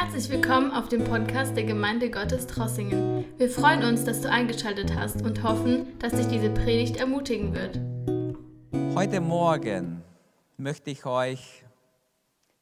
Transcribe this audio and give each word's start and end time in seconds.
Herzlich 0.00 0.28
willkommen 0.28 0.70
auf 0.70 0.88
dem 0.88 1.02
Podcast 1.02 1.56
der 1.56 1.64
Gemeinde 1.64 2.08
Gottes 2.08 2.46
Trossingen. 2.46 3.24
Wir 3.36 3.50
freuen 3.50 3.82
uns, 3.82 4.04
dass 4.04 4.20
du 4.20 4.30
eingeschaltet 4.30 4.94
hast 4.94 5.22
und 5.22 5.42
hoffen, 5.42 5.98
dass 5.98 6.12
dich 6.12 6.28
diese 6.28 6.50
Predigt 6.50 6.98
ermutigen 6.98 7.52
wird. 7.52 7.80
Heute 8.94 9.20
Morgen 9.20 10.04
möchte 10.56 10.92
ich 10.92 11.04
euch 11.04 11.64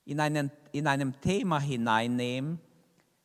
in, 0.07 0.19
einen, 0.19 0.51
in 0.73 0.87
einem 0.87 1.21
Thema 1.21 1.61
hineinnehmen, 1.61 2.59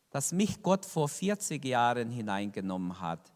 das 0.10 0.34
mich 0.34 0.62
Gott 0.62 0.86
vor 0.86 1.08
40 1.08 1.64
Jahren 1.64 2.10
hineingenommen 2.10 3.00
hat. 3.00 3.32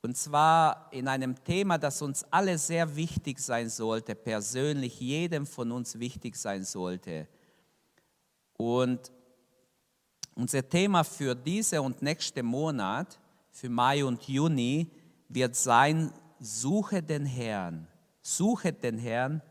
Und 0.00 0.16
zwar 0.16 0.90
in 0.92 1.08
einem 1.08 1.42
Thema, 1.42 1.76
das 1.76 2.00
uns 2.02 2.24
alle 2.30 2.56
sehr 2.56 2.94
wichtig 2.94 3.40
sein 3.40 3.68
sollte, 3.68 4.14
persönlich 4.14 5.00
jedem 5.00 5.44
von 5.44 5.72
uns 5.72 5.98
wichtig 5.98 6.36
sein 6.36 6.62
sollte. 6.62 7.26
Und 8.56 9.10
unser 10.34 10.68
Thema 10.68 11.04
für 11.04 11.34
diese 11.34 11.80
und 11.80 12.02
nächste 12.02 12.42
Monat, 12.42 13.18
für 13.50 13.68
Mai 13.68 14.04
und 14.04 14.22
Juni, 14.28 14.90
wird 15.28 15.54
sein, 15.54 16.12
suche 16.38 17.02
den 17.02 17.24
Herrn, 17.24 17.86
suche 18.20 18.72
den 18.72 18.98
Herrn 18.98 19.42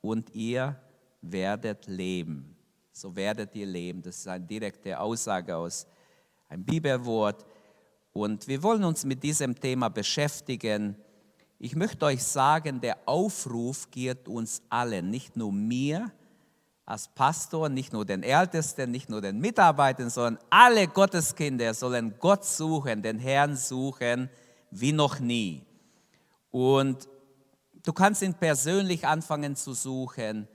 und 0.00 0.34
ihr 0.34 0.76
werdet 1.22 1.86
leben. 1.86 2.56
So 2.92 3.14
werdet 3.14 3.54
ihr 3.54 3.66
leben. 3.66 4.02
Das 4.02 4.16
ist 4.16 4.28
eine 4.28 4.44
direkte 4.44 4.98
Aussage 4.98 5.56
aus 5.56 5.86
einem 6.48 6.64
Bibelwort. 6.64 7.46
Und 8.12 8.46
wir 8.48 8.62
wollen 8.62 8.84
uns 8.84 9.04
mit 9.04 9.22
diesem 9.22 9.58
Thema 9.58 9.88
beschäftigen. 9.88 10.96
Ich 11.58 11.76
möchte 11.76 12.06
euch 12.06 12.22
sagen, 12.22 12.80
der 12.80 12.98
Aufruf 13.06 13.90
gilt 13.90 14.28
uns 14.28 14.62
allen, 14.68 15.10
nicht 15.10 15.36
nur 15.36 15.52
mir, 15.52 16.10
als 16.90 17.06
Pastor 17.06 17.68
nicht 17.68 17.92
nur 17.92 18.04
den 18.04 18.24
Ältesten, 18.24 18.90
nicht 18.90 19.08
nur 19.08 19.20
den 19.20 19.38
Mitarbeitern, 19.38 20.10
sondern 20.10 20.42
alle 20.50 20.88
Gotteskinder 20.88 21.72
sollen 21.72 22.14
Gott 22.18 22.44
suchen, 22.44 23.00
den 23.00 23.20
Herrn 23.20 23.56
suchen 23.56 24.28
wie 24.72 24.90
noch 24.90 25.20
nie. 25.20 25.64
Und 26.50 27.08
du 27.84 27.92
kannst 27.92 28.22
ihn 28.22 28.34
persönlich 28.34 29.06
anfangen 29.06 29.54
zu 29.54 29.72
suchen. 29.72 30.48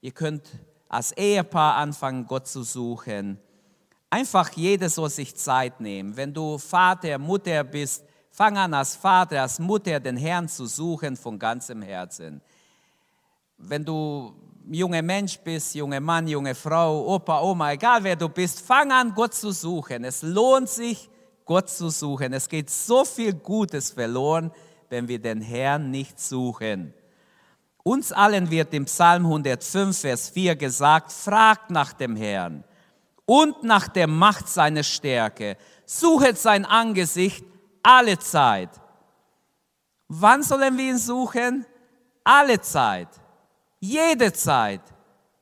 Ihr 0.00 0.10
könnt 0.10 0.48
als 0.88 1.12
Ehepaar 1.12 1.76
anfangen, 1.76 2.26
Gott 2.26 2.48
zu 2.48 2.64
suchen. 2.64 3.38
Einfach 4.10 4.50
jeder 4.54 4.90
soll 4.90 5.10
sich 5.10 5.36
Zeit 5.36 5.80
nehmen. 5.80 6.16
Wenn 6.16 6.34
du 6.34 6.58
Vater, 6.58 7.16
Mutter 7.18 7.62
bist, 7.62 8.04
fang 8.32 8.58
an 8.58 8.74
als 8.74 8.96
Vater, 8.96 9.42
als 9.42 9.60
Mutter 9.60 10.00
den 10.00 10.16
Herrn 10.16 10.48
zu 10.48 10.66
suchen 10.66 11.16
von 11.16 11.38
ganzem 11.38 11.80
Herzen. 11.80 12.40
Wenn 13.56 13.84
du 13.84 14.34
junger 14.70 15.02
Mensch 15.02 15.38
bist, 15.38 15.74
junger 15.74 16.00
Mann, 16.00 16.26
junge 16.26 16.54
Frau, 16.54 17.14
Opa, 17.14 17.40
Oma, 17.40 17.72
egal 17.72 18.02
wer 18.02 18.16
du 18.16 18.28
bist, 18.28 18.60
fang 18.60 18.90
an, 18.90 19.12
Gott 19.14 19.34
zu 19.34 19.52
suchen. 19.52 20.04
Es 20.04 20.22
lohnt 20.22 20.68
sich, 20.68 21.08
Gott 21.44 21.68
zu 21.68 21.90
suchen. 21.90 22.32
Es 22.32 22.48
geht 22.48 22.68
so 22.70 23.04
viel 23.04 23.32
Gutes 23.34 23.90
verloren, 23.90 24.50
wenn 24.88 25.06
wir 25.08 25.18
den 25.18 25.40
Herrn 25.40 25.90
nicht 25.90 26.18
suchen. 26.18 26.92
Uns 27.82 28.10
allen 28.10 28.50
wird 28.50 28.74
im 28.74 28.86
Psalm 28.86 29.24
105, 29.24 29.96
Vers 29.96 30.28
4 30.30 30.56
gesagt, 30.56 31.12
fragt 31.12 31.70
nach 31.70 31.92
dem 31.92 32.16
Herrn 32.16 32.64
und 33.24 33.62
nach 33.62 33.86
der 33.88 34.08
Macht 34.08 34.48
seiner 34.48 34.82
Stärke. 34.82 35.56
Suchet 35.84 36.36
sein 36.36 36.64
Angesicht 36.64 37.44
alle 37.82 38.18
Zeit. 38.18 38.70
Wann 40.08 40.42
sollen 40.42 40.76
wir 40.76 40.90
ihn 40.90 40.98
suchen? 40.98 41.64
Alle 42.24 42.60
Zeit 42.60 43.08
jede 43.86 44.32
Zeit, 44.32 44.80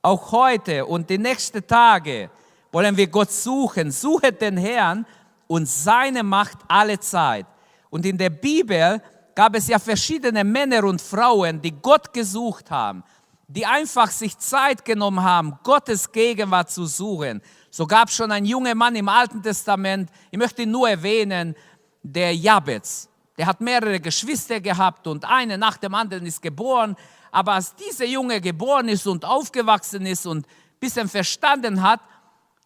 auch 0.03 0.33
heute 0.33 0.85
und 0.85 1.09
die 1.09 1.19
nächsten 1.19 1.67
Tage, 1.67 2.31
wollen 2.73 2.97
wir 2.97 3.07
Gott 3.07 3.31
suchen. 3.31 3.91
Suche 3.91 4.33
den 4.33 4.57
Herrn 4.57 5.07
und 5.47 5.69
seine 5.69 6.23
Macht 6.23 6.59
alle 6.69 6.99
Zeit. 6.99 7.47
Und 7.91 8.05
in 8.05 8.19
der 8.19 8.31
Bibel 8.31 9.01
gab 9.35 9.55
es 9.55 9.69
ja 9.69 9.79
verschiedene 9.79 10.45
Männer 10.45 10.85
und 10.85 11.01
Frauen, 11.01 11.61
die 11.61 11.71
Gott 11.71 12.13
gesucht 12.13 12.71
haben, 12.71 13.03
die 13.49 13.65
einfach 13.65 14.11
sich 14.11 14.37
Zeit 14.39 14.85
genommen 14.85 15.23
haben, 15.23 15.59
Gottes 15.63 16.11
Gegenwart 16.11 16.71
zu 16.71 16.87
suchen. 16.87 17.41
So 17.71 17.87
gab 17.87 18.09
es 18.09 18.17
schon 18.17 18.31
einen 18.33 18.47
jungen 18.47 18.77
Mann 18.77 18.97
im 18.97 19.09
Alten 19.09 19.43
Testament, 19.43 20.11
ich 20.31 20.39
möchte 20.39 20.63
ihn 20.63 20.71
nur 20.71 20.89
erwähnen, 20.89 21.55
der 22.03 22.35
Jabez. 22.35 23.09
Der 23.37 23.47
hat 23.47 23.61
mehrere 23.61 23.99
Geschwister 23.99 24.61
gehabt 24.61 25.07
und 25.07 25.25
eine 25.25 25.59
nach 25.59 25.77
dem 25.77 25.95
anderen 25.95 26.27
ist 26.27 26.41
geboren. 26.41 26.97
Aber 27.35 27.55
als 27.55 27.75
dieser 27.75 28.05
Junge 28.05 28.41
geboren 28.41 28.89
ist 28.89 29.09
und 29.09 29.25
aufgewachsen 29.25 30.07
ist 30.07 30.25
und 30.25 30.47
ein 30.47 30.79
bisschen 30.79 31.09
verstanden 31.09 31.83
hat, 31.83 32.01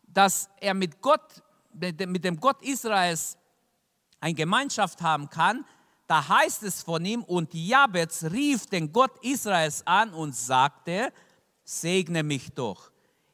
dass 0.06 0.50
er 0.60 0.74
mit 0.74 1.00
Gott, 1.00 1.42
mit 1.72 2.22
dem 2.22 2.38
Gott 2.38 2.60
Israels 2.60 3.38
eine 4.20 4.34
Gemeinschaft 4.34 5.00
haben 5.00 5.30
kann, 5.30 5.64
da 6.06 6.28
heißt 6.28 6.64
es 6.64 6.82
von 6.82 7.02
ihm, 7.02 7.24
und 7.24 7.54
Jabez 7.54 8.24
rief 8.24 8.66
den 8.66 8.92
Gott 8.92 9.12
Israels 9.22 9.86
an 9.86 10.12
und 10.12 10.36
sagte, 10.36 11.14
segne 11.64 12.22
mich 12.22 12.50
doch, 12.50 12.90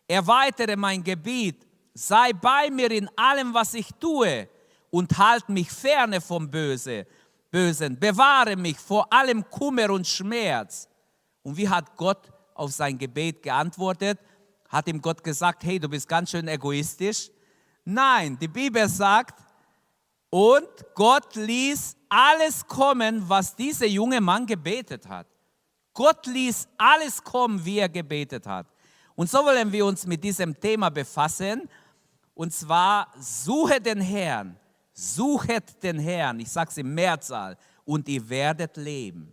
erweitere 0.06 0.76
mein 0.76 1.02
Gebiet, 1.02 1.66
sei 1.94 2.32
bei 2.32 2.70
mir 2.70 2.92
in 2.92 3.10
allem, 3.16 3.52
was 3.52 3.74
ich 3.74 3.88
tue 3.98 4.48
und 4.90 5.18
halt 5.18 5.48
mich 5.48 5.72
ferne 5.72 6.20
vom 6.20 6.48
Böse, 6.48 7.08
Bösen, 7.50 7.98
bewahre 7.98 8.54
mich 8.54 8.78
vor 8.78 9.12
allem 9.12 9.44
Kummer 9.50 9.90
und 9.90 10.06
Schmerz. 10.06 10.88
Und 11.44 11.56
wie 11.56 11.68
hat 11.68 11.96
Gott 11.96 12.32
auf 12.54 12.72
sein 12.72 12.98
Gebet 12.98 13.42
geantwortet? 13.42 14.18
Hat 14.68 14.88
ihm 14.88 15.00
Gott 15.00 15.22
gesagt, 15.22 15.62
hey, 15.62 15.78
du 15.78 15.88
bist 15.88 16.08
ganz 16.08 16.30
schön 16.30 16.48
egoistisch? 16.48 17.30
Nein, 17.84 18.36
die 18.40 18.48
Bibel 18.48 18.88
sagt, 18.88 19.40
und 20.30 20.68
Gott 20.94 21.36
ließ 21.36 21.96
alles 22.08 22.66
kommen, 22.66 23.22
was 23.28 23.54
dieser 23.54 23.86
junge 23.86 24.20
Mann 24.20 24.46
gebetet 24.46 25.08
hat. 25.08 25.28
Gott 25.92 26.26
ließ 26.26 26.66
alles 26.76 27.22
kommen, 27.22 27.64
wie 27.64 27.78
er 27.78 27.88
gebetet 27.88 28.46
hat. 28.46 28.66
Und 29.14 29.30
so 29.30 29.38
wollen 29.44 29.70
wir 29.70 29.86
uns 29.86 30.06
mit 30.06 30.24
diesem 30.24 30.58
Thema 30.58 30.90
befassen. 30.90 31.68
Und 32.34 32.52
zwar, 32.52 33.12
suche 33.20 33.80
den 33.80 34.00
Herrn, 34.00 34.58
suchet 34.92 35.80
den 35.82 36.00
Herrn, 36.00 36.40
ich 36.40 36.50
sage 36.50 36.70
es 36.70 36.78
im 36.78 36.92
Mehrzahl, 36.92 37.56
und 37.84 38.08
ihr 38.08 38.28
werdet 38.28 38.76
leben. 38.76 39.32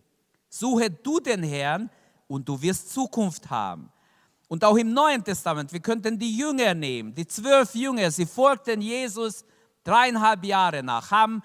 Suche 0.49 0.91
du 0.91 1.19
den 1.19 1.41
Herrn 1.41 1.89
und 2.31 2.47
du 2.47 2.62
wirst 2.62 2.92
Zukunft 2.92 3.50
haben. 3.50 3.92
Und 4.47 4.64
auch 4.66 4.75
im 4.75 4.94
Neuen 4.94 5.24
Testament, 5.24 5.72
wir 5.72 5.80
könnten 5.80 6.18
die 6.18 6.38
Jünger 6.38 6.74
nehmen, 6.74 7.14
die 7.14 7.25
zwölf 7.25 7.74
Jünger, 7.75 8.12
sie 8.12 8.25
folgten 8.25 8.81
Jesus 8.81 9.46
dreieinhalb 9.84 10.44
Jahre 10.44 10.84
nach, 10.84 11.12
haben, 11.12 11.41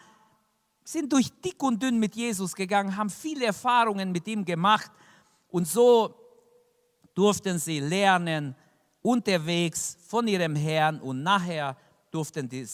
sind 0.85 1.13
durch 1.13 1.31
dick 1.41 1.63
und 1.63 1.83
dünn 1.83 1.99
mit 1.99 2.15
Jesus 2.15 2.55
gegangen, 2.55 2.97
haben 2.97 3.11
viele 3.11 3.47
Erfahrungen 3.47 4.13
mit 4.13 4.27
ihm 4.29 4.45
gemacht 4.45 4.91
und 5.49 5.67
so 5.67 6.15
durften 7.15 7.59
sie 7.59 7.81
lernen 7.81 8.55
unterwegs 9.03 9.97
von 10.07 10.27
ihrem 10.27 10.55
Herrn 10.55 11.01
und 11.01 11.23
nachher 11.23 11.77
durften, 12.11 12.49
die, 12.49 12.67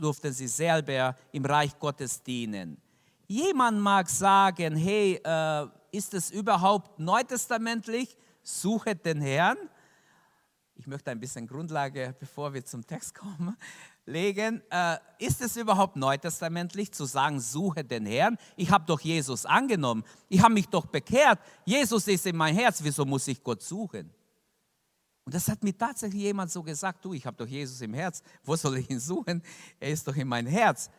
durften 0.00 0.32
sie 0.32 0.48
selber 0.48 1.16
im 1.32 1.44
Reich 1.44 1.78
Gottes 1.78 2.22
dienen. 2.22 2.76
Jemand 3.26 3.80
mag 3.80 4.08
sagen, 4.08 4.76
hey, 4.76 5.20
äh, 5.22 5.66
ist 5.92 6.14
es 6.14 6.30
überhaupt 6.30 6.98
neutestamentlich? 6.98 8.16
Suche 8.42 8.96
den 8.96 9.20
Herrn. 9.20 9.58
Ich 10.74 10.86
möchte 10.86 11.10
ein 11.10 11.20
bisschen 11.20 11.46
Grundlage, 11.46 12.14
bevor 12.18 12.54
wir 12.54 12.64
zum 12.64 12.86
Text 12.86 13.14
kommen, 13.14 13.54
legen. 14.06 14.62
Äh, 14.70 14.96
ist 15.18 15.42
es 15.42 15.56
überhaupt 15.56 15.96
neutestamentlich 15.96 16.92
zu 16.92 17.04
sagen, 17.04 17.38
suche 17.38 17.84
den 17.84 18.06
Herrn? 18.06 18.38
Ich 18.56 18.70
habe 18.70 18.86
doch 18.86 19.00
Jesus 19.00 19.44
angenommen. 19.44 20.04
Ich 20.28 20.42
habe 20.42 20.54
mich 20.54 20.68
doch 20.68 20.86
bekehrt. 20.86 21.38
Jesus 21.66 22.08
ist 22.08 22.24
in 22.26 22.36
mein 22.36 22.54
Herz. 22.54 22.82
Wieso 22.82 23.04
muss 23.04 23.28
ich 23.28 23.42
Gott 23.42 23.62
suchen? 23.62 24.10
Und 25.24 25.34
das 25.34 25.48
hat 25.48 25.62
mir 25.62 25.76
tatsächlich 25.76 26.22
jemand 26.22 26.50
so 26.50 26.62
gesagt, 26.62 27.04
du, 27.04 27.12
ich 27.12 27.26
habe 27.26 27.36
doch 27.36 27.46
Jesus 27.46 27.80
im 27.82 27.94
Herz. 27.94 28.22
Wo 28.42 28.56
soll 28.56 28.78
ich 28.78 28.90
ihn 28.90 29.00
suchen? 29.00 29.42
Er 29.78 29.90
ist 29.90 30.08
doch 30.08 30.16
in 30.16 30.26
mein 30.26 30.46
Herz. 30.46 30.90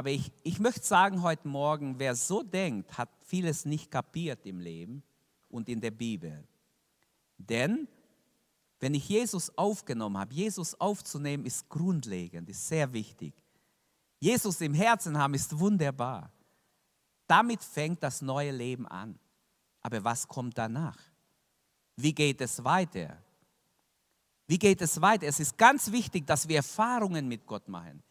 Aber 0.00 0.08
ich, 0.08 0.32
ich 0.44 0.58
möchte 0.58 0.82
sagen 0.82 1.20
heute 1.20 1.46
Morgen, 1.46 1.98
wer 1.98 2.16
so 2.16 2.42
denkt, 2.42 2.96
hat 2.96 3.10
vieles 3.20 3.66
nicht 3.66 3.90
kapiert 3.90 4.46
im 4.46 4.58
Leben 4.58 5.02
und 5.50 5.68
in 5.68 5.78
der 5.78 5.90
Bibel. 5.90 6.42
Denn 7.36 7.86
wenn 8.78 8.94
ich 8.94 9.06
Jesus 9.06 9.54
aufgenommen 9.58 10.16
habe, 10.16 10.32
Jesus 10.32 10.74
aufzunehmen 10.80 11.44
ist 11.44 11.68
grundlegend, 11.68 12.48
ist 12.48 12.66
sehr 12.66 12.90
wichtig. 12.94 13.34
Jesus 14.18 14.62
im 14.62 14.72
Herzen 14.72 15.18
haben 15.18 15.34
ist 15.34 15.58
wunderbar. 15.58 16.32
Damit 17.26 17.62
fängt 17.62 18.02
das 18.02 18.22
neue 18.22 18.52
Leben 18.52 18.86
an. 18.86 19.18
Aber 19.82 20.02
was 20.02 20.26
kommt 20.26 20.56
danach? 20.56 20.96
Wie 21.96 22.14
geht 22.14 22.40
es 22.40 22.64
weiter? 22.64 23.18
Wie 24.46 24.58
geht 24.58 24.80
es 24.80 24.98
weiter? 25.02 25.26
Es 25.26 25.40
ist 25.40 25.58
ganz 25.58 25.92
wichtig, 25.92 26.26
dass 26.26 26.48
wir 26.48 26.56
Erfahrungen 26.56 27.28
mit 27.28 27.44
Gott 27.44 27.68
machen. 27.68 28.02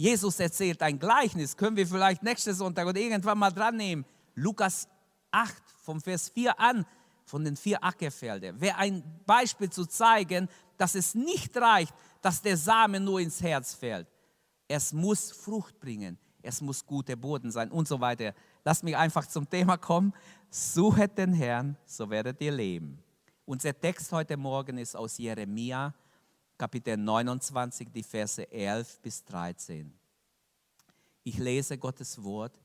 Jesus 0.00 0.40
erzählt 0.40 0.80
ein 0.80 0.98
Gleichnis, 0.98 1.54
können 1.54 1.76
wir 1.76 1.86
vielleicht 1.86 2.22
nächsten 2.22 2.54
Sonntag 2.54 2.86
oder 2.86 2.98
irgendwann 2.98 3.36
mal 3.36 3.50
dran 3.50 3.76
nehmen. 3.76 4.06
Lukas 4.34 4.88
8, 5.30 5.54
vom 5.82 6.00
Vers 6.00 6.30
4 6.30 6.58
an, 6.58 6.86
von 7.26 7.44
den 7.44 7.54
vier 7.54 7.84
Ackerfeldern. 7.84 8.58
Wäre 8.62 8.78
ein 8.78 9.02
Beispiel 9.26 9.68
zu 9.68 9.84
zeigen, 9.84 10.48
dass 10.78 10.94
es 10.94 11.14
nicht 11.14 11.54
reicht, 11.54 11.92
dass 12.22 12.40
der 12.40 12.56
Samen 12.56 13.04
nur 13.04 13.20
ins 13.20 13.42
Herz 13.42 13.74
fällt. 13.74 14.08
Es 14.68 14.94
muss 14.94 15.32
Frucht 15.32 15.78
bringen, 15.78 16.16
es 16.40 16.62
muss 16.62 16.86
guter 16.86 17.16
Boden 17.16 17.50
sein 17.50 17.70
und 17.70 17.86
so 17.86 18.00
weiter. 18.00 18.32
Lass 18.64 18.82
mich 18.82 18.96
einfach 18.96 19.26
zum 19.26 19.50
Thema 19.50 19.76
kommen. 19.76 20.14
Suchet 20.48 21.18
den 21.18 21.34
Herrn, 21.34 21.76
so 21.84 22.08
werdet 22.08 22.40
ihr 22.40 22.52
leben. 22.52 23.02
Unser 23.44 23.78
Text 23.78 24.10
heute 24.12 24.38
Morgen 24.38 24.78
ist 24.78 24.96
aus 24.96 25.18
Jeremia, 25.18 25.92
Kapitel 26.60 26.98
29, 26.98 27.88
die 27.90 28.02
Verse 28.02 28.52
11 28.52 29.00
bis 29.00 29.24
13. 29.24 29.90
Ich 31.24 31.38
lese 31.38 31.78
Gottes 31.78 32.22
Wort 32.22 32.60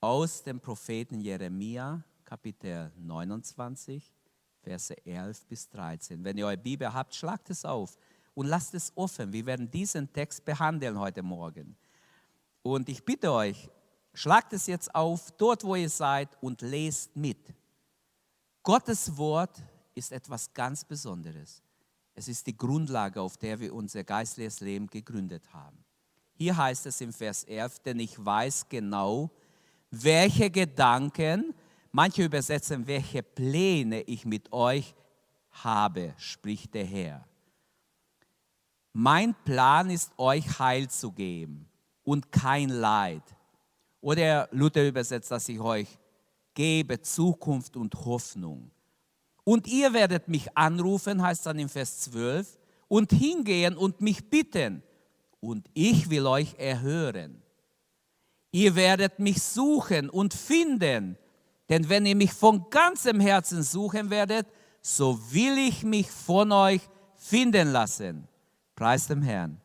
aus 0.00 0.42
dem 0.42 0.58
Propheten 0.58 1.20
Jeremia, 1.20 2.02
Kapitel 2.24 2.90
29, 2.98 4.12
Verse 4.60 5.06
11 5.06 5.46
bis 5.46 5.68
13. 5.68 6.24
Wenn 6.24 6.36
ihr 6.36 6.48
eure 6.48 6.56
Bibel 6.56 6.92
habt, 6.92 7.14
schlagt 7.14 7.48
es 7.50 7.64
auf 7.64 7.96
und 8.34 8.48
lasst 8.48 8.74
es 8.74 8.90
offen. 8.96 9.32
Wir 9.32 9.46
werden 9.46 9.70
diesen 9.70 10.12
Text 10.12 10.44
behandeln 10.44 10.98
heute 10.98 11.22
Morgen. 11.22 11.76
Und 12.62 12.88
ich 12.88 13.04
bitte 13.04 13.30
euch, 13.30 13.70
schlagt 14.14 14.52
es 14.52 14.66
jetzt 14.66 14.92
auf, 14.96 15.30
dort 15.38 15.62
wo 15.62 15.76
ihr 15.76 15.90
seid 15.90 16.36
und 16.42 16.60
lest 16.60 17.14
mit. 17.14 17.54
Gottes 18.64 19.16
Wort 19.16 19.62
ist 19.94 20.10
etwas 20.10 20.52
ganz 20.52 20.84
Besonderes. 20.84 21.62
Es 22.14 22.28
ist 22.28 22.46
die 22.46 22.56
Grundlage, 22.56 23.20
auf 23.20 23.36
der 23.36 23.58
wir 23.60 23.74
unser 23.74 24.04
geistliches 24.04 24.60
Leben 24.60 24.86
gegründet 24.86 25.52
haben. 25.52 25.84
Hier 26.34 26.56
heißt 26.56 26.86
es 26.86 27.00
im 27.00 27.12
Vers 27.12 27.44
11, 27.44 27.80
denn 27.80 28.00
ich 28.00 28.22
weiß 28.22 28.68
genau, 28.68 29.30
welche 29.90 30.50
Gedanken, 30.50 31.54
manche 31.90 32.24
übersetzen, 32.24 32.86
welche 32.86 33.22
Pläne 33.22 34.02
ich 34.02 34.24
mit 34.24 34.52
euch 34.52 34.94
habe, 35.50 36.14
spricht 36.16 36.74
der 36.74 36.84
Herr. 36.84 37.26
Mein 38.92 39.34
Plan 39.44 39.88
ist, 39.90 40.12
euch 40.18 40.58
Heil 40.58 40.88
zu 40.88 41.12
geben 41.12 41.68
und 42.04 42.30
kein 42.30 42.68
Leid. 42.68 43.22
Oder 44.00 44.48
Luther 44.50 44.86
übersetzt, 44.86 45.30
dass 45.30 45.48
ich 45.48 45.60
euch 45.60 45.98
gebe 46.54 47.00
Zukunft 47.00 47.76
und 47.76 47.94
Hoffnung. 47.94 48.70
Und 49.44 49.66
ihr 49.66 49.92
werdet 49.92 50.28
mich 50.28 50.56
anrufen, 50.56 51.22
heißt 51.22 51.46
dann 51.46 51.58
im 51.58 51.68
Vers 51.68 52.00
12, 52.00 52.58
und 52.88 53.12
hingehen 53.12 53.76
und 53.76 54.00
mich 54.00 54.28
bitten, 54.28 54.82
und 55.40 55.68
ich 55.74 56.10
will 56.10 56.26
euch 56.26 56.54
erhören. 56.58 57.42
Ihr 58.52 58.76
werdet 58.76 59.18
mich 59.18 59.42
suchen 59.42 60.10
und 60.10 60.34
finden, 60.34 61.16
denn 61.68 61.88
wenn 61.88 62.06
ihr 62.06 62.14
mich 62.14 62.32
von 62.32 62.68
ganzem 62.70 63.18
Herzen 63.18 63.62
suchen 63.62 64.10
werdet, 64.10 64.46
so 64.82 65.18
will 65.32 65.58
ich 65.58 65.82
mich 65.82 66.10
von 66.10 66.52
euch 66.52 66.82
finden 67.16 67.72
lassen. 67.72 68.28
Preis 68.76 69.06
dem 69.06 69.22
Herrn. 69.22 69.60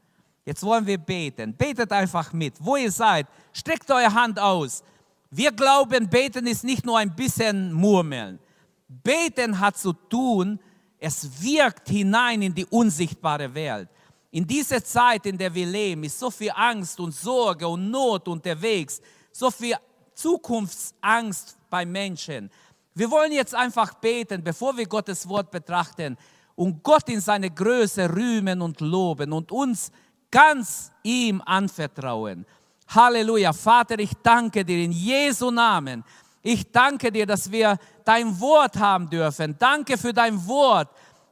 Jetzt 0.45 0.63
wollen 0.63 0.85
wir 0.85 0.97
beten. 0.97 1.53
Betet 1.53 1.91
einfach 1.91 2.31
mit. 2.31 2.53
Wo 2.59 2.77
ihr 2.77 2.91
seid, 2.91 3.27
streckt 3.51 3.91
eure 3.91 4.13
Hand 4.13 4.39
aus. 4.39 4.83
Wir 5.29 5.51
glauben, 5.51 6.07
beten 6.07 6.47
ist 6.47 6.63
nicht 6.63 6.85
nur 6.85 6.97
ein 6.97 7.13
bisschen 7.13 7.73
Murmeln. 7.73 8.39
Beten 8.87 9.59
hat 9.59 9.77
zu 9.77 9.93
tun, 9.93 10.59
es 10.99 11.41
wirkt 11.41 11.89
hinein 11.89 12.41
in 12.41 12.53
die 12.53 12.65
unsichtbare 12.65 13.53
Welt. 13.53 13.89
In 14.31 14.45
dieser 14.45 14.83
Zeit, 14.83 15.25
in 15.25 15.37
der 15.37 15.53
wir 15.53 15.65
leben, 15.65 16.03
ist 16.03 16.19
so 16.19 16.29
viel 16.31 16.51
Angst 16.53 16.99
und 16.99 17.13
Sorge 17.13 17.67
und 17.67 17.89
Not 17.89 18.27
unterwegs, 18.27 19.01
so 19.31 19.51
viel 19.51 19.75
Zukunftsangst 20.13 21.57
bei 21.69 21.85
Menschen. 21.85 22.49
Wir 22.93 23.09
wollen 23.11 23.31
jetzt 23.31 23.53
einfach 23.53 23.93
beten, 23.95 24.43
bevor 24.43 24.75
wir 24.75 24.87
Gottes 24.87 25.27
Wort 25.29 25.51
betrachten 25.51 26.17
und 26.55 26.81
Gott 26.81 27.07
in 27.09 27.21
seine 27.21 27.51
Größe 27.51 28.09
rühmen 28.09 28.61
und 28.61 28.81
loben 28.81 29.31
und 29.31 29.51
uns 29.51 29.91
ganz 30.31 30.91
ihm 31.03 31.41
anvertrauen. 31.45 32.45
Halleluja. 32.87 33.53
Vater, 33.53 33.99
ich 33.99 34.13
danke 34.23 34.65
dir 34.65 34.83
in 34.83 34.91
Jesu 34.91 35.51
Namen. 35.51 36.03
Ich 36.41 36.71
danke 36.71 37.11
dir, 37.11 37.25
dass 37.25 37.51
wir 37.51 37.77
dein 38.07 38.39
Wort 38.39 38.77
haben 38.77 39.09
dürfen. 39.09 39.55
Danke 39.59 39.97
für 39.97 40.13
dein 40.13 40.47
Wort, 40.47 40.89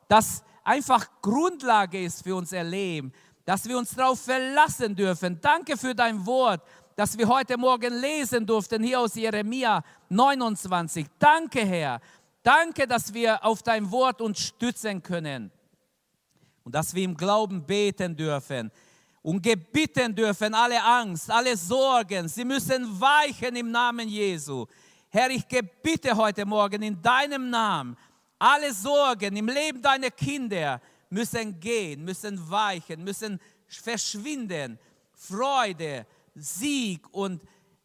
das 0.09 0.43
einfach 0.63 1.07
Grundlage 1.21 2.03
ist 2.03 2.21
für 2.21 2.35
unser 2.35 2.63
Leben, 2.63 3.13
dass 3.45 3.65
wir 3.65 3.77
uns 3.77 3.95
darauf 3.95 4.19
verlassen 4.19 4.93
dürfen. 4.93 5.39
Danke 5.39 5.77
für 5.77 5.95
dein 5.95 6.25
Wort, 6.25 6.61
das 6.97 7.17
wir 7.17 7.27
heute 7.27 7.57
Morgen 7.57 7.93
lesen 7.93 8.45
durften, 8.45 8.83
hier 8.83 8.99
aus 8.99 9.15
Jeremia 9.15 9.83
29. 10.09 11.05
Danke, 11.17 11.65
Herr. 11.65 12.01
Danke, 12.43 12.85
dass 12.85 13.13
wir 13.13 13.43
auf 13.43 13.63
dein 13.63 13.89
Wort 13.89 14.21
uns 14.21 14.39
stützen 14.39 15.01
können 15.01 15.51
und 16.63 16.75
dass 16.75 16.93
wir 16.93 17.03
im 17.03 17.15
Glauben 17.15 17.65
beten 17.65 18.15
dürfen 18.17 18.69
und 19.21 19.41
gebitten 19.41 20.13
dürfen, 20.13 20.53
alle 20.53 20.83
Angst, 20.83 21.31
alle 21.31 21.55
Sorgen, 21.55 22.27
sie 22.27 22.43
müssen 22.43 22.99
weichen 22.99 23.55
im 23.55 23.71
Namen 23.71 24.09
Jesu. 24.09 24.65
Herr, 25.15 25.29
ich 25.29 25.47
gebitte 25.47 26.13
heute 26.13 26.45
Morgen 26.45 26.81
in 26.81 27.01
deinem 27.01 27.49
Namen, 27.49 27.95
alle 28.37 28.73
Sorgen 28.73 29.37
im 29.37 29.47
Leben 29.47 29.81
deiner 29.81 30.11
Kinder 30.11 30.81
müssen 31.09 31.57
gehen, 31.57 32.03
müssen 32.03 32.51
weichen, 32.51 33.01
müssen 33.01 33.39
verschwinden. 33.65 34.77
Freude, 35.13 36.05
Sieg 36.35 37.07
und 37.13 37.41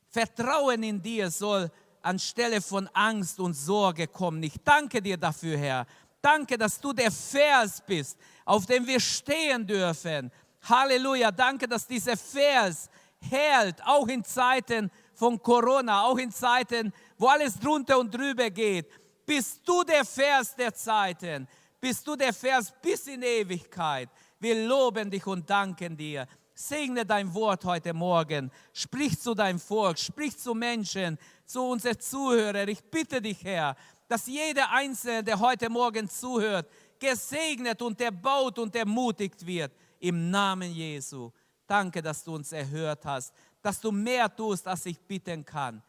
Vertrauen 0.08 0.82
in 0.82 1.00
dir 1.00 1.30
soll 1.30 1.70
anstelle 2.02 2.60
von 2.60 2.88
Angst 2.94 3.38
und 3.38 3.54
Sorge 3.54 4.08
kommen. 4.08 4.42
Ich 4.42 4.56
danke 4.64 5.00
dir 5.00 5.16
dafür, 5.16 5.56
Herr. 5.56 5.86
Danke, 6.20 6.58
dass 6.58 6.80
du 6.80 6.92
der 6.92 7.12
Vers 7.12 7.80
bist, 7.86 8.18
auf 8.44 8.66
dem 8.66 8.84
wir 8.84 8.98
stehen 8.98 9.64
dürfen 9.64 10.32
Halleluja, 10.62 11.30
danke, 11.30 11.68
dass 11.68 11.86
dieser 11.86 12.16
Vers 12.16 12.90
hält, 13.20 13.76
auch 13.84 14.08
in 14.08 14.24
Zeiten 14.24 14.90
von 15.20 15.38
Corona, 15.42 16.04
auch 16.04 16.16
in 16.16 16.32
Zeiten, 16.32 16.90
wo 17.18 17.26
alles 17.26 17.58
drunter 17.58 17.98
und 17.98 18.10
drüber 18.10 18.48
geht. 18.48 18.88
Bist 19.26 19.60
du 19.66 19.84
der 19.84 20.02
Vers 20.02 20.56
der 20.56 20.72
Zeiten? 20.72 21.46
Bist 21.78 22.06
du 22.06 22.16
der 22.16 22.32
Vers 22.32 22.72
bis 22.80 23.06
in 23.06 23.20
Ewigkeit? 23.22 24.08
Wir 24.38 24.66
loben 24.66 25.10
dich 25.10 25.26
und 25.26 25.48
danken 25.48 25.94
dir. 25.94 26.26
Segne 26.54 27.04
dein 27.04 27.34
Wort 27.34 27.66
heute 27.66 27.92
Morgen. 27.92 28.50
Sprich 28.72 29.20
zu 29.20 29.34
deinem 29.34 29.60
Volk, 29.60 29.98
sprich 29.98 30.38
zu 30.38 30.54
Menschen, 30.54 31.18
zu 31.44 31.64
unseren 31.64 32.00
Zuhörern. 32.00 32.68
Ich 32.70 32.82
bitte 32.82 33.20
dich, 33.20 33.44
Herr, 33.44 33.76
dass 34.08 34.26
jeder 34.26 34.70
Einzelne, 34.70 35.22
der 35.22 35.38
heute 35.38 35.68
Morgen 35.68 36.08
zuhört, 36.08 36.66
gesegnet 36.98 37.82
und 37.82 38.00
erbaut 38.00 38.58
und 38.58 38.74
ermutigt 38.74 39.44
wird 39.44 39.72
im 39.98 40.30
Namen 40.30 40.72
Jesu. 40.72 41.30
Danke, 41.66 42.02
dass 42.02 42.24
du 42.24 42.34
uns 42.34 42.50
erhört 42.52 43.04
hast, 43.04 43.32
dass 43.62 43.80
du 43.80 43.92
mehr 43.92 44.34
tust, 44.34 44.66
als 44.66 44.86
ich 44.86 44.98
bitten 44.98 45.44
kann. 45.44 45.82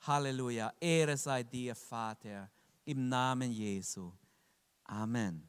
Halleluja. 0.00 0.72
Ehre 0.80 1.16
sei 1.16 1.42
dir, 1.42 1.74
Vater, 1.74 2.50
im 2.84 3.08
Namen 3.08 3.50
Jesu. 3.50 4.12
Amen. 4.84 5.48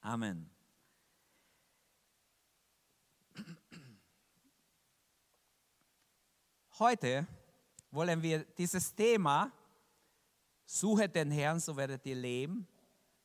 Amen. 0.00 0.50
Heute 6.78 7.26
wollen 7.90 8.22
wir 8.22 8.44
dieses 8.44 8.94
Thema, 8.94 9.52
suche 10.64 11.08
den 11.08 11.30
Herrn, 11.30 11.60
so 11.60 11.76
werdet 11.76 12.06
ihr 12.06 12.14
leben, 12.14 12.66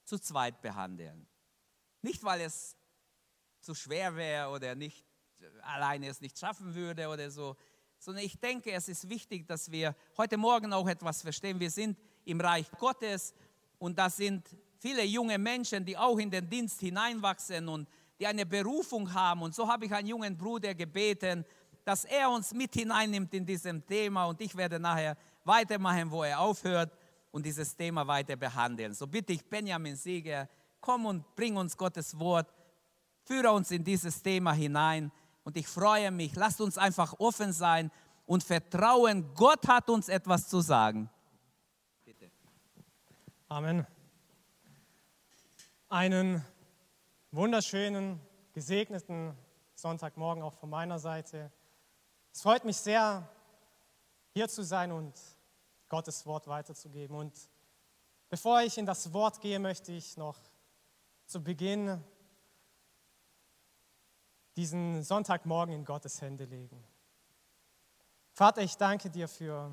zu 0.04 0.20
zweit 0.20 0.62
behandeln. 0.62 1.26
Nicht, 2.02 2.24
weil 2.24 2.42
es 2.42 2.76
zu 3.62 3.74
schwer 3.74 4.14
wäre 4.16 4.50
oder 4.50 4.76
nicht 4.76 5.06
alleine 5.62 6.08
es 6.08 6.22
nicht 6.22 6.38
schaffen 6.38 6.74
würde 6.74 7.08
oder 7.08 7.30
so, 7.30 7.56
sondern 8.00 8.24
ich 8.24 8.40
denke, 8.40 8.72
es 8.72 8.88
ist 8.88 9.10
wichtig, 9.10 9.48
dass 9.48 9.72
wir 9.72 9.96
heute 10.18 10.38
Morgen 10.38 10.74
auch 10.74 10.88
etwas 10.88 11.22
verstehen. 11.22 11.60
Wir 11.60 11.72
sind 11.72 11.98
im 12.25 12.40
Reich 12.40 12.70
Gottes 12.78 13.34
und 13.80 13.98
da 13.98 14.10
sind 14.10 14.56
viele 14.80 15.04
junge 15.04 15.38
Menschen, 15.38 15.86
die 15.86 15.98
auch 15.98 16.18
in 16.18 16.30
den 16.30 16.50
Dienst 16.50 16.80
hineinwachsen 16.80 17.68
und 17.68 17.88
die 18.20 18.28
eine 18.28 18.46
Berufung 18.46 19.12
haben. 19.14 19.42
Und 19.42 19.56
so 19.56 19.68
habe 19.68 19.86
ich 19.86 19.94
einen 19.94 20.08
jungen 20.08 20.38
Bruder 20.38 20.74
gebeten, 20.75 21.46
dass 21.84 22.06
er 22.06 22.30
uns 22.30 22.54
mit 22.54 22.74
hineinnimmt 22.74 23.34
in 23.34 23.46
diesem 23.46 23.86
Thema 23.86 24.25
und 24.25 24.42
ich 24.42 24.56
werde 24.56 24.80
nachher 24.80 25.18
weitermachen, 25.44 26.10
wo 26.10 26.24
er 26.24 26.40
aufhört 26.40 26.92
und 27.32 27.46
dieses 27.46 27.75
Thema 27.75 28.08
weiter 28.08 28.36
behandeln. 28.36 28.94
So 28.94 29.06
bitte 29.08 29.34
ich 29.34 29.46
Benjamin 29.46 29.96
Sieger, 29.96 30.50
komm 30.82 31.06
und 31.06 31.36
bring 31.36 31.58
uns 31.58 31.78
Gottes 31.78 32.18
Wort 32.18 32.52
Führe 33.25 33.52
uns 33.52 33.72
in 33.72 33.84
dieses 33.84 34.22
Thema 34.22 34.54
hinein 34.54 35.12
und 35.46 35.56
ich 35.56 35.68
freue 35.68 36.12
mich. 36.12 36.36
Lasst 36.36 36.60
uns 36.60 36.78
einfach 36.78 37.18
offen 37.20 37.54
sein 37.54 37.92
und 38.25 38.44
vertrauen, 38.44 39.34
Gott 39.36 39.66
hat 39.68 39.90
uns 39.90 40.10
etwas 40.10 40.50
zu 40.50 40.60
sagen. 40.60 41.10
Bitte. 42.04 42.30
Amen. 43.48 43.88
Einen 45.88 46.44
wunderschönen, 47.32 48.20
gesegneten 48.54 49.38
Sonntagmorgen 49.75 50.44
auch 50.44 50.56
von 50.56 50.70
meiner 50.70 50.98
Seite. 51.00 51.52
Es 52.34 52.42
freut 52.42 52.66
mich 52.66 52.78
sehr, 52.78 53.30
hier 54.34 54.50
zu 54.50 54.64
sein 54.64 54.92
und 54.92 55.14
Gottes 55.90 56.25
Wort 56.25 56.48
weiterzugeben. 56.48 57.16
Und 57.16 57.34
bevor 58.30 58.64
ich 58.64 58.80
in 58.80 58.88
das 58.88 59.14
Wort 59.14 59.40
gehe, 59.42 59.60
möchte 59.60 59.92
ich 59.92 60.18
noch 60.18 60.40
zu 61.28 61.44
Beginn 61.44 62.04
diesen 64.56 65.04
Sonntagmorgen 65.04 65.74
in 65.74 65.86
Gottes 65.86 66.22
Hände 66.22 66.46
legen. 66.46 66.84
Vater, 68.32 68.62
ich 68.62 68.78
danke 68.78 69.10
dir 69.10 69.28
für 69.28 69.72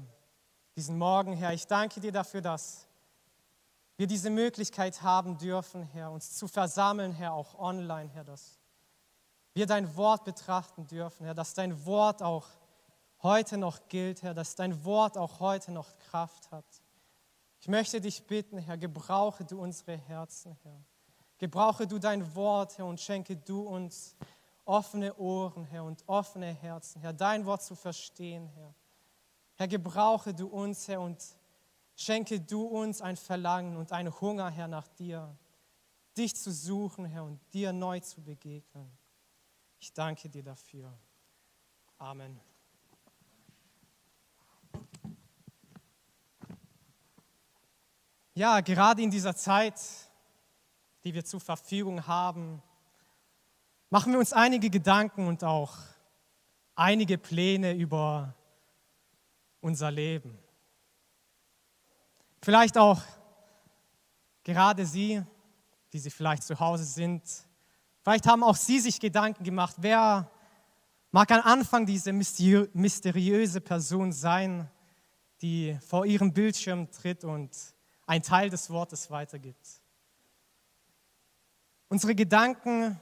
diesen 0.76 0.98
Morgen, 0.98 1.34
Herr. 1.34 1.52
Ich 1.52 1.66
danke 1.66 2.00
dir 2.00 2.12
dafür, 2.12 2.40
dass 2.40 2.86
wir 3.96 4.06
diese 4.06 4.30
Möglichkeit 4.30 5.02
haben 5.02 5.38
dürfen, 5.38 5.82
Herr, 5.84 6.10
uns 6.10 6.36
zu 6.36 6.48
versammeln, 6.48 7.12
Herr, 7.12 7.34
auch 7.34 7.58
online, 7.58 8.08
Herr, 8.10 8.24
dass 8.24 8.58
wir 9.54 9.66
dein 9.66 9.96
Wort 9.96 10.24
betrachten 10.24 10.86
dürfen, 10.86 11.24
Herr, 11.24 11.34
dass 11.34 11.54
dein 11.54 11.84
Wort 11.84 12.22
auch 12.22 12.48
heute 13.22 13.58
noch 13.58 13.88
gilt, 13.88 14.22
Herr, 14.22 14.34
dass 14.34 14.54
dein 14.54 14.84
Wort 14.84 15.18
auch 15.18 15.40
heute 15.40 15.72
noch 15.72 15.96
Kraft 15.98 16.50
hat. 16.50 16.64
Ich 17.60 17.68
möchte 17.68 18.00
dich 18.00 18.26
bitten, 18.26 18.58
Herr, 18.58 18.76
gebrauche 18.76 19.44
du 19.44 19.60
unsere 19.60 19.96
Herzen, 19.96 20.56
Herr. 20.62 20.82
Gebrauche 21.38 21.86
du 21.86 21.98
dein 21.98 22.34
Wort, 22.34 22.78
Herr, 22.78 22.86
und 22.86 23.00
schenke 23.00 23.36
du 23.36 23.62
uns 23.62 24.16
offene 24.64 25.14
Ohren, 25.16 25.64
Herr, 25.64 25.84
und 25.84 26.02
offene 26.06 26.52
Herzen, 26.52 27.00
Herr, 27.00 27.12
dein 27.12 27.46
Wort 27.46 27.62
zu 27.62 27.74
verstehen, 27.74 28.48
Herr. 28.48 28.74
Herr, 29.56 29.68
gebrauche 29.68 30.34
du 30.34 30.46
uns, 30.46 30.88
Herr, 30.88 31.00
und 31.00 31.22
schenke 31.96 32.40
du 32.40 32.64
uns 32.64 33.00
ein 33.00 33.16
Verlangen 33.16 33.76
und 33.76 33.92
einen 33.92 34.18
Hunger, 34.20 34.50
Herr, 34.50 34.68
nach 34.68 34.88
dir, 34.88 35.36
dich 36.16 36.34
zu 36.36 36.52
suchen, 36.52 37.04
Herr, 37.04 37.24
und 37.24 37.40
dir 37.52 37.72
neu 37.72 38.00
zu 38.00 38.22
begegnen. 38.22 38.90
Ich 39.78 39.92
danke 39.92 40.28
dir 40.28 40.42
dafür. 40.42 40.92
Amen. 41.98 42.40
Ja, 48.34 48.60
gerade 48.60 49.02
in 49.02 49.10
dieser 49.10 49.36
Zeit, 49.36 49.78
die 51.04 51.12
wir 51.12 51.24
zur 51.24 51.40
Verfügung 51.40 52.06
haben, 52.06 52.62
machen 53.92 54.10
wir 54.12 54.18
uns 54.18 54.32
einige 54.32 54.70
Gedanken 54.70 55.26
und 55.26 55.44
auch 55.44 55.74
einige 56.74 57.18
Pläne 57.18 57.74
über 57.74 58.34
unser 59.60 59.90
Leben. 59.90 60.38
Vielleicht 62.40 62.78
auch 62.78 63.02
gerade 64.44 64.86
Sie, 64.86 65.22
die 65.92 65.98
Sie 65.98 66.08
vielleicht 66.08 66.42
zu 66.42 66.58
Hause 66.58 66.84
sind, 66.84 67.22
vielleicht 68.00 68.26
haben 68.26 68.42
auch 68.42 68.56
Sie 68.56 68.80
sich 68.80 68.98
Gedanken 68.98 69.44
gemacht, 69.44 69.76
wer 69.76 70.30
mag 71.10 71.30
am 71.30 71.42
Anfang 71.42 71.84
diese 71.84 72.14
mysteriöse 72.14 73.60
Person 73.60 74.10
sein, 74.10 74.70
die 75.42 75.78
vor 75.86 76.06
Ihrem 76.06 76.32
Bildschirm 76.32 76.90
tritt 76.90 77.24
und 77.24 77.54
ein 78.06 78.22
Teil 78.22 78.48
des 78.48 78.70
Wortes 78.70 79.10
weitergibt. 79.10 79.82
Unsere 81.88 82.14
Gedanken, 82.14 82.98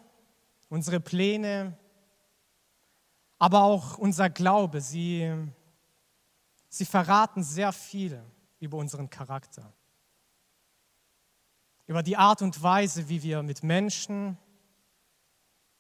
unsere 0.71 1.01
Pläne, 1.01 1.77
aber 3.39 3.65
auch 3.65 3.99
unser 3.99 4.31
Glaube, 4.31 4.81
sie, 4.81 5.31
sie 6.69 6.87
verraten 6.87 7.43
sehr 7.43 7.73
viel 7.73 8.23
über 8.61 8.79
unseren 8.79 9.11
Charakter, 9.11 9.73
über 11.87 12.03
die 12.03 12.17
Art 12.17 12.41
und 12.41 12.63
Weise, 12.63 13.09
wie 13.09 13.23
wir 13.23 13.43
mit 13.43 13.63
Menschen, 13.63 14.39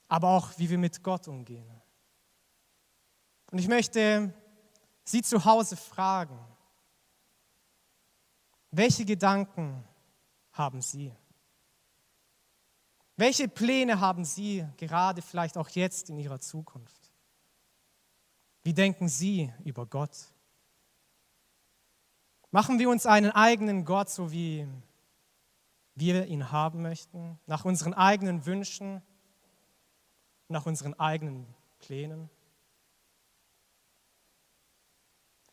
aber 0.09 0.29
auch 0.29 0.59
wie 0.59 0.69
wir 0.69 0.79
mit 0.79 1.03
Gott 1.03 1.29
umgehen. 1.29 1.71
Und 3.51 3.59
ich 3.59 3.69
möchte 3.69 4.35
Sie 5.05 5.23
zu 5.23 5.45
Hause 5.45 5.77
fragen, 5.77 6.39
welche 8.71 9.05
Gedanken 9.05 9.85
haben 10.53 10.83
Sie? 10.83 11.13
Welche 13.21 13.49
Pläne 13.49 14.01
haben 14.01 14.25
Sie 14.25 14.65
gerade 14.79 15.21
vielleicht 15.21 15.59
auch 15.59 15.69
jetzt 15.69 16.09
in 16.09 16.19
Ihrer 16.19 16.41
Zukunft? 16.41 17.13
Wie 18.63 18.73
denken 18.73 19.09
Sie 19.11 19.53
über 19.63 19.85
Gott? 19.85 20.17
Machen 22.51 22.79
wir 22.79 22.89
uns 22.89 23.05
einen 23.05 23.31
eigenen 23.31 23.85
Gott, 23.85 24.09
so 24.09 24.33
wie 24.33 24.67
wir 25.95 26.29
ihn 26.29 26.51
haben 26.51 26.81
möchten, 26.81 27.39
nach 27.45 27.67
unseren 27.67 27.93
eigenen 27.93 28.47
Wünschen, 28.47 29.03
nach 30.49 30.65
unseren 30.65 30.99
eigenen 30.99 31.47
Plänen? 31.79 32.31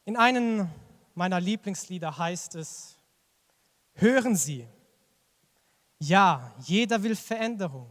In 0.05 0.15
einem 0.15 0.69
meiner 1.15 1.41
Lieblingslieder 1.41 2.17
heißt 2.17 2.55
es, 2.55 2.97
Hören 3.95 4.37
Sie, 4.37 4.65
ja, 5.99 6.53
jeder 6.59 7.01
will 7.01 7.15
Veränderung, 7.15 7.89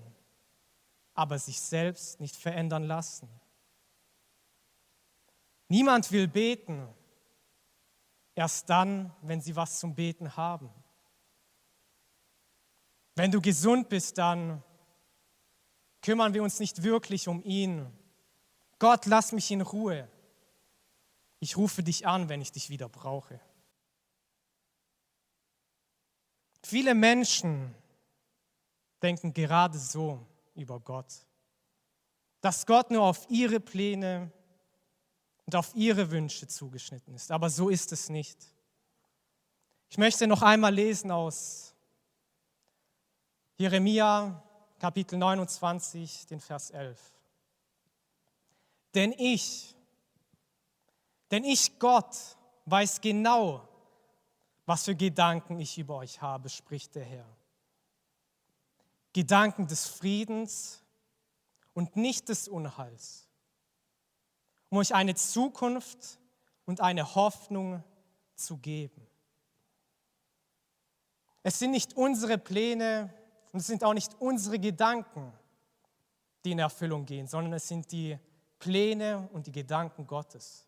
aber 1.14 1.38
sich 1.38 1.60
selbst 1.60 2.20
nicht 2.20 2.36
verändern 2.36 2.84
lassen. 2.84 3.28
Niemand 5.68 6.12
will 6.12 6.28
beten, 6.28 6.88
erst 8.34 8.70
dann, 8.70 9.12
wenn 9.22 9.40
sie 9.40 9.56
was 9.56 9.80
zum 9.80 9.94
Beten 9.94 10.36
haben. 10.36 10.70
Wenn 13.16 13.32
du 13.32 13.40
gesund 13.40 13.88
bist, 13.88 14.18
dann 14.18 14.62
kümmern 16.02 16.34
wir 16.34 16.42
uns 16.42 16.60
nicht 16.60 16.82
wirklich 16.82 17.26
um 17.26 17.42
ihn. 17.42 17.90
Gott, 18.78 19.06
lass 19.06 19.32
mich 19.32 19.50
in 19.50 19.62
Ruhe. 19.62 20.08
Ich 21.40 21.56
rufe 21.56 21.82
dich 21.82 22.06
an, 22.06 22.28
wenn 22.28 22.40
ich 22.40 22.52
dich 22.52 22.70
wieder 22.70 22.88
brauche. 22.88 23.40
Viele 26.62 26.94
Menschen 26.94 27.74
denken 29.06 29.32
gerade 29.32 29.78
so 29.78 30.26
über 30.56 30.80
Gott, 30.80 31.14
dass 32.40 32.66
Gott 32.66 32.90
nur 32.90 33.04
auf 33.04 33.24
ihre 33.30 33.60
Pläne 33.60 34.32
und 35.44 35.54
auf 35.54 35.72
ihre 35.76 36.10
Wünsche 36.10 36.48
zugeschnitten 36.48 37.14
ist. 37.14 37.30
Aber 37.30 37.48
so 37.48 37.68
ist 37.68 37.92
es 37.92 38.08
nicht. 38.08 38.36
Ich 39.88 39.96
möchte 39.96 40.26
noch 40.26 40.42
einmal 40.42 40.74
lesen 40.74 41.12
aus 41.12 41.72
Jeremia 43.58 44.42
Kapitel 44.80 45.16
29, 45.16 46.26
den 46.26 46.40
Vers 46.40 46.70
11. 46.70 46.98
Denn 48.92 49.12
ich, 49.16 49.76
denn 51.30 51.44
ich 51.44 51.78
Gott 51.78 52.16
weiß 52.64 53.00
genau, 53.00 53.68
was 54.64 54.84
für 54.84 54.96
Gedanken 54.96 55.60
ich 55.60 55.78
über 55.78 55.94
euch 55.98 56.20
habe, 56.20 56.48
spricht 56.48 56.96
der 56.96 57.04
Herr. 57.04 57.35
Gedanken 59.16 59.66
des 59.66 59.86
Friedens 59.86 60.82
und 61.74 61.96
nicht 61.96 62.28
des 62.28 62.48
Unheils, 62.48 63.26
um 64.68 64.78
euch 64.78 64.94
eine 64.94 65.14
Zukunft 65.14 66.18
und 66.66 66.80
eine 66.80 67.14
Hoffnung 67.14 67.82
zu 68.34 68.58
geben. 68.58 69.06
Es 71.42 71.58
sind 71.58 71.70
nicht 71.70 71.96
unsere 71.96 72.38
Pläne 72.38 73.12
und 73.52 73.60
es 73.60 73.66
sind 73.66 73.84
auch 73.84 73.94
nicht 73.94 74.12
unsere 74.20 74.58
Gedanken, 74.58 75.32
die 76.44 76.52
in 76.52 76.58
Erfüllung 76.58 77.06
gehen, 77.06 77.26
sondern 77.26 77.54
es 77.54 77.66
sind 77.66 77.90
die 77.92 78.18
Pläne 78.58 79.28
und 79.32 79.46
die 79.46 79.52
Gedanken 79.52 80.06
Gottes 80.06 80.66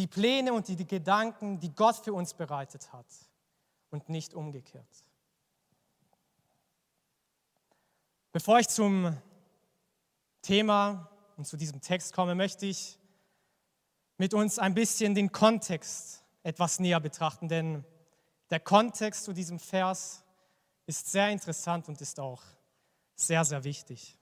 die 0.00 0.06
Pläne 0.06 0.54
und 0.54 0.66
die, 0.66 0.86
Gedanken, 0.86 1.60
die 1.60 1.74
Gott 1.74 1.96
für 1.96 2.14
uns 2.14 2.32
bereitet 2.32 2.90
hat 2.90 3.04
und 3.90 4.08
nicht 4.08 4.32
umgekehrt. 4.32 5.04
Bevor 8.32 8.60
ich 8.60 8.68
zum 8.68 9.16
Thema 10.40 11.10
und 11.36 11.48
zu 11.48 11.56
diesem 11.56 11.80
Text 11.80 12.12
komme, 12.12 12.36
möchte 12.36 12.64
ich 12.64 12.96
mit 14.18 14.34
uns 14.34 14.60
ein 14.60 14.72
bisschen 14.72 15.16
den 15.16 15.32
Kontext 15.32 16.22
etwas 16.44 16.78
näher 16.78 17.00
betrachten, 17.00 17.48
denn 17.48 17.84
der 18.50 18.60
Kontext 18.60 19.24
zu 19.24 19.32
diesem 19.32 19.58
Vers 19.58 20.22
ist 20.86 21.10
sehr 21.10 21.28
interessant 21.30 21.88
und 21.88 22.00
ist 22.00 22.20
auch 22.20 22.40
sehr, 23.16 23.44
sehr 23.44 23.64
wichtig. 23.64 24.16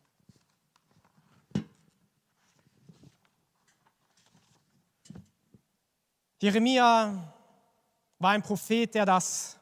Jeremia 6.40 7.34
war 8.18 8.30
ein 8.30 8.42
Prophet, 8.42 8.94
der 8.94 9.04
das 9.04 9.58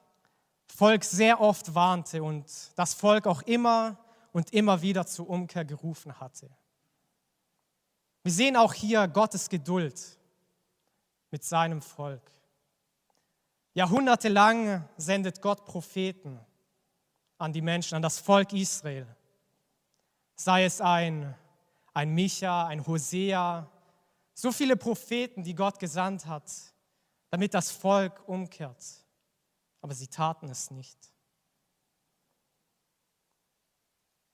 Volk 0.69 1.03
sehr 1.03 1.41
oft 1.41 1.75
warnte 1.75 2.23
und 2.23 2.47
das 2.77 2.95
Volk 2.95 3.27
auch 3.27 3.43
immer 3.43 3.99
und 4.37 4.53
immer 4.53 4.83
wieder 4.83 5.07
zur 5.07 5.31
Umkehr 5.31 5.65
gerufen 5.65 6.21
hatte. 6.21 6.51
Wir 8.23 8.33
sehen 8.33 8.55
auch 8.55 8.75
hier 8.75 9.09
Gottes 9.09 9.49
Geduld 9.49 10.19
mit 11.31 11.43
seinem 11.43 11.81
Volk. 11.81 12.31
Jahrhundertelang 13.73 14.87
sendet 14.99 15.41
Gott 15.41 15.65
Propheten 15.65 16.39
an 17.39 17.55
die 17.55 17.63
Menschen, 17.63 17.95
an 17.95 18.03
das 18.03 18.19
Volk 18.19 18.53
Israel. 18.53 19.07
Sei 20.35 20.67
es 20.67 20.83
ein, 20.83 21.35
ein 21.95 22.13
Micha, 22.13 22.67
ein 22.67 22.87
Hosea, 22.87 23.67
so 24.35 24.53
viele 24.53 24.77
Propheten, 24.77 25.45
die 25.45 25.55
Gott 25.55 25.79
gesandt 25.79 26.27
hat, 26.27 26.53
damit 27.31 27.55
das 27.55 27.71
Volk 27.71 28.29
umkehrt. 28.29 28.85
Aber 29.81 29.95
sie 29.95 30.09
taten 30.09 30.51
es 30.51 30.71
nicht. 30.71 31.16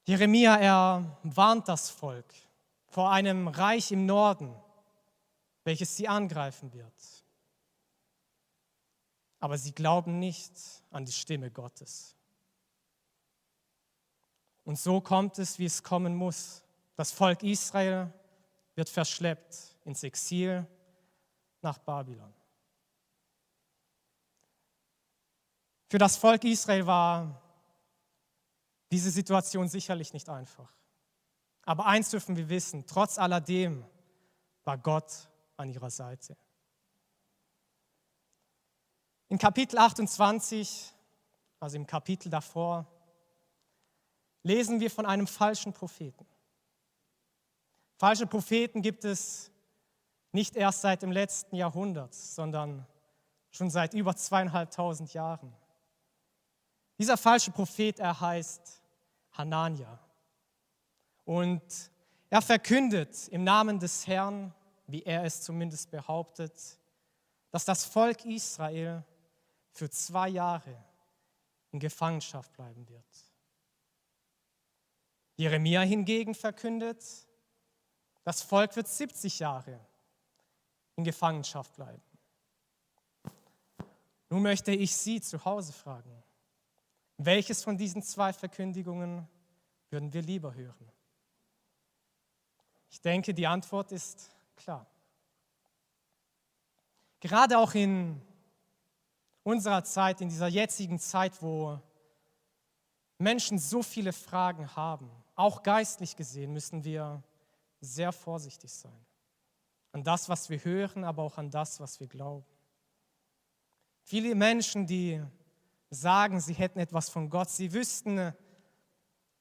Jeremia, 0.04 0.56
er 0.56 1.18
warnt 1.22 1.68
das 1.68 1.88
Volk 1.90 2.26
vor 2.88 3.10
einem 3.10 3.48
Reich 3.48 3.92
im 3.92 4.04
Norden, 4.04 4.54
welches 5.64 5.96
sie 5.96 6.08
angreifen 6.08 6.72
wird. 6.72 7.24
Aber 9.38 9.56
sie 9.58 9.72
glauben 9.72 10.18
nicht 10.18 10.52
an 10.90 11.04
die 11.04 11.12
Stimme 11.12 11.50
Gottes. 11.50 12.16
Und 14.64 14.78
so 14.78 15.00
kommt 15.00 15.38
es, 15.38 15.58
wie 15.58 15.64
es 15.64 15.82
kommen 15.82 16.14
muss. 16.14 16.62
Das 16.94 17.10
Volk 17.10 17.42
Israel 17.42 18.12
wird 18.74 18.88
verschleppt 18.88 19.56
ins 19.84 20.02
Exil 20.02 20.66
nach 21.60 21.78
Babylon. 21.78 22.32
Für 25.88 25.98
das 25.98 26.16
Volk 26.16 26.44
Israel 26.44 26.86
war 26.86 27.41
diese 28.92 29.10
Situation 29.10 29.68
sicherlich 29.68 30.12
nicht 30.12 30.28
einfach. 30.28 30.70
Aber 31.64 31.86
eins 31.86 32.10
dürfen 32.10 32.36
wir 32.36 32.50
wissen, 32.50 32.84
trotz 32.86 33.18
alledem 33.18 33.86
war 34.64 34.76
Gott 34.76 35.30
an 35.56 35.70
ihrer 35.70 35.90
Seite. 35.90 36.36
In 39.28 39.38
Kapitel 39.38 39.78
28, 39.78 40.92
also 41.58 41.76
im 41.76 41.86
Kapitel 41.86 42.28
davor, 42.28 42.86
lesen 44.42 44.78
wir 44.78 44.90
von 44.90 45.06
einem 45.06 45.26
falschen 45.26 45.72
Propheten. 45.72 46.26
Falsche 47.96 48.26
Propheten 48.26 48.82
gibt 48.82 49.06
es 49.06 49.50
nicht 50.32 50.54
erst 50.54 50.82
seit 50.82 51.00
dem 51.00 51.12
letzten 51.12 51.56
Jahrhundert, 51.56 52.12
sondern 52.14 52.86
schon 53.52 53.70
seit 53.70 53.94
über 53.94 54.14
zweieinhalbtausend 54.14 55.14
Jahren. 55.14 55.54
Dieser 56.98 57.16
falsche 57.16 57.52
Prophet, 57.52 57.98
er 57.98 58.20
heißt 58.20 58.81
Hanania. 59.32 59.98
Und 61.24 61.62
er 62.30 62.42
verkündet 62.42 63.28
im 63.28 63.44
Namen 63.44 63.78
des 63.78 64.06
Herrn, 64.06 64.54
wie 64.86 65.02
er 65.02 65.24
es 65.24 65.42
zumindest 65.42 65.90
behauptet, 65.90 66.78
dass 67.50 67.64
das 67.64 67.84
Volk 67.84 68.24
Israel 68.24 69.04
für 69.70 69.90
zwei 69.90 70.28
Jahre 70.28 70.76
in 71.70 71.80
Gefangenschaft 71.80 72.52
bleiben 72.52 72.88
wird. 72.88 73.04
Jeremia 75.36 75.80
hingegen 75.80 76.34
verkündet, 76.34 77.02
das 78.24 78.42
Volk 78.42 78.76
wird 78.76 78.88
70 78.88 79.38
Jahre 79.38 79.80
in 80.96 81.04
Gefangenschaft 81.04 81.74
bleiben. 81.74 82.02
Nun 84.28 84.42
möchte 84.42 84.72
ich 84.72 84.96
Sie 84.96 85.20
zu 85.20 85.44
Hause 85.44 85.72
fragen, 85.72 86.22
welches 87.26 87.62
von 87.62 87.76
diesen 87.76 88.02
zwei 88.02 88.32
Verkündigungen 88.32 89.28
würden 89.90 90.12
wir 90.12 90.22
lieber 90.22 90.54
hören? 90.54 90.90
Ich 92.90 93.00
denke, 93.00 93.32
die 93.34 93.46
Antwort 93.46 93.92
ist 93.92 94.30
klar. 94.56 94.86
Gerade 97.20 97.58
auch 97.58 97.74
in 97.74 98.20
unserer 99.42 99.84
Zeit, 99.84 100.20
in 100.20 100.28
dieser 100.28 100.48
jetzigen 100.48 100.98
Zeit, 100.98 101.40
wo 101.40 101.80
Menschen 103.18 103.58
so 103.58 103.82
viele 103.82 104.12
Fragen 104.12 104.74
haben, 104.76 105.10
auch 105.34 105.62
geistlich 105.62 106.16
gesehen, 106.16 106.52
müssen 106.52 106.84
wir 106.84 107.22
sehr 107.80 108.12
vorsichtig 108.12 108.72
sein. 108.72 109.06
An 109.92 110.04
das, 110.04 110.28
was 110.28 110.50
wir 110.50 110.64
hören, 110.64 111.04
aber 111.04 111.22
auch 111.22 111.38
an 111.38 111.50
das, 111.50 111.80
was 111.80 112.00
wir 112.00 112.06
glauben. 112.06 112.46
Viele 114.02 114.34
Menschen, 114.34 114.86
die 114.86 115.22
sagen, 115.94 116.40
sie 116.40 116.54
hätten 116.54 116.78
etwas 116.78 117.10
von 117.10 117.28
Gott, 117.28 117.50
sie 117.50 117.72
wüssten, 117.72 118.32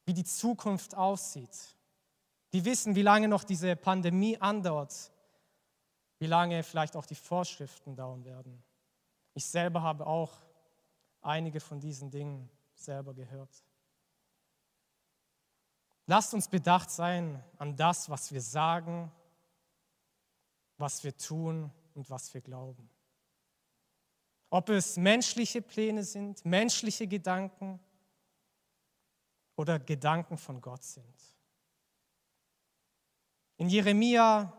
wie 0.06 0.14
die 0.14 0.24
Zukunft 0.24 0.96
aussieht. 0.96 1.76
Die 2.54 2.66
wissen, 2.66 2.96
wie 2.96 3.02
lange 3.02 3.28
noch 3.28 3.46
diese 3.46 3.76
Pandemie 3.76 4.38
andauert, 4.38 5.12
wie 6.20 6.28
lange 6.28 6.62
vielleicht 6.64 6.96
auch 6.96 7.06
die 7.06 7.16
Vorschriften 7.16 7.96
dauern 7.96 8.26
werden. 8.26 8.62
Ich 9.34 9.46
selber 9.46 9.82
habe 9.82 10.06
auch 10.06 10.34
einige 11.22 11.62
von 11.62 11.80
diesen 11.80 12.12
Dingen 12.12 12.50
selber 12.76 13.14
gehört. 13.14 13.64
Lasst 16.06 16.34
uns 16.34 16.50
bedacht 16.50 16.90
sein 16.92 17.42
an 17.58 17.78
das, 17.78 18.10
was 18.10 18.34
wir 18.34 18.42
sagen, 18.42 19.10
was 20.78 21.04
wir 21.06 21.16
tun 21.16 21.72
und 21.94 22.10
was 22.10 22.34
wir 22.34 22.42
glauben. 22.42 22.90
Ob 24.52 24.70
es 24.70 24.98
menschliche 24.98 25.62
Pläne 25.62 26.04
sind, 26.04 26.46
menschliche 26.46 27.08
Gedanken 27.08 27.80
oder 29.56 29.80
Gedanken 29.80 30.38
von 30.38 30.60
Gott 30.62 30.84
sind. 30.84 31.16
In 33.56 33.70
Jeremia 33.70 34.52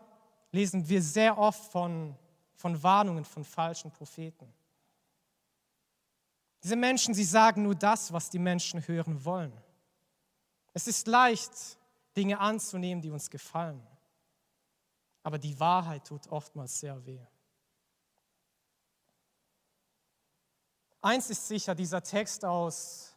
lesen 0.51 0.89
wir 0.89 1.03
sehr 1.03 1.37
oft 1.37 1.71
von, 1.71 2.17
von 2.55 2.83
Warnungen 2.83 3.25
von 3.25 3.45
falschen 3.45 3.91
Propheten. 3.91 4.51
Diese 6.63 6.77
Menschen, 6.77 7.13
sie 7.13 7.25
sagen 7.25 7.63
nur 7.63 7.75
das, 7.75 8.13
was 8.13 8.31
die 8.31 8.39
Menschen 8.39 8.87
hören 8.89 9.23
wollen. 9.25 9.53
Es 10.73 10.87
ist 10.87 11.07
leicht, 11.07 11.77
Dinge 12.17 12.39
anzunehmen, 12.39 13.03
die 13.03 13.11
uns 13.11 13.29
gefallen. 13.29 13.87
Aber 15.23 15.39
die 15.39 15.59
Wahrheit 15.61 16.07
tut 16.07 16.29
oftmals 16.29 16.81
sehr 16.81 17.05
weh. 17.05 17.21
Eins 21.05 21.31
ist 21.31 21.49
sicher, 21.49 21.75
dieser 21.75 22.01
Text 22.01 22.45
aus 22.45 23.13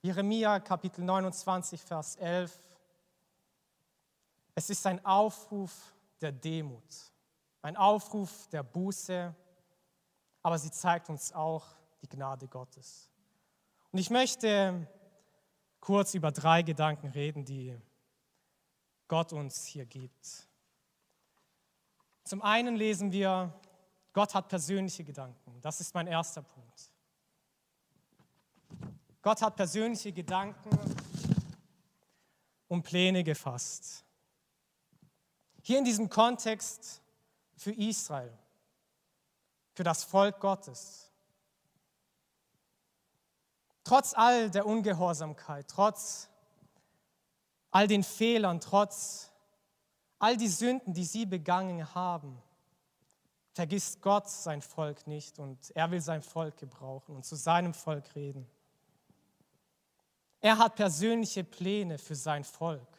Jeremia 0.00 0.58
Kapitel 0.58 1.04
29, 1.04 1.82
Vers 1.82 2.16
11, 2.16 2.58
es 4.54 4.70
ist 4.70 4.86
ein 4.86 5.04
Aufruf 5.04 5.92
der 6.22 6.32
Demut, 6.32 7.12
ein 7.60 7.76
Aufruf 7.76 8.48
der 8.48 8.62
Buße, 8.62 9.34
aber 10.42 10.58
sie 10.58 10.70
zeigt 10.70 11.10
uns 11.10 11.30
auch 11.34 11.66
die 12.00 12.08
Gnade 12.08 12.48
Gottes. 12.48 13.10
Und 13.92 13.98
ich 13.98 14.08
möchte 14.08 14.88
kurz 15.80 16.14
über 16.14 16.32
drei 16.32 16.62
Gedanken 16.62 17.08
reden, 17.08 17.44
die 17.44 17.78
Gott 19.08 19.34
uns 19.34 19.66
hier 19.66 19.84
gibt. 19.84 20.48
Zum 22.24 22.40
einen 22.40 22.76
lesen 22.76 23.12
wir, 23.12 23.52
Gott 24.14 24.32
hat 24.32 24.48
persönliche 24.48 25.04
Gedanken. 25.04 25.60
Das 25.60 25.82
ist 25.82 25.92
mein 25.92 26.06
erster 26.06 26.40
Punkt. 26.40 26.65
Gott 29.26 29.42
hat 29.42 29.56
persönliche 29.56 30.12
Gedanken 30.12 30.70
und 32.68 32.84
Pläne 32.84 33.24
gefasst. 33.24 34.04
Hier 35.62 35.78
in 35.78 35.84
diesem 35.84 36.08
Kontext 36.08 37.02
für 37.56 37.72
Israel, 37.72 38.32
für 39.72 39.82
das 39.82 40.04
Volk 40.04 40.38
Gottes. 40.38 41.10
Trotz 43.82 44.14
all 44.14 44.48
der 44.48 44.64
Ungehorsamkeit, 44.64 45.66
trotz 45.66 46.28
all 47.72 47.88
den 47.88 48.04
Fehlern, 48.04 48.60
trotz 48.60 49.32
all 50.20 50.36
die 50.36 50.46
Sünden, 50.46 50.94
die 50.94 51.04
sie 51.04 51.26
begangen 51.26 51.96
haben, 51.96 52.40
vergisst 53.54 54.00
Gott 54.02 54.30
sein 54.30 54.62
Volk 54.62 55.08
nicht 55.08 55.40
und 55.40 55.72
er 55.74 55.90
will 55.90 56.00
sein 56.00 56.22
Volk 56.22 56.58
gebrauchen 56.58 57.16
und 57.16 57.24
zu 57.24 57.34
seinem 57.34 57.74
Volk 57.74 58.14
reden. 58.14 58.48
Er 60.40 60.58
hat 60.58 60.76
persönliche 60.76 61.44
Pläne 61.44 61.98
für 61.98 62.14
sein 62.14 62.44
Volk, 62.44 62.98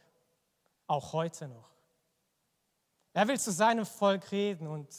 auch 0.87 1.13
heute 1.13 1.47
noch. 1.47 1.69
Er 3.13 3.27
will 3.27 3.39
zu 3.39 3.51
seinem 3.51 3.85
Volk 3.85 4.31
reden 4.31 4.67
und 4.67 4.93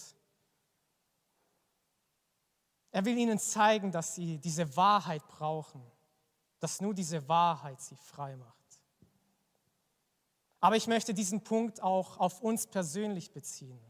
er 2.91 3.05
will 3.05 3.17
ihnen 3.17 3.39
zeigen, 3.39 3.93
dass 3.93 4.15
sie 4.15 4.39
diese 4.39 4.77
Wahrheit 4.77 5.27
brauchen, 5.29 5.85
dass 6.59 6.81
nur 6.81 6.95
diese 6.95 7.29
Wahrheit 7.29 7.81
sie 7.81 7.97
frei 7.97 8.37
macht. 8.37 8.59
Aber 10.61 10.77
ich 10.77 10.87
möchte 10.87 11.15
diesen 11.15 11.45
Punkt 11.45 11.83
auch 11.83 12.19
auf 12.19 12.41
uns 12.41 12.67
persönlich 12.67 13.31
beziehen. 13.31 13.81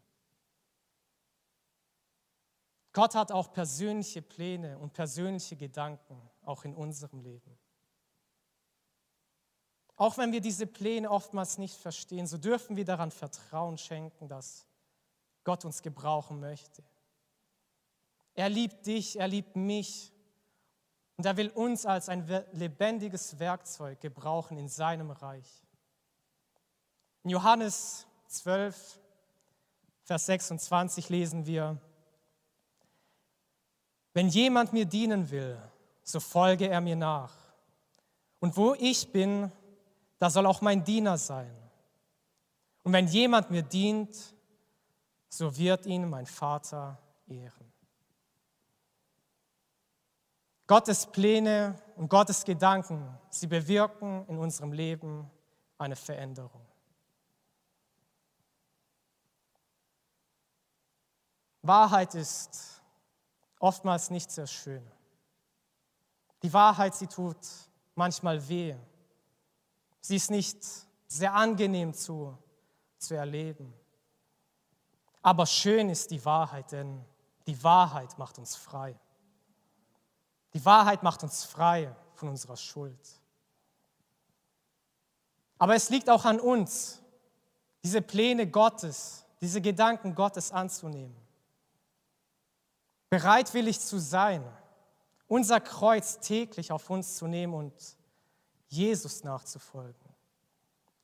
Gott 2.93 3.15
hat 3.15 3.33
auch 3.33 3.53
persönliche 3.53 4.23
Pläne 4.23 4.79
und 4.79 4.93
persönliche 4.93 5.57
Gedanken, 5.57 6.21
auch 6.43 6.65
in 6.65 6.75
unserem 6.75 7.21
Leben. 7.21 7.59
Auch 9.99 10.17
wenn 10.17 10.31
wir 10.31 10.41
diese 10.41 10.69
Pläne 10.69 11.11
oftmals 11.11 11.59
nicht 11.59 11.75
verstehen, 11.75 12.29
so 12.29 12.39
dürfen 12.39 12.77
wir 12.77 12.85
daran 12.85 13.11
Vertrauen 13.11 13.77
schenken, 13.77 14.29
dass 14.29 14.65
Gott 15.43 15.65
uns 15.65 15.83
gebrauchen 15.83 16.39
möchte. 16.39 16.85
Er 18.35 18.49
liebt 18.49 18.87
dich, 18.87 19.19
er 19.19 19.27
liebt 19.27 19.57
mich. 19.57 20.13
Und 21.17 21.27
er 21.27 21.37
will 21.37 21.51
uns 21.51 21.85
als 21.85 22.09
ein 22.09 22.25
lebendiges 22.53 23.41
Werkzeug 23.41 24.01
gebrauchen 24.01 24.57
in 24.57 24.69
seinem 24.69 25.11
Reich. 25.11 25.67
In 27.25 27.31
Johannes 27.31 28.07
12, 28.29 29.01
Vers 30.05 30.27
26 30.27 31.09
lesen 31.09 31.45
wir, 31.45 31.77
wenn 34.15 34.29
jemand 34.29 34.73
mir 34.73 34.87
dienen 34.87 35.29
will, 35.31 35.61
so 36.05 36.21
folge 36.21 36.69
er 36.69 36.81
mir 36.81 36.97
nach. 36.97 37.35
Und 38.39 38.57
wo 38.57 38.75
ich 38.75 39.11
bin, 39.11 39.51
da 40.19 40.31
soll 40.31 40.47
auch 40.47 40.61
mein 40.61 40.85
Diener 40.85 41.17
sein. 41.17 41.55
Und 42.83 42.93
wenn 42.93 43.07
jemand 43.07 43.51
mir 43.51 43.63
dient, 43.63 44.35
so 45.29 45.57
wird 45.57 45.87
ihn 45.87 46.09
mein 46.09 46.27
Vater 46.27 46.99
ehren. 47.27 47.73
Gottes 50.67 51.07
Pläne 51.07 51.81
und 51.97 52.09
Gottes 52.09 52.45
Gedanken, 52.45 53.19
sie 53.31 53.47
bewirken 53.47 54.27
in 54.29 54.39
unserem 54.39 54.73
Leben 54.73 55.31
eine 55.79 55.97
Veränderung. 55.97 56.67
Wahrheit 61.63 62.15
ist 62.15 62.83
oftmals 63.59 64.11
nicht 64.11 64.31
sehr 64.31 64.47
schön. 64.47 64.87
Die 66.43 66.53
Wahrheit, 66.53 66.95
sie 66.95 67.07
tut 67.07 67.37
manchmal 67.95 68.47
weh. 68.49 68.75
Sie 70.01 70.17
ist 70.17 70.31
nicht 70.31 70.59
sehr 71.07 71.35
angenehm 71.35 71.95
zu, 71.95 72.37
zu 72.99 73.15
erleben. 73.15 73.73
Aber 75.23 75.47
schön 75.47 75.91
ist 75.91 76.11
die 76.11 76.25
Wahrheit, 76.25 76.73
denn 76.73 77.05
die 77.47 77.63
Wahrheit 77.63 78.19
macht 78.19 78.39
uns 78.39 78.57
frei. 78.57 78.99
Die 80.55 80.65
Wahrheit 80.65 81.03
macht 81.03 81.23
uns 81.23 81.45
frei 81.45 81.95
von 82.15 82.29
unserer 82.29 82.57
Schuld. 82.57 83.21
Aber 85.59 85.75
es 85.75 85.91
liegt 85.91 86.09
auch 86.09 86.25
an 86.25 86.41
uns, 86.41 87.03
diese 87.83 88.01
Pläne 88.01 88.47
Gottes, 88.47 89.25
diese 89.41 89.61
Gedanken 89.61 90.15
Gottes 90.15 90.53
anzunehmen. 90.53 91.17
Bereitwillig 93.11 93.81
zu 93.81 93.99
sein, 93.99 94.45
unser 95.27 95.61
Kreuz 95.61 96.21
täglich 96.21 96.73
auf 96.73 96.91
uns 96.91 97.17
zu 97.17 97.27
nehmen 97.27 97.55
und 97.55 97.98
Jesus 98.69 99.25
nachzufolgen 99.25 100.15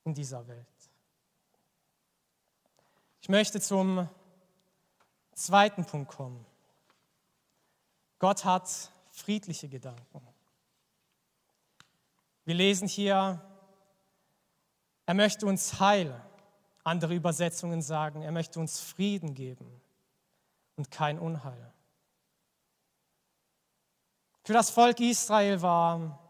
in 0.05 0.15
dieser 0.15 0.47
Welt. 0.47 0.67
Ich 3.21 3.29
möchte 3.29 3.61
zum 3.61 4.09
zweiten 5.35 5.85
Punkt 5.85 6.11
kommen. 6.11 6.45
Gott 8.19 8.45
hat 8.45 8.69
friedliche 9.11 9.69
Gedanken. 9.69 10.27
Wir 12.45 12.55
lesen 12.55 12.87
hier, 12.87 13.41
er 15.07 15.15
möchte 15.15 15.47
uns 15.47 15.81
Heil, 15.81 16.21
andere 16.83 17.15
Übersetzungen 17.15 17.81
sagen, 17.81 18.23
er 18.23 18.33
möchte 18.33 18.61
uns 18.61 18.81
Frieden 18.81 19.35
geben 19.35 19.81
und 20.77 20.91
kein 20.91 21.19
Unheil. 21.19 21.73
Für 24.43 24.53
das 24.53 24.69
Volk 24.69 25.01
Israel 25.01 25.63
war 25.63 26.24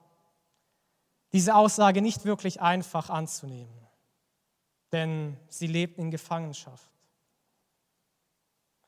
diese 1.35 1.57
Aussage 1.57 2.01
nicht 2.01 2.25
wirklich 2.25 2.61
einfach 2.61 3.11
anzunehmen, 3.11 3.77
denn 4.93 5.37
sie 5.49 5.67
lebten 5.67 6.03
in 6.03 6.11
Gefangenschaft. 6.13 6.89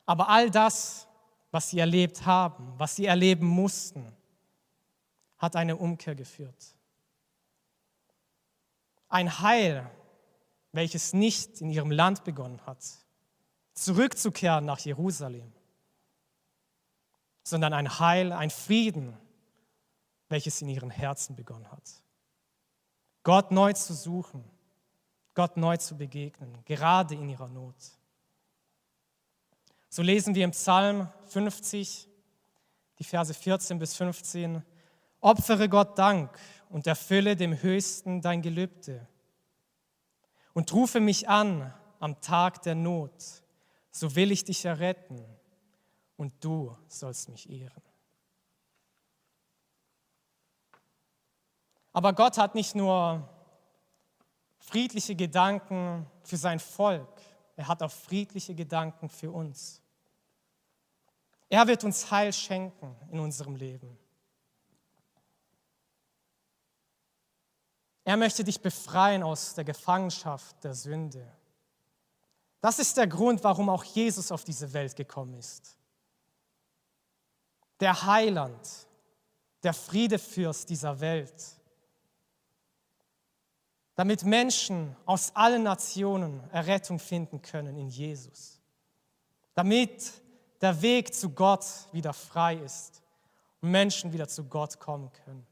Aber 0.05 0.29
all 0.29 0.49
das, 0.49 1.09
was 1.51 1.69
sie 1.69 1.79
erlebt 1.79 2.25
haben, 2.25 2.73
was 2.77 2.95
sie 2.95 3.05
erleben 3.05 3.45
mussten, 3.45 4.15
hat 5.37 5.57
eine 5.57 5.75
Umkehr 5.75 6.15
geführt. 6.15 6.77
Ein 9.09 9.41
Heil, 9.41 9.91
welches 10.71 11.11
nicht 11.11 11.59
in 11.59 11.69
ihrem 11.69 11.91
Land 11.91 12.23
begonnen 12.23 12.65
hat, 12.65 12.81
zurückzukehren 13.73 14.63
nach 14.63 14.79
Jerusalem, 14.79 15.51
sondern 17.43 17.73
ein 17.73 17.99
Heil, 17.99 18.31
ein 18.31 18.51
Frieden, 18.51 19.17
welches 20.29 20.61
in 20.61 20.69
ihren 20.69 20.89
Herzen 20.89 21.35
begonnen 21.35 21.69
hat. 21.69 22.06
Gott 23.27 23.51
neu 23.51 23.73
zu 23.73 23.93
suchen, 23.93 24.41
Gott 25.33 25.57
neu 25.57 25.75
zu 25.75 25.97
begegnen, 25.97 26.57
gerade 26.63 27.13
in 27.13 27.27
ihrer 27.27 27.49
Not. 27.49 27.75
So 29.89 30.01
lesen 30.01 30.33
wir 30.33 30.45
im 30.45 30.51
Psalm 30.51 31.09
50, 31.25 32.07
die 32.97 33.03
Verse 33.03 33.33
14 33.33 33.79
bis 33.79 33.95
15, 33.95 34.63
Opfere 35.19 35.67
Gott 35.67 35.99
Dank 35.99 36.39
und 36.69 36.87
erfülle 36.87 37.35
dem 37.35 37.61
Höchsten 37.61 38.21
dein 38.21 38.41
Gelübde 38.41 39.05
und 40.53 40.71
rufe 40.73 41.01
mich 41.01 41.27
an 41.27 41.73
am 41.99 42.21
Tag 42.21 42.61
der 42.61 42.75
Not, 42.75 43.43
so 43.91 44.15
will 44.15 44.31
ich 44.31 44.45
dich 44.45 44.63
erretten 44.63 45.21
und 46.15 46.31
du 46.39 46.77
sollst 46.87 47.27
mich 47.27 47.49
ehren. 47.49 47.86
Aber 51.97 52.13
Gott 52.13 52.37
hat 52.37 52.53
nicht 52.53 52.75
nur 52.75 53.27
friedliche 54.59 55.15
Gedanken 55.15 56.05
für 56.21 56.37
sein 56.37 56.59
Volk, 56.59 57.09
er 57.55 57.67
hat 57.67 57.81
auch 57.81 57.91
friedliche 57.91 58.53
Gedanken 58.53 59.09
für 59.09 59.31
uns. 59.31 59.81
Er 61.49 61.65
wird 61.65 61.83
uns 61.83 62.11
Heil 62.11 62.31
schenken 62.31 62.95
in 63.09 63.19
unserem 63.19 63.55
Leben. 63.55 63.97
Er 68.03 68.15
möchte 68.15 68.43
dich 68.43 68.61
befreien 68.61 69.23
aus 69.23 69.55
der 69.55 69.63
Gefangenschaft 69.63 70.63
der 70.63 70.75
Sünde. 70.75 71.25
Das 72.61 72.77
ist 72.77 72.95
der 72.97 73.07
Grund, 73.07 73.43
warum 73.43 73.69
auch 73.69 73.83
Jesus 73.83 74.31
auf 74.31 74.43
diese 74.43 74.71
Welt 74.73 74.95
gekommen 74.95 75.33
ist 75.33 75.77
der 77.79 78.05
Heiland, 78.05 78.87
der 79.63 79.73
Friedefürst 79.73 80.69
dieser 80.69 80.99
Welt, 80.99 81.56
damit 83.97 84.23
Menschen 84.23 84.95
aus 85.07 85.35
allen 85.35 85.63
Nationen 85.63 86.39
Errettung 86.51 86.99
finden 86.99 87.41
können 87.41 87.75
in 87.75 87.89
Jesus, 87.89 88.61
damit 89.55 90.21
der 90.61 90.79
Weg 90.83 91.15
zu 91.15 91.31
Gott 91.31 91.65
wieder 91.91 92.13
frei 92.13 92.57
ist 92.57 93.01
und 93.59 93.71
Menschen 93.71 94.13
wieder 94.13 94.27
zu 94.27 94.43
Gott 94.43 94.79
kommen 94.79 95.11
können. 95.25 95.45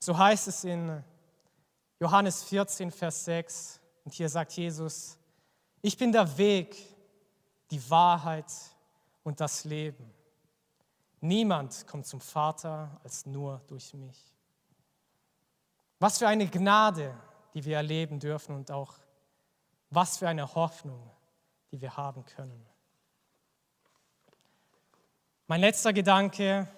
So 0.00 0.16
heißt 0.16 0.48
es 0.48 0.64
in 0.64 1.04
Johannes 2.00 2.42
14, 2.44 2.90
Vers 2.90 3.26
6, 3.26 3.80
und 4.06 4.14
hier 4.14 4.30
sagt 4.30 4.52
Jesus, 4.54 5.18
ich 5.82 5.98
bin 5.98 6.10
der 6.10 6.38
Weg, 6.38 6.74
die 7.70 7.90
Wahrheit 7.90 8.50
und 9.24 9.40
das 9.40 9.64
Leben. 9.64 10.10
Niemand 11.20 11.86
kommt 11.86 12.06
zum 12.06 12.22
Vater 12.22 12.98
als 13.02 13.26
nur 13.26 13.60
durch 13.66 13.92
mich. 13.92 14.33
Was 15.98 16.18
für 16.18 16.28
eine 16.28 16.46
Gnade, 16.46 17.14
die 17.54 17.64
wir 17.64 17.76
erleben 17.76 18.18
dürfen 18.18 18.54
und 18.54 18.70
auch 18.70 18.94
was 19.90 20.18
für 20.18 20.28
eine 20.28 20.54
Hoffnung, 20.54 21.10
die 21.70 21.80
wir 21.80 21.96
haben 21.96 22.24
können. 22.24 22.66
Mein 25.46 25.60
letzter 25.60 25.92
Gedanke 25.92 26.68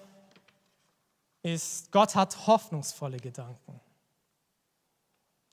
ist, 1.42 1.92
Gott 1.92 2.14
hat 2.14 2.46
hoffnungsvolle 2.46 3.18
Gedanken. 3.18 3.80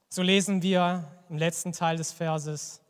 So 0.09 0.21
lesen 0.21 0.61
wir 0.61 1.09
im 1.29 1.37
letzten 1.37 1.71
Teil 1.71 1.97
des 1.97 2.11
Verses, 2.11 2.81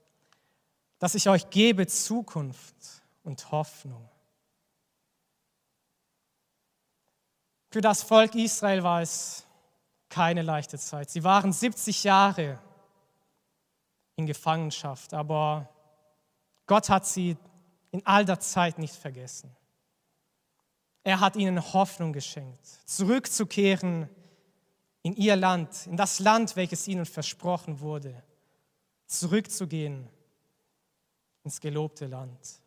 dass 0.99 1.15
ich 1.15 1.27
euch 1.29 1.49
gebe 1.49 1.85
Zukunft 1.87 2.75
und 3.23 3.51
Hoffnung. 3.51 4.09
Für 7.71 7.81
das 7.81 8.03
Volk 8.03 8.35
Israel 8.35 8.83
war 8.83 9.01
es 9.01 9.42
keine 10.13 10.43
leichte 10.43 10.77
Zeit. 10.77 11.09
Sie 11.09 11.23
waren 11.23 11.51
70 11.51 12.03
Jahre 12.03 12.59
in 14.15 14.27
Gefangenschaft, 14.27 15.11
aber 15.11 15.67
Gott 16.67 16.87
hat 16.89 17.07
sie 17.07 17.35
in 17.89 18.05
all 18.05 18.23
der 18.23 18.39
Zeit 18.39 18.77
nicht 18.77 18.93
vergessen. 18.93 19.49
Er 21.03 21.19
hat 21.19 21.35
ihnen 21.35 21.73
Hoffnung 21.73 22.13
geschenkt, 22.13 22.63
zurückzukehren 22.85 24.07
in 25.01 25.15
ihr 25.15 25.35
Land, 25.35 25.87
in 25.87 25.97
das 25.97 26.19
Land, 26.19 26.55
welches 26.55 26.87
ihnen 26.87 27.07
versprochen 27.07 27.79
wurde, 27.79 28.21
zurückzugehen 29.07 30.07
ins 31.43 31.59
gelobte 31.59 32.05
Land. 32.05 32.61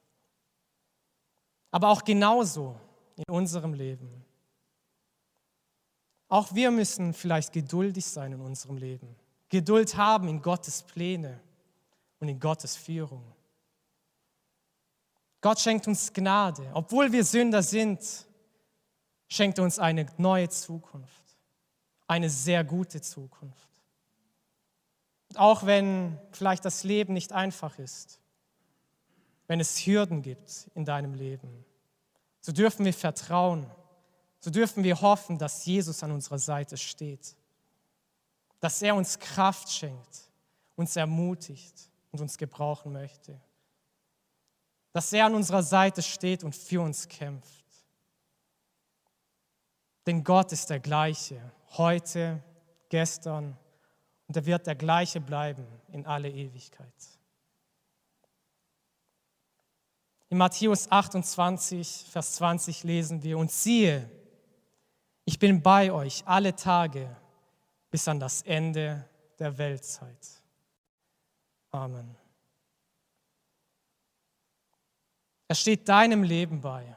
Aber 1.70 1.90
auch 1.90 2.02
genauso 2.02 2.74
in 3.14 3.32
unserem 3.32 3.72
Leben. 3.72 4.26
Auch 6.29 6.55
wir 6.55 6.71
müssen 6.71 7.15
vielleicht 7.15 7.53
geduldig 7.53 8.05
sein 8.05 8.33
in 8.33 8.41
unserem 8.41 8.77
Leben. 8.77 9.15
Geduld 9.49 9.97
haben 9.97 10.29
in 10.29 10.43
Gottes 10.43 10.83
Pläne 10.83 11.41
und 12.19 12.29
in 12.29 12.41
Gottes 12.41 12.77
Führung. 12.77 13.25
Gott 15.41 15.61
schenkt 15.61 15.87
uns 15.87 16.12
Gnade. 16.12 16.69
Obwohl 16.75 17.12
wir 17.12 17.25
Sünder 17.25 17.62
sind, 17.62 18.01
schenkt 19.29 19.59
er 19.59 19.65
uns 19.65 19.79
eine 19.79 20.07
neue 20.17 20.49
Zukunft. 20.49 21.23
Eine 22.09 22.31
sehr 22.31 22.65
gute 22.65 23.01
Zukunft. 23.01 23.69
Auch 25.35 25.67
wenn 25.67 26.19
vielleicht 26.33 26.65
das 26.65 26.83
Leben 26.83 27.12
nicht 27.12 27.33
einfach 27.33 27.79
ist, 27.79 28.21
wenn 29.47 29.61
es 29.61 29.87
Hürden 29.87 30.23
gibt 30.23 30.69
in 30.75 30.85
deinem 30.85 31.15
Leben, 31.15 31.65
so 32.41 32.53
dürfen 32.53 32.85
wir 32.85 32.95
vertrauen 32.95 33.71
so 34.40 34.51
dürfen 34.51 34.85
wir 34.85 35.01
hoffen, 35.01 35.38
dass 35.38 35.64
Jesus 35.64 36.03
an 36.03 36.12
unserer 36.12 36.38
Seite 36.38 36.77
steht. 36.77 37.37
dass 38.59 38.81
er 38.83 38.94
uns 38.94 39.18
Kraft 39.18 39.70
schenkt, 39.70 40.31
uns 40.77 40.96
ermutigt 40.96 41.90
und 42.11 42.20
uns 42.20 42.38
gebrauchen 42.38 42.92
möchte. 42.92 43.38
Dass 44.92 45.12
er 45.12 45.27
an 45.27 45.35
unserer 45.35 45.62
Seite 45.62 46.03
steht 46.03 46.42
und 46.42 46.57
für 46.57 46.81
uns 46.81 47.07
kämpft. 47.07 47.64
Denn 50.07 50.25
Gott 50.25 50.53
ist 50.53 50.70
der 50.70 50.81
gleiche, 50.81 51.40
heute, 51.77 52.42
gestern 52.88 53.57
und 54.27 54.37
er 54.37 54.46
wird 54.46 54.66
der 54.66 54.75
gleiche 54.75 55.20
bleiben 55.20 55.66
in 55.92 56.07
alle 56.07 56.31
Ewigkeit. 56.31 56.87
In 60.29 60.38
Matthäus 60.38 60.90
28, 60.90 62.07
Vers 62.11 62.35
20 62.37 62.83
lesen 62.83 63.22
wir, 63.22 63.38
und 63.38 63.53
siehe, 63.53 64.11
ich 65.27 65.39
bin 65.39 65.61
bei 65.61 65.93
euch 65.93 66.23
alle 66.27 66.57
Tage 66.57 67.15
bis 67.91 68.09
an 68.09 68.19
das 68.19 68.43
Ende 68.43 69.07
der 69.39 69.59
Weltzeit. 69.59 70.43
Amen. 71.71 72.17
Er 75.49 75.55
steht 75.55 75.89
deinem 75.89 76.23
Leben 76.23 76.61
bei. 76.61 76.97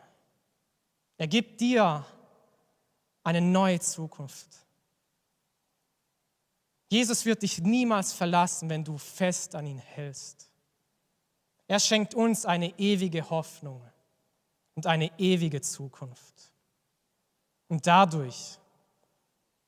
Er 1.18 1.28
gibt 1.28 1.60
dir 1.60 2.06
eine 3.24 3.42
neue 3.42 3.80
Zukunft. 3.80 4.48
Jesus 6.88 7.26
wird 7.26 7.42
dich 7.42 7.60
niemals 7.60 8.14
verlassen, 8.14 8.70
wenn 8.70 8.84
du 8.84 8.98
fest 8.98 9.54
an 9.56 9.68
ihn 9.68 9.80
hältst. 9.80 10.50
Er 11.68 11.80
schenkt 11.80 12.16
uns 12.16 12.46
eine 12.46 12.78
ewige 12.80 13.30
Hoffnung 13.30 13.82
und 14.76 14.88
eine 14.88 15.12
ewige 15.20 15.62
Zukunft. 15.62 16.39
Und 17.70 17.88
dadurch 17.88 18.60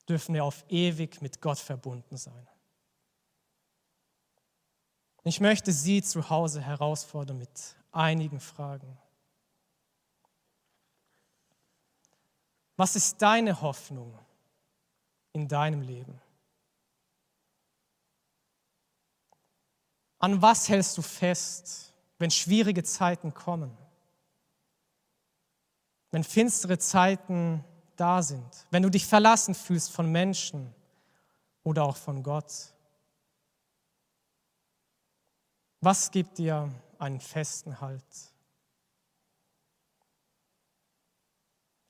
dürfen 0.09 0.35
wir 0.35 0.43
auf 0.43 0.65
ewig 0.67 1.21
mit 1.21 1.39
Gott 1.39 1.59
verbunden 1.59 2.17
sein. 2.17 2.47
Ich 5.23 5.39
möchte 5.39 5.71
Sie 5.71 6.01
zu 6.01 6.29
Hause 6.29 6.61
herausfordern 6.61 7.37
mit 7.37 7.75
einigen 7.91 8.39
Fragen. 8.39 8.97
Was 12.75 12.95
ist 12.95 13.21
deine 13.21 13.61
Hoffnung 13.61 14.17
in 15.33 15.47
deinem 15.47 15.81
Leben? 15.81 16.19
An 20.17 20.41
was 20.41 20.69
hältst 20.69 20.97
du 20.97 21.03
fest, 21.03 21.93
wenn 22.17 22.31
schwierige 22.31 22.83
Zeiten 22.83 23.35
kommen? 23.35 23.77
Wenn 26.09 26.23
finstere 26.23 26.79
Zeiten 26.79 27.63
da 27.95 28.21
sind? 28.21 28.67
Wenn 28.69 28.83
du 28.83 28.89
dich 28.89 29.05
verlassen 29.05 29.55
fühlst 29.55 29.91
von 29.91 30.11
Menschen 30.11 30.73
oder 31.63 31.83
auch 31.83 31.97
von 31.97 32.23
Gott? 32.23 32.51
Was 35.81 36.11
gibt 36.11 36.37
dir 36.37 36.69
einen 36.99 37.19
festen 37.19 37.81
Halt? 37.81 38.03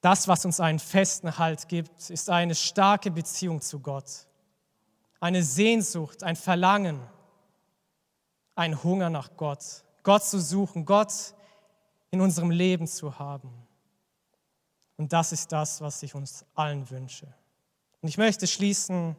Das, 0.01 0.27
was 0.27 0.45
uns 0.45 0.59
einen 0.59 0.79
festen 0.79 1.37
Halt 1.37 1.67
gibt, 1.67 2.09
ist 2.09 2.29
eine 2.29 2.55
starke 2.55 3.11
Beziehung 3.11 3.61
zu 3.61 3.79
Gott, 3.79 4.27
eine 5.19 5.43
Sehnsucht, 5.43 6.23
ein 6.23 6.35
Verlangen, 6.35 6.99
ein 8.55 8.83
Hunger 8.83 9.11
nach 9.11 9.37
Gott, 9.37 9.83
Gott 10.03 10.23
zu 10.23 10.39
suchen, 10.41 10.85
Gott 10.85 11.35
in 12.09 12.19
unserem 12.19 12.49
Leben 12.49 12.87
zu 12.87 13.19
haben. 13.19 13.51
Und 15.01 15.11
das 15.11 15.31
ist 15.31 15.51
das, 15.51 15.81
was 15.81 16.03
ich 16.03 16.13
uns 16.13 16.45
allen 16.53 16.87
wünsche. 16.91 17.25
Und 18.01 18.09
ich 18.09 18.19
möchte 18.19 18.45
schließen 18.45 19.15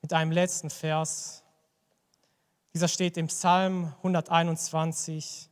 mit 0.00 0.12
einem 0.12 0.30
letzten 0.30 0.70
Vers. 0.70 1.42
Dieser 2.72 2.86
steht 2.86 3.16
im 3.16 3.26
Psalm 3.26 3.92
121, 3.96 5.50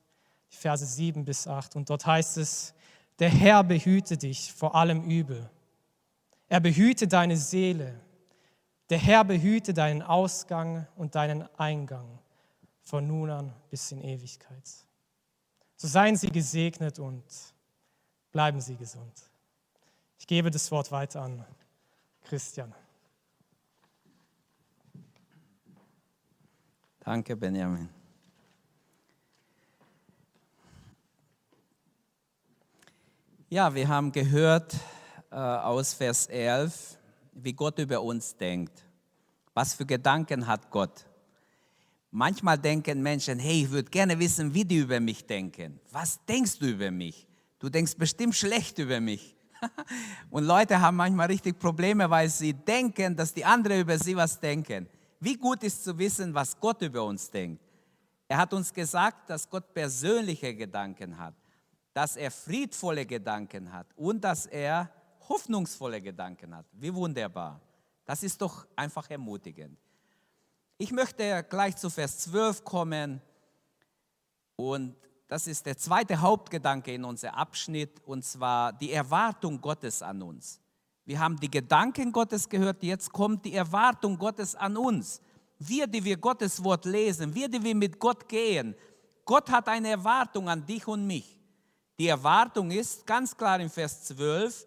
die 0.53 0.57
Verse 0.57 0.87
7 0.87 1.25
bis 1.25 1.49
8. 1.49 1.75
Und 1.75 1.91
dort 1.91 2.07
heißt 2.07 2.37
es, 2.37 2.73
der 3.19 3.31
Herr 3.31 3.65
behüte 3.65 4.17
dich 4.17 4.53
vor 4.53 4.77
allem 4.77 5.03
Übel. 5.11 5.51
Er 6.49 6.61
behüte 6.61 7.09
deine 7.09 7.37
Seele. 7.37 7.99
Der 8.91 8.99
Herr 8.99 9.25
behüte 9.25 9.75
deinen 9.75 10.03
Ausgang 10.03 10.87
und 10.95 11.17
deinen 11.17 11.53
Eingang 11.59 12.21
von 12.81 13.09
nun 13.09 13.29
an 13.29 13.53
bis 13.71 13.91
in 13.91 14.03
Ewigkeit. 14.03 14.71
So 15.75 15.89
seien 15.89 16.15
Sie 16.15 16.29
gesegnet 16.31 17.01
und 17.01 17.25
bleiben 18.31 18.61
Sie 18.61 18.77
gesund. 18.77 19.32
Ich 20.23 20.27
gebe 20.29 20.53
das 20.53 20.71
Wort 20.71 20.93
weiter 20.93 21.23
an 21.23 21.45
Christian. 22.23 22.73
Danke, 27.01 27.35
Benjamin. 27.35 27.89
Ja, 33.51 33.75
wir 33.75 33.89
haben 33.89 34.13
gehört 34.13 34.77
äh, 35.33 35.35
aus 35.35 35.93
Vers 35.93 36.29
11, 36.29 36.97
wie 37.33 37.53
Gott 37.53 37.81
über 37.81 38.01
uns 38.01 38.37
denkt. 38.37 38.85
Was 39.55 39.75
für 39.75 39.85
Gedanken 39.85 40.47
hat 40.47 40.71
Gott? 40.71 41.05
Manchmal 42.13 42.59
denken 42.59 43.03
Menschen, 43.03 43.41
hey, 43.41 43.65
ich 43.65 43.71
würde 43.73 43.91
gerne 43.91 44.17
wissen, 44.21 44.55
wie 44.55 44.65
die 44.65 44.77
über 44.77 45.01
mich 45.01 45.27
denken. 45.27 45.81
Was 45.91 46.25
denkst 46.27 46.61
du 46.61 46.67
über 46.67 46.93
mich? 46.93 47.27
Du 47.59 47.69
denkst 47.69 47.97
bestimmt 47.97 48.37
schlecht 48.37 48.79
über 48.79 49.01
mich. 49.01 49.35
Und 50.31 50.45
Leute 50.45 50.81
haben 50.81 50.97
manchmal 50.97 51.27
richtig 51.27 51.59
Probleme, 51.59 52.09
weil 52.09 52.29
sie 52.29 52.53
denken, 52.53 53.17
dass 53.17 53.33
die 53.33 53.45
anderen 53.45 53.81
über 53.81 53.99
sie 53.99 54.17
was 54.17 54.39
denken. 54.39 54.89
Wie 55.21 55.37
gut 55.37 55.63
ist 55.63 55.85
zu 55.85 55.97
wissen, 55.99 56.35
was 56.35 56.59
Gott 56.59 56.83
über 56.83 57.05
uns 57.05 57.31
denkt. 57.31 57.63
Er 58.29 58.39
hat 58.39 58.53
uns 58.53 58.73
gesagt, 58.73 59.31
dass 59.31 59.49
Gott 59.49 59.73
persönliche 59.73 60.55
Gedanken 60.55 61.17
hat 61.19 61.35
dass 61.93 62.17
er 62.17 62.31
friedvolle 62.31 63.05
Gedanken 63.07 63.73
hat 63.73 63.87
und 63.97 64.23
dass 64.23 64.47
er 64.47 64.91
hoffnungsvolle 65.29 66.01
Gedanken 66.01 66.55
hat. 66.57 66.67
Wie 66.73 66.93
wunderbar. 66.93 67.61
Das 68.05 68.23
ist 68.23 68.41
doch 68.41 68.67
einfach 68.75 69.09
ermutigend. 69.11 69.79
Ich 70.79 70.91
möchte 70.91 71.45
gleich 71.49 71.77
zu 71.77 71.91
Vers 71.91 72.19
12 72.21 72.65
kommen 72.65 73.21
und 74.57 74.97
das 75.33 75.47
ist 75.47 75.65
der 75.65 75.79
zweite 75.79 76.21
Hauptgedanke 76.21 76.93
in 76.93 77.05
unserem 77.05 77.37
Abschnitt 77.37 78.03
und 78.05 78.23
zwar 78.23 78.71
die 78.71 78.93
Erwartung 78.93 79.63
Gottes 79.63 80.03
an 80.03 80.21
uns. 80.21 80.61
Wir 81.07 81.19
haben 81.21 81.41
die 81.41 81.51
Gedanken 81.51 82.13
Gottes 82.13 82.47
gehört, 82.47 82.83
jetzt 82.83 83.11
kommt 83.11 83.47
die 83.47 83.55
Erwartung 83.55 84.19
Gottes 84.19 84.55
an 84.55 84.77
uns. 84.77 85.23
Wir, 85.59 85.87
die 85.87 86.05
wir 86.05 86.19
Gottes 86.19 86.63
Wort 86.63 86.85
lesen, 86.85 87.35
wir, 87.35 87.49
die 87.49 87.65
wir 87.65 87.75
mit 87.75 87.99
Gott 87.99 88.29
gehen, 88.29 88.75
Gott 89.25 89.49
hat 89.51 89.69
eine 89.69 89.89
Erwartung 89.89 90.51
an 90.51 90.67
dich 90.67 90.87
und 90.87 91.07
mich. 91.07 91.41
Die 91.99 92.09
Erwartung 92.09 92.71
ist 92.71 93.07
ganz 93.07 93.35
klar 93.35 93.59
im 93.59 93.71
Vers 93.71 94.05
12, 94.05 94.67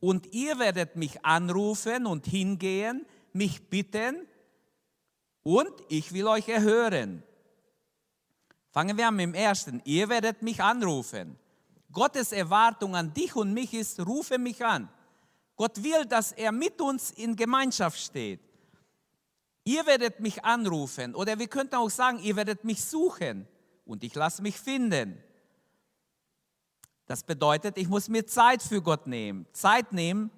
und 0.00 0.34
ihr 0.34 0.58
werdet 0.58 0.96
mich 0.96 1.24
anrufen 1.24 2.06
und 2.06 2.26
hingehen, 2.26 3.06
mich 3.32 3.68
bitten, 3.70 4.26
und 5.44 5.70
ich 5.88 6.12
will 6.12 6.26
euch 6.26 6.48
erhören. 6.48 7.22
Fangen 8.70 8.96
wir 8.96 9.08
an 9.08 9.16
mit 9.16 9.24
dem 9.24 9.34
ersten. 9.34 9.82
Ihr 9.84 10.08
werdet 10.08 10.42
mich 10.42 10.62
anrufen. 10.62 11.36
Gottes 11.92 12.32
Erwartung 12.32 12.94
an 12.94 13.12
dich 13.12 13.34
und 13.34 13.52
mich 13.52 13.74
ist, 13.74 14.00
rufe 14.06 14.38
mich 14.38 14.64
an. 14.64 14.88
Gott 15.56 15.82
will, 15.82 16.06
dass 16.06 16.32
er 16.32 16.52
mit 16.52 16.80
uns 16.80 17.10
in 17.10 17.36
Gemeinschaft 17.36 17.98
steht. 17.98 18.40
Ihr 19.64 19.84
werdet 19.86 20.20
mich 20.20 20.44
anrufen 20.44 21.14
oder 21.14 21.38
wir 21.38 21.48
könnten 21.48 21.74
auch 21.74 21.90
sagen, 21.90 22.18
ihr 22.20 22.36
werdet 22.36 22.64
mich 22.64 22.82
suchen 22.82 23.46
und 23.84 24.02
ich 24.04 24.14
lasse 24.14 24.40
mich 24.40 24.58
finden. 24.58 25.22
Das 27.06 27.24
bedeutet, 27.24 27.76
ich 27.76 27.88
muss 27.88 28.08
mir 28.08 28.24
Zeit 28.26 28.62
für 28.62 28.80
Gott 28.80 29.06
nehmen. 29.06 29.46
Zeit 29.52 29.92
nehmen, 29.92 30.30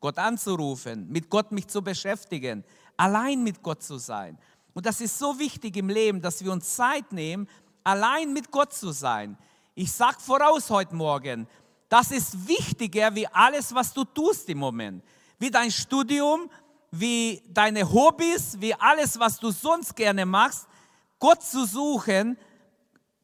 Gott 0.00 0.18
anzurufen, 0.18 1.08
mit 1.08 1.28
Gott 1.28 1.52
mich 1.52 1.66
zu 1.66 1.82
beschäftigen, 1.82 2.64
allein 2.96 3.42
mit 3.42 3.62
Gott 3.62 3.82
zu 3.82 3.98
sein. 3.98 4.38
Und 4.72 4.86
das 4.86 5.00
ist 5.00 5.18
so 5.18 5.38
wichtig 5.38 5.76
im 5.76 5.88
Leben, 5.88 6.22
dass 6.22 6.42
wir 6.42 6.52
uns 6.52 6.74
Zeit 6.76 7.12
nehmen, 7.12 7.48
allein 7.84 8.32
mit 8.32 8.50
Gott 8.50 8.72
zu 8.72 8.92
sein. 8.92 9.36
Ich 9.74 9.92
sage 9.92 10.20
voraus 10.20 10.70
heute 10.70 10.94
Morgen, 10.94 11.46
das 11.88 12.10
ist 12.10 12.48
wichtiger 12.48 13.14
wie 13.14 13.26
alles, 13.26 13.74
was 13.74 13.92
du 13.92 14.04
tust 14.04 14.48
im 14.48 14.58
Moment. 14.58 15.04
Wie 15.38 15.50
dein 15.50 15.70
Studium, 15.70 16.50
wie 16.90 17.42
deine 17.48 17.90
Hobbys, 17.90 18.60
wie 18.60 18.74
alles, 18.74 19.18
was 19.18 19.38
du 19.38 19.50
sonst 19.50 19.94
gerne 19.96 20.24
machst. 20.24 20.66
Gott 21.18 21.42
zu 21.42 21.66
suchen, 21.66 22.38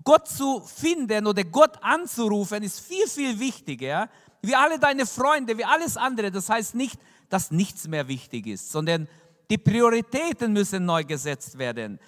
Gott 0.05 0.29
zu 0.29 0.61
finden 0.61 1.27
oder 1.27 1.45
Gott 1.45 1.83
anzurufen, 1.83 2.63
ist 2.63 2.81
viel, 2.81 3.07
viel 3.09 3.39
wichtiger 3.39 4.09
wie 4.43 4.55
alle 4.55 4.79
deine 4.79 5.07
Freunde, 5.07 5.59
wie 5.59 5.65
alles 5.65 5.97
andere. 5.97 6.31
Das 6.31 6.49
heißt 6.49 6.75
nicht, 6.75 6.99
dass 7.29 7.51
nichts 7.51 7.89
mehr 7.89 8.09
wichtig 8.09 8.47
ist, 8.47 8.71
sondern 8.71 9.09
die 9.51 9.59
Prioritäten 9.59 10.53
müssen 10.53 10.85
neu 10.85 11.05
gesetzt 11.05 11.59
werden. 11.59 11.99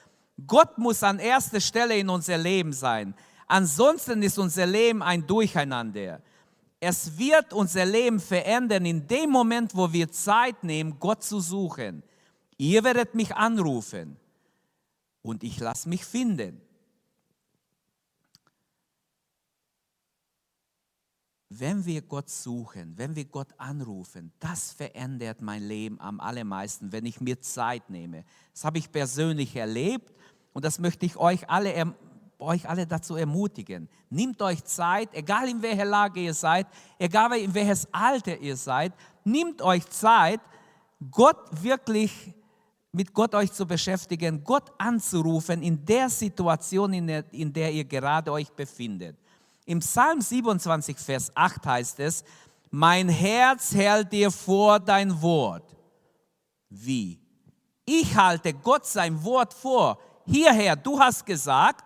Gott 0.47 0.79
muss 0.79 1.03
an 1.03 1.19
erster 1.19 1.61
Stelle 1.61 1.97
in 1.99 2.09
unser 2.09 2.39
Leben 2.39 2.73
sein. 2.73 3.15
Ansonsten 3.47 4.23
ist 4.23 4.39
unser 4.39 4.67
Leben 4.67 5.03
ein 5.03 5.27
Durcheinander. 5.27 6.21
Es 6.79 7.19
wird 7.19 7.53
unser 7.53 7.85
Leben 7.85 8.21
verändern 8.21 8.87
in 8.87 9.07
dem 9.07 9.31
Moment, 9.31 9.75
wo 9.75 9.93
wir 9.93 10.11
Zeit 10.11 10.65
nehmen, 10.65 10.99
Gott 10.99 11.23
zu 11.23 11.41
suchen, 11.41 12.03
Ihr 12.61 12.85
werdet 12.85 13.15
mich 13.15 13.35
anrufen 13.35 14.19
und 15.23 15.43
ich 15.45 15.59
lasse 15.61 15.89
mich 15.89 16.05
finden. 16.05 16.61
Wenn 21.49 21.87
wir 21.87 22.03
Gott 22.03 22.29
suchen, 22.29 22.99
wenn 22.99 23.17
wir 23.17 23.25
Gott 23.25 23.49
anrufen, 23.57 24.31
das 24.41 24.73
verändert 24.73 25.41
mein 25.41 25.63
Leben 25.63 25.99
am 26.03 26.21
allermeisten, 26.21 26.93
wenn 26.93 27.07
ich 27.07 27.23
mir 27.23 27.41
Zeit 27.41 27.89
nehme. 27.89 28.27
Das 28.53 28.65
habe 28.65 28.77
ich 28.77 28.93
persönlich 28.93 29.57
erlebt 29.57 30.13
und 30.53 30.65
das 30.65 30.79
möchte 30.79 31.07
ich 31.07 31.17
euch 31.17 31.49
alle, 31.49 31.95
euch 32.39 32.69
alle 32.69 32.87
dazu 32.87 33.17
ermutigen. 33.17 33.89
Nehmt 34.09 34.43
euch 34.43 34.65
Zeit, 34.65 35.11
egal 35.13 35.49
in 35.49 35.63
welcher 35.63 35.85
Lage 35.85 36.21
ihr 36.21 36.35
seid, 36.35 36.67
egal 36.99 37.39
in 37.39 37.55
welches 37.55 37.93
Alter 37.93 38.37
ihr 38.39 38.57
seid, 38.57 38.93
nehmt 39.25 39.63
euch 39.63 39.89
Zeit, 39.89 40.41
Gott 41.11 41.63
wirklich 41.63 42.35
mit 42.93 43.15
Gott 43.15 43.35
euch 43.35 43.53
zu 43.53 43.67
beschäftigen, 43.67 44.43
Gott 44.43 44.73
anzurufen 44.79 45.63
in 45.63 45.85
der 45.85 46.11
Situation, 46.11 46.93
in 46.93 47.07
der, 47.07 47.33
in 47.33 47.53
der 47.53 47.73
ihr 47.73 47.85
gerade 47.85 48.33
euch 48.33 48.51
befindet. 48.51 49.17
Im 49.65 49.79
Psalm 49.79 50.21
27, 50.21 50.99
Vers 50.99 51.31
8 51.35 51.67
heißt 51.67 52.01
es, 52.01 52.25
mein 52.71 53.09
Herz 53.09 53.75
hält 53.75 54.13
dir 54.13 54.31
vor 54.31 54.81
dein 54.81 55.21
Wort. 55.23 55.77
Wie? 56.69 57.21
Ich 57.85 58.17
halte 58.17 58.55
Gott 58.55 58.87
sein 58.87 59.23
Wort 59.25 59.55
vor. 59.55 59.99
Hierher, 60.31 60.77
du 60.77 61.01
hast 61.01 61.27
gesagt, 61.27 61.85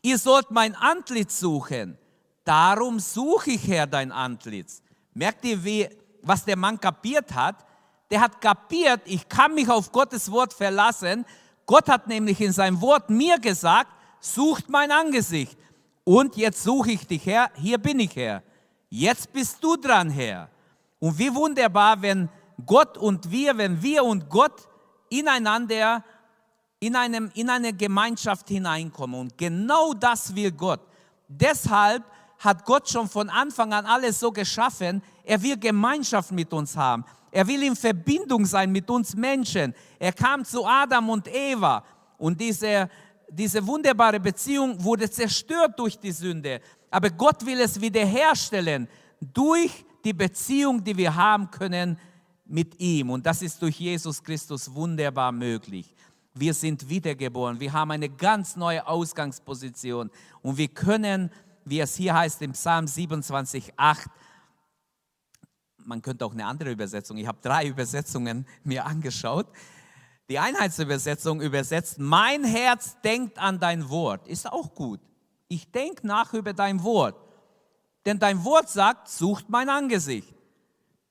ihr 0.00 0.16
sollt 0.16 0.50
mein 0.50 0.74
Antlitz 0.74 1.38
suchen. 1.38 1.98
Darum 2.42 2.98
suche 2.98 3.50
ich, 3.50 3.68
Herr, 3.68 3.86
dein 3.86 4.10
Antlitz. 4.10 4.82
Merkt 5.12 5.44
ihr, 5.44 5.62
wie, 5.62 5.86
was 6.22 6.46
der 6.46 6.56
Mann 6.56 6.80
kapiert 6.80 7.34
hat? 7.34 7.66
Der 8.10 8.22
hat 8.22 8.40
kapiert, 8.40 9.02
ich 9.04 9.28
kann 9.28 9.54
mich 9.54 9.68
auf 9.68 9.92
Gottes 9.92 10.32
Wort 10.32 10.54
verlassen. 10.54 11.26
Gott 11.66 11.90
hat 11.90 12.06
nämlich 12.06 12.40
in 12.40 12.52
seinem 12.52 12.80
Wort 12.80 13.10
mir 13.10 13.38
gesagt, 13.38 13.90
sucht 14.18 14.70
mein 14.70 14.90
Angesicht. 14.90 15.58
Und 16.04 16.38
jetzt 16.38 16.62
suche 16.62 16.92
ich 16.92 17.06
dich, 17.06 17.26
Herr, 17.26 17.50
hier 17.54 17.76
bin 17.76 18.00
ich, 18.00 18.16
Herr. 18.16 18.42
Jetzt 18.88 19.30
bist 19.30 19.62
du 19.62 19.76
dran, 19.76 20.08
Herr. 20.08 20.48
Und 21.00 21.18
wie 21.18 21.34
wunderbar, 21.34 22.00
wenn 22.00 22.30
Gott 22.64 22.96
und 22.96 23.30
wir, 23.30 23.58
wenn 23.58 23.82
wir 23.82 24.04
und 24.04 24.30
Gott 24.30 24.66
ineinander, 25.10 26.02
in, 26.80 26.96
einem, 26.96 27.30
in 27.34 27.50
eine 27.50 27.72
Gemeinschaft 27.72 28.48
hineinkommen. 28.48 29.20
Und 29.20 29.38
genau 29.38 29.92
das 29.94 30.34
will 30.34 30.52
Gott. 30.52 30.80
Deshalb 31.26 32.04
hat 32.38 32.64
Gott 32.64 32.88
schon 32.88 33.08
von 33.08 33.28
Anfang 33.28 33.72
an 33.72 33.84
alles 33.84 34.20
so 34.20 34.30
geschaffen. 34.30 35.02
Er 35.24 35.42
will 35.42 35.56
Gemeinschaft 35.58 36.30
mit 36.32 36.52
uns 36.52 36.76
haben. 36.76 37.04
Er 37.30 37.46
will 37.46 37.62
in 37.62 37.76
Verbindung 37.76 38.44
sein 38.46 38.70
mit 38.70 38.88
uns 38.88 39.14
Menschen. 39.14 39.74
Er 39.98 40.12
kam 40.12 40.44
zu 40.44 40.64
Adam 40.64 41.10
und 41.10 41.28
Eva. 41.28 41.84
Und 42.16 42.40
diese 42.40 42.88
diese 43.30 43.66
wunderbare 43.66 44.18
Beziehung 44.18 44.82
wurde 44.82 45.10
zerstört 45.10 45.78
durch 45.78 45.98
die 45.98 46.12
Sünde. 46.12 46.60
Aber 46.90 47.10
Gott 47.10 47.44
will 47.44 47.60
es 47.60 47.80
wiederherstellen 47.80 48.88
durch 49.20 49.84
die 50.04 50.12
Beziehung, 50.12 50.82
die 50.82 50.96
wir 50.96 51.14
haben 51.14 51.50
können 51.50 51.98
mit 52.46 52.80
ihm. 52.80 53.10
Und 53.10 53.26
das 53.26 53.42
ist 53.42 53.60
durch 53.60 53.78
Jesus 53.78 54.22
Christus 54.22 54.72
wunderbar 54.72 55.32
möglich. 55.32 55.94
Wir 56.38 56.54
sind 56.54 56.88
wiedergeboren. 56.88 57.58
Wir 57.58 57.72
haben 57.72 57.90
eine 57.90 58.08
ganz 58.08 58.56
neue 58.56 58.86
Ausgangsposition. 58.86 60.10
Und 60.42 60.56
wir 60.56 60.68
können, 60.68 61.30
wie 61.64 61.80
es 61.80 61.96
hier 61.96 62.14
heißt 62.14 62.42
im 62.42 62.52
Psalm 62.52 62.86
27, 62.86 63.72
8, 63.76 64.08
man 65.78 66.02
könnte 66.02 66.24
auch 66.24 66.32
eine 66.32 66.44
andere 66.44 66.70
Übersetzung, 66.70 67.16
ich 67.16 67.26
habe 67.26 67.38
drei 67.40 67.66
Übersetzungen 67.66 68.46
mir 68.62 68.84
angeschaut. 68.84 69.46
Die 70.28 70.38
Einheitsübersetzung 70.38 71.40
übersetzt, 71.40 71.98
mein 71.98 72.44
Herz 72.44 72.96
denkt 73.02 73.38
an 73.38 73.58
dein 73.58 73.88
Wort. 73.88 74.28
Ist 74.28 74.52
auch 74.52 74.74
gut. 74.74 75.00
Ich 75.48 75.72
denke 75.72 76.06
nach 76.06 76.34
über 76.34 76.52
dein 76.52 76.82
Wort. 76.82 77.16
Denn 78.04 78.18
dein 78.18 78.44
Wort 78.44 78.68
sagt, 78.68 79.08
sucht 79.08 79.48
mein 79.48 79.70
Angesicht. 79.70 80.34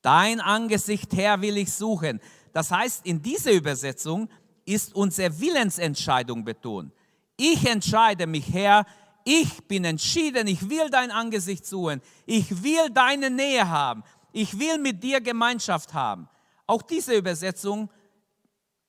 Dein 0.03 0.39
Angesicht, 0.39 1.11
Herr, 1.15 1.41
will 1.41 1.57
ich 1.57 1.73
suchen. 1.73 2.21
Das 2.53 2.71
heißt, 2.71 3.05
in 3.05 3.21
dieser 3.21 3.51
Übersetzung 3.51 4.29
ist 4.67 4.93
unsere 4.93 5.39
Willensentscheidung 5.39 6.43
betont. 6.43 6.93
Ich 7.35 7.65
entscheide 7.65 8.27
mich, 8.27 8.51
Herr, 8.51 8.85
ich 9.23 9.63
bin 9.67 9.85
entschieden, 9.85 10.47
ich 10.47 10.69
will 10.69 10.89
dein 10.89 11.11
Angesicht 11.11 11.65
suchen. 11.65 12.01
Ich 12.25 12.63
will 12.63 12.89
deine 12.91 13.29
Nähe 13.29 13.67
haben. 13.67 14.03
Ich 14.31 14.59
will 14.59 14.77
mit 14.77 15.01
dir 15.01 15.21
Gemeinschaft 15.21 15.93
haben. 15.93 16.29
Auch 16.65 16.81
diese 16.81 17.15
Übersetzung 17.15 17.89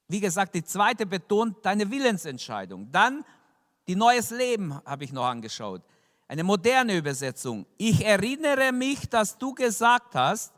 wie 0.09 0.21
gesagt, 0.21 0.55
die 0.55 0.65
zweite 0.65 1.05
betont 1.05 1.65
deine 1.65 1.91
Willensentscheidung. 1.91 2.91
Dann 2.91 3.25
die 3.87 3.95
Neues 3.95 4.31
Leben 4.31 4.75
habe 4.87 5.05
ich 5.05 5.13
noch 5.13 5.27
angeschaut. 5.27 5.83
Eine 6.27 6.45
moderne 6.45 6.97
Übersetzung. 6.97 7.67
Ich 7.77 8.05
erinnere 8.05 8.73
mich, 8.73 9.09
dass 9.09 9.37
du 9.37 9.55
gesagt 9.55 10.15
hast, 10.15 10.55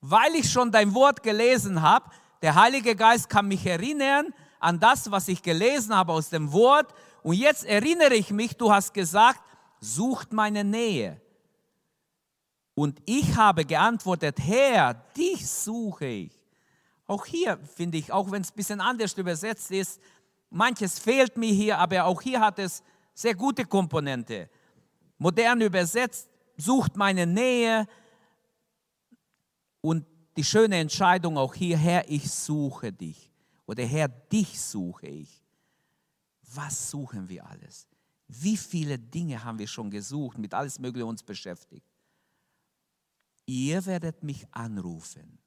weil 0.00 0.34
ich 0.34 0.50
schon 0.50 0.72
dein 0.72 0.94
Wort 0.94 1.22
gelesen 1.22 1.82
habe, 1.82 2.10
der 2.42 2.54
Heilige 2.56 2.96
Geist 2.96 3.28
kann 3.28 3.48
mich 3.48 3.64
erinnern 3.64 4.34
an 4.58 4.78
das, 4.78 5.10
was 5.10 5.28
ich 5.28 5.42
gelesen 5.42 5.94
habe 5.94 6.12
aus 6.12 6.28
dem 6.28 6.52
Wort. 6.52 6.92
Und 7.22 7.34
jetzt 7.34 7.64
erinnere 7.64 8.14
ich 8.14 8.30
mich, 8.30 8.56
du 8.56 8.72
hast 8.72 8.92
gesagt, 8.92 9.40
sucht 9.80 10.32
meine 10.32 10.64
Nähe. 10.64 11.20
Und 12.74 13.00
ich 13.04 13.36
habe 13.36 13.64
geantwortet, 13.64 14.38
Herr, 14.40 14.94
dich 15.16 15.48
suche 15.48 16.06
ich. 16.06 16.42
Auch 17.06 17.26
hier 17.26 17.58
finde 17.76 17.98
ich, 17.98 18.12
auch 18.12 18.30
wenn 18.30 18.42
es 18.42 18.50
ein 18.50 18.56
bisschen 18.56 18.80
anders 18.80 19.12
übersetzt 19.14 19.70
ist, 19.70 20.00
manches 20.50 20.98
fehlt 20.98 21.36
mir 21.36 21.52
hier, 21.52 21.78
aber 21.78 22.04
auch 22.04 22.22
hier 22.22 22.40
hat 22.40 22.58
es 22.58 22.82
sehr 23.14 23.34
gute 23.34 23.64
Komponente. 23.66 24.48
Modern 25.18 25.60
übersetzt, 25.60 26.28
sucht 26.56 26.96
meine 26.96 27.26
Nähe 27.26 27.86
und 29.80 30.06
die 30.36 30.44
schöne 30.44 30.76
Entscheidung 30.76 31.36
auch 31.36 31.54
hier, 31.54 31.76
Herr, 31.76 32.08
ich 32.08 32.30
suche 32.30 32.92
dich 32.92 33.30
oder 33.66 33.84
Herr, 33.84 34.08
dich 34.08 34.60
suche 34.60 35.06
ich. 35.06 35.42
Was 36.54 36.90
suchen 36.90 37.28
wir 37.28 37.46
alles? 37.46 37.86
Wie 38.28 38.56
viele 38.56 38.98
Dinge 38.98 39.42
haben 39.42 39.58
wir 39.58 39.66
schon 39.66 39.90
gesucht, 39.90 40.38
mit 40.38 40.54
alles 40.54 40.78
Mögliche 40.78 41.06
uns 41.06 41.22
beschäftigt? 41.22 41.86
Ihr 43.46 43.84
werdet 43.84 44.22
mich 44.22 44.46
anrufen 44.52 45.42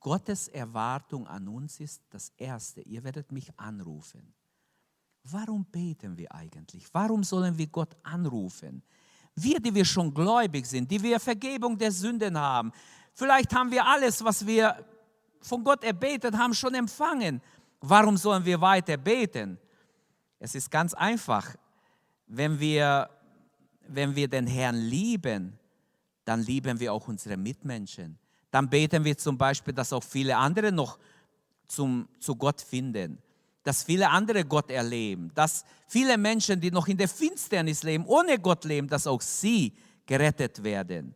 Gottes 0.00 0.48
Erwartung 0.48 1.26
an 1.26 1.48
uns 1.48 1.80
ist 1.80 2.02
das 2.10 2.30
Erste, 2.36 2.82
ihr 2.82 3.02
werdet 3.02 3.32
mich 3.32 3.58
anrufen. 3.58 4.34
Warum 5.24 5.64
beten 5.64 6.16
wir 6.16 6.32
eigentlich? 6.34 6.92
Warum 6.92 7.24
sollen 7.24 7.58
wir 7.58 7.66
Gott 7.66 7.96
anrufen? 8.02 8.82
Wir, 9.34 9.60
die 9.60 9.74
wir 9.74 9.84
schon 9.84 10.12
gläubig 10.12 10.66
sind, 10.66 10.90
die 10.90 11.02
wir 11.02 11.18
Vergebung 11.18 11.76
der 11.78 11.90
Sünden 11.90 12.38
haben, 12.38 12.72
vielleicht 13.14 13.54
haben 13.54 13.70
wir 13.70 13.84
alles, 13.86 14.22
was 14.22 14.46
wir 14.46 14.84
von 15.40 15.64
Gott 15.64 15.82
erbetet 15.84 16.36
haben, 16.36 16.54
schon 16.54 16.74
empfangen. 16.74 17.40
Warum 17.80 18.16
sollen 18.16 18.44
wir 18.44 18.60
weiter 18.60 18.96
beten? 18.96 19.58
Es 20.38 20.54
ist 20.54 20.70
ganz 20.70 20.94
einfach. 20.94 21.56
Wenn 22.26 22.58
wir, 22.60 23.10
wenn 23.88 24.14
wir 24.14 24.28
den 24.28 24.46
Herrn 24.46 24.76
lieben, 24.76 25.58
dann 26.24 26.40
lieben 26.42 26.78
wir 26.78 26.92
auch 26.92 27.08
unsere 27.08 27.36
Mitmenschen 27.36 28.18
dann 28.52 28.68
beten 28.68 29.02
wir 29.02 29.16
zum 29.16 29.36
Beispiel, 29.36 29.74
dass 29.74 29.92
auch 29.92 30.04
viele 30.04 30.36
andere 30.36 30.70
noch 30.70 30.98
zum, 31.66 32.06
zu 32.20 32.36
Gott 32.36 32.60
finden, 32.60 33.18
dass 33.62 33.82
viele 33.84 34.10
andere 34.10 34.44
Gott 34.44 34.70
erleben, 34.70 35.30
dass 35.34 35.64
viele 35.86 36.18
Menschen, 36.18 36.60
die 36.60 36.70
noch 36.70 36.88
in 36.88 36.96
der 36.96 37.08
Finsternis 37.08 37.82
leben, 37.82 38.04
ohne 38.06 38.38
Gott 38.38 38.64
leben, 38.64 38.88
dass 38.88 39.06
auch 39.06 39.20
sie 39.20 39.72
gerettet 40.06 40.62
werden. 40.62 41.14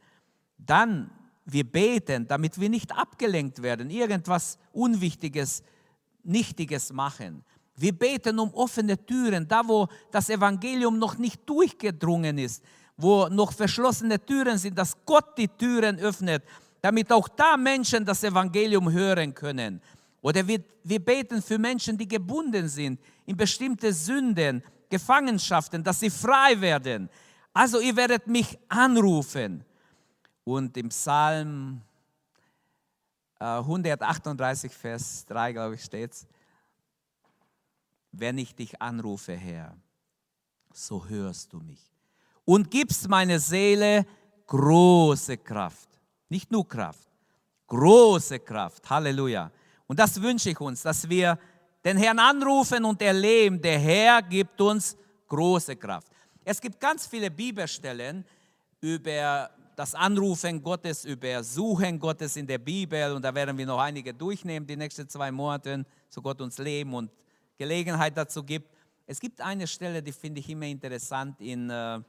Dann 0.59 1.11
wir 1.45 1.64
beten, 1.64 2.27
damit 2.27 2.59
wir 2.59 2.68
nicht 2.68 2.93
abgelenkt 2.93 3.62
werden, 3.62 3.89
irgendwas 3.91 4.59
Unwichtiges, 4.73 5.62
Nichtiges 6.25 6.93
machen. 6.93 7.45
Wir 7.77 7.93
beten 7.93 8.39
um 8.39 8.53
offene 8.55 9.05
Türen, 9.05 9.47
da 9.47 9.62
wo 9.66 9.87
das 10.11 10.29
Evangelium 10.29 10.99
noch 10.99 11.18
nicht 11.18 11.49
durchgedrungen 11.49 12.39
ist, 12.39 12.64
wo 12.97 13.29
noch 13.29 13.53
verschlossene 13.53 14.25
Türen 14.25 14.59
sind, 14.59 14.77
dass 14.77 14.97
Gott 15.05 15.39
die 15.39 15.49
Türen 15.49 15.99
öffnet 15.99 16.43
damit 16.87 17.11
auch 17.11 17.27
da 17.27 17.57
Menschen 17.57 18.05
das 18.05 18.23
Evangelium 18.23 18.93
hören 18.93 19.35
können. 19.35 19.81
Oder 20.27 20.45
wir, 20.45 20.64
wir 20.83 20.99
beten 20.99 21.41
für 21.41 21.57
Menschen, 21.57 21.97
die 21.97 22.09
gebunden 22.09 22.68
sind 22.68 23.01
in 23.27 23.37
bestimmte 23.37 23.93
Sünden, 23.93 24.61
Gefangenschaften, 24.89 25.85
dass 25.85 26.01
sie 26.01 26.11
frei 26.11 26.61
werden. 26.61 27.09
Also 27.53 27.79
ihr 27.79 27.95
werdet 27.95 28.27
mich 28.27 28.59
anrufen. 28.68 29.64
Und 30.43 30.77
im 30.77 30.89
Psalm 30.89 31.81
138, 33.39 34.68
äh, 34.68 34.74
Vers 34.74 35.24
3, 35.27 35.53
glaube 35.53 35.77
ich, 35.77 35.85
steht 35.85 36.11
es, 36.11 36.27
wenn 38.11 38.37
ich 38.39 38.53
dich 38.53 38.83
anrufe, 38.83 39.33
Herr, 39.33 39.77
so 40.72 41.07
hörst 41.07 41.53
du 41.53 41.61
mich 41.61 41.93
und 42.45 42.68
gibst 42.68 43.09
meine 43.09 43.39
Seele 43.39 44.05
große 44.49 45.37
Kraft. 45.37 45.89
Nicht 46.29 46.51
nur 46.51 46.66
Kraft, 46.66 47.09
große 47.68 48.41
Kraft. 48.41 48.91
Halleluja. 48.91 49.53
Und 49.87 49.99
das 49.99 50.20
wünsche 50.20 50.51
ich 50.51 50.61
uns, 50.61 50.82
dass 50.82 51.09
wir 51.09 51.39
den 51.84 51.97
Herrn 51.97 52.18
anrufen 52.18 52.84
und 52.84 53.01
erleben, 53.01 53.61
der 53.61 53.78
Herr 53.78 54.22
gibt 54.22 54.61
uns 54.61 54.97
große 55.28 55.76
Kraft. 55.76 56.09
Es 56.45 56.61
gibt 56.61 56.80
ganz 56.80 57.07
viele 57.07 57.30
Bibelstellen 57.30 58.24
über 58.80 59.51
das 59.76 59.95
Anrufen 59.95 60.62
Gottes, 60.62 61.05
über 61.05 61.45
Suchen 61.45 61.99
Gottes 61.99 62.37
in 62.37 62.47
der 62.47 62.59
Bibel 62.59 63.12
und 63.12 63.22
da 63.22 63.34
werden 63.34 63.57
wir 63.57 63.66
noch 63.66 63.78
einige 63.78 64.12
durchnehmen 64.14 64.66
die 64.66 64.76
nächsten 64.76 65.09
zwei 65.09 65.30
Monate, 65.30 65.84
so 66.09 66.22
Gott 66.22 66.41
uns 66.41 66.59
Leben 66.59 66.95
und 66.95 67.11
Gelegenheit 67.59 68.16
dazu 68.16 68.43
gibt. 68.43 68.70
Es 69.07 69.20
gibt 69.20 69.41
eine 69.41 69.66
Stelle, 69.66 70.03
die 70.03 70.12
finde 70.12 70.41
ich 70.41 70.49
immer 70.49 70.66
interessant 70.66 71.41
in 71.41 71.70
äh, 71.70 72.01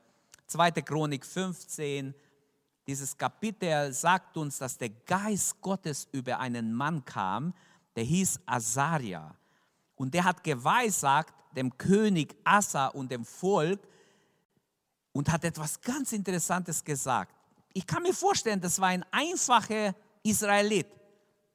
2. 0.48 0.72
Chronik 0.82 1.26
15. 1.26 2.16
Dieses 2.88 3.18
Kapitel 3.18 3.92
sagt 3.92 4.38
uns, 4.38 4.58
dass 4.60 4.78
der 4.78 4.90
Geist 4.90 5.60
Gottes 5.62 6.08
über 6.14 6.40
einen 6.40 6.74
Mann 6.74 7.04
kam, 7.04 7.54
der 7.98 8.04
hieß 8.04 8.40
Azaria. 8.46 9.36
Und 9.96 10.14
der 10.14 10.24
hat 10.24 10.44
geweissagt 10.44 11.34
dem 11.56 11.76
König 11.76 12.36
Asa 12.44 12.88
und 12.88 13.12
dem 13.12 13.26
Volk 13.26 13.80
und 15.12 15.32
hat 15.32 15.44
etwas 15.44 15.82
ganz 15.82 16.12
Interessantes 16.12 16.84
gesagt. 16.84 17.34
Ich 17.74 17.88
kann 17.88 18.04
mir 18.04 18.14
vorstellen, 18.14 18.62
das 18.62 18.80
war 18.80 18.90
ein 18.90 19.04
einfacher 19.10 19.96
Israelit, 20.22 20.86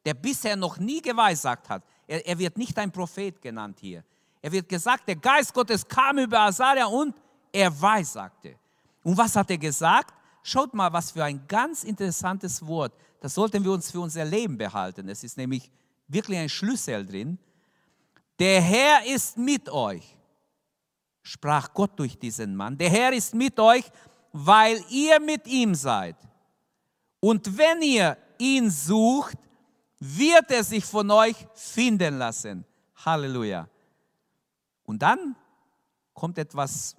der 0.05 0.15
bisher 0.15 0.57
noch 0.57 0.79
nie 0.79 1.01
geweissagt 1.01 1.69
hat. 1.69 1.85
Er, 2.09 2.27
er 2.27 2.37
wird 2.37 2.59
nicht 2.59 2.77
ein 2.77 2.91
Prophet 2.91 3.41
genannt 3.41 3.79
hier. 3.81 4.03
Er 4.41 4.51
wird 4.51 4.69
gesagt, 4.69 5.07
der 5.07 5.17
Geist 5.17 5.55
Gottes 5.55 5.87
kam 5.87 6.19
über 6.19 6.41
Asaria 6.41 6.87
und 6.87 7.15
er 7.53 7.81
weissagte. 7.81 8.57
Und 9.05 9.17
was 9.17 9.37
hat 9.37 9.49
er 9.49 9.59
gesagt? 9.59 10.13
Schaut 10.43 10.75
mal, 10.75 10.93
was 10.93 11.13
für 11.13 11.23
ein 11.23 11.47
ganz 11.47 11.85
interessantes 11.85 12.67
Wort. 12.67 12.93
Das 13.21 13.35
sollten 13.35 13.63
wir 13.63 13.71
uns 13.71 13.93
für 13.93 14.01
unser 14.01 14.25
Leben 14.25 14.59
behalten. 14.59 15.09
Es 15.09 15.23
ist 15.23 15.37
nämlich 15.37 15.71
wirklich 16.13 16.39
ein 16.39 16.49
Schlüssel 16.49 17.07
drin. 17.07 17.39
Der 18.39 18.61
Herr 18.61 19.07
ist 19.07 19.37
mit 19.37 19.69
euch, 19.69 20.17
sprach 21.23 21.73
Gott 21.73 21.99
durch 21.99 22.19
diesen 22.19 22.57
Mann. 22.57 22.77
Der 22.77 22.91
Herr 22.91 23.13
ist 23.13 23.35
mit 23.35 23.59
euch, 23.59 23.85
weil 24.33 24.83
ihr 24.91 25.21
mit 25.21 25.47
ihm 25.47 25.75
seid. 25.75 26.17
Und 27.21 27.57
wenn 27.57 27.83
ihr 27.83 28.17
ihn 28.39 28.71
sucht, 28.71 29.39
wird 30.01 30.51
er 30.51 30.65
sich 30.65 30.85
von 30.85 31.11
euch 31.11 31.37
finden 31.55 32.19
lassen. 32.19 32.65
Halleluja. 33.05 33.69
Und 34.85 35.01
dann 35.01 35.37
kommt 36.13 36.39
etwas, 36.39 36.97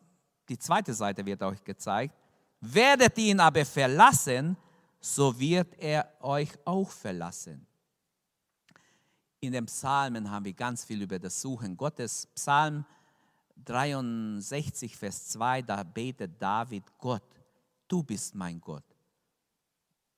die 0.48 0.58
zweite 0.58 0.94
Seite 0.94 1.26
wird 1.26 1.42
euch 1.44 1.64
gezeigt. 1.64 2.16
Werdet 2.62 3.18
ihn 3.18 3.40
aber 3.40 3.66
verlassen, 3.66 4.56
so 5.00 5.38
wird 5.38 5.74
er 5.78 6.10
euch 6.22 6.50
auch 6.64 6.90
verlassen. 6.90 7.68
In 9.44 9.52
den 9.52 9.66
Psalmen 9.66 10.32
haben 10.32 10.46
wir 10.46 10.54
ganz 10.54 10.86
viel 10.86 11.02
über 11.02 11.20
das 11.20 11.42
Suchen 11.42 11.76
Gottes. 11.76 12.30
Psalm 12.34 12.86
63, 13.66 14.96
Vers 14.96 15.28
2, 15.32 15.64
da 15.64 15.84
betet 15.84 16.42
David, 16.42 16.86
Gott, 16.98 17.26
du 17.90 18.04
bist 18.04 18.36
mein 18.36 18.62
Gott, 18.62 18.86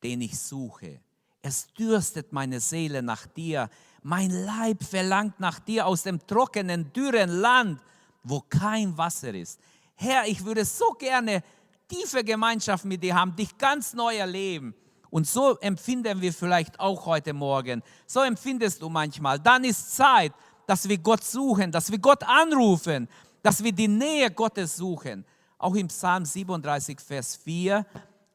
den 0.03 0.21
ich 0.21 0.37
suche. 0.37 0.99
Es 1.41 1.65
dürstet 1.73 2.33
meine 2.33 2.59
Seele 2.59 3.01
nach 3.01 3.25
dir. 3.25 3.67
Mein 4.03 4.29
Leib 4.29 4.83
verlangt 4.83 5.39
nach 5.39 5.57
dir 5.57 5.87
aus 5.87 6.03
dem 6.03 6.19
trockenen, 6.27 6.93
dürren 6.93 7.31
Land, 7.31 7.81
wo 8.21 8.41
kein 8.41 8.95
Wasser 8.95 9.33
ist. 9.33 9.59
Herr, 9.95 10.27
ich 10.27 10.45
würde 10.45 10.63
so 10.63 10.91
gerne 10.99 11.43
tiefe 11.87 12.23
Gemeinschaft 12.23 12.85
mit 12.85 13.01
dir 13.01 13.15
haben, 13.15 13.35
dich 13.35 13.57
ganz 13.57 13.95
neu 13.95 14.17
erleben. 14.17 14.75
Und 15.15 15.25
so 15.25 15.57
empfinden 15.59 16.19
wir 16.19 16.33
vielleicht 16.33 16.77
auch 16.77 17.05
heute 17.05 17.31
Morgen. 17.31 17.81
So 18.05 18.19
empfindest 18.19 18.81
du 18.81 18.89
manchmal. 18.89 19.39
Dann 19.39 19.63
ist 19.63 19.95
Zeit, 19.95 20.33
dass 20.67 20.89
wir 20.89 20.97
Gott 20.97 21.23
suchen, 21.23 21.71
dass 21.71 21.89
wir 21.89 21.99
Gott 21.99 22.21
anrufen, 22.23 23.07
dass 23.41 23.63
wir 23.63 23.71
die 23.71 23.87
Nähe 23.87 24.29
Gottes 24.29 24.75
suchen. 24.75 25.23
Auch 25.57 25.73
im 25.75 25.87
Psalm 25.87 26.25
37, 26.25 26.99
Vers 26.99 27.37
4, 27.37 27.85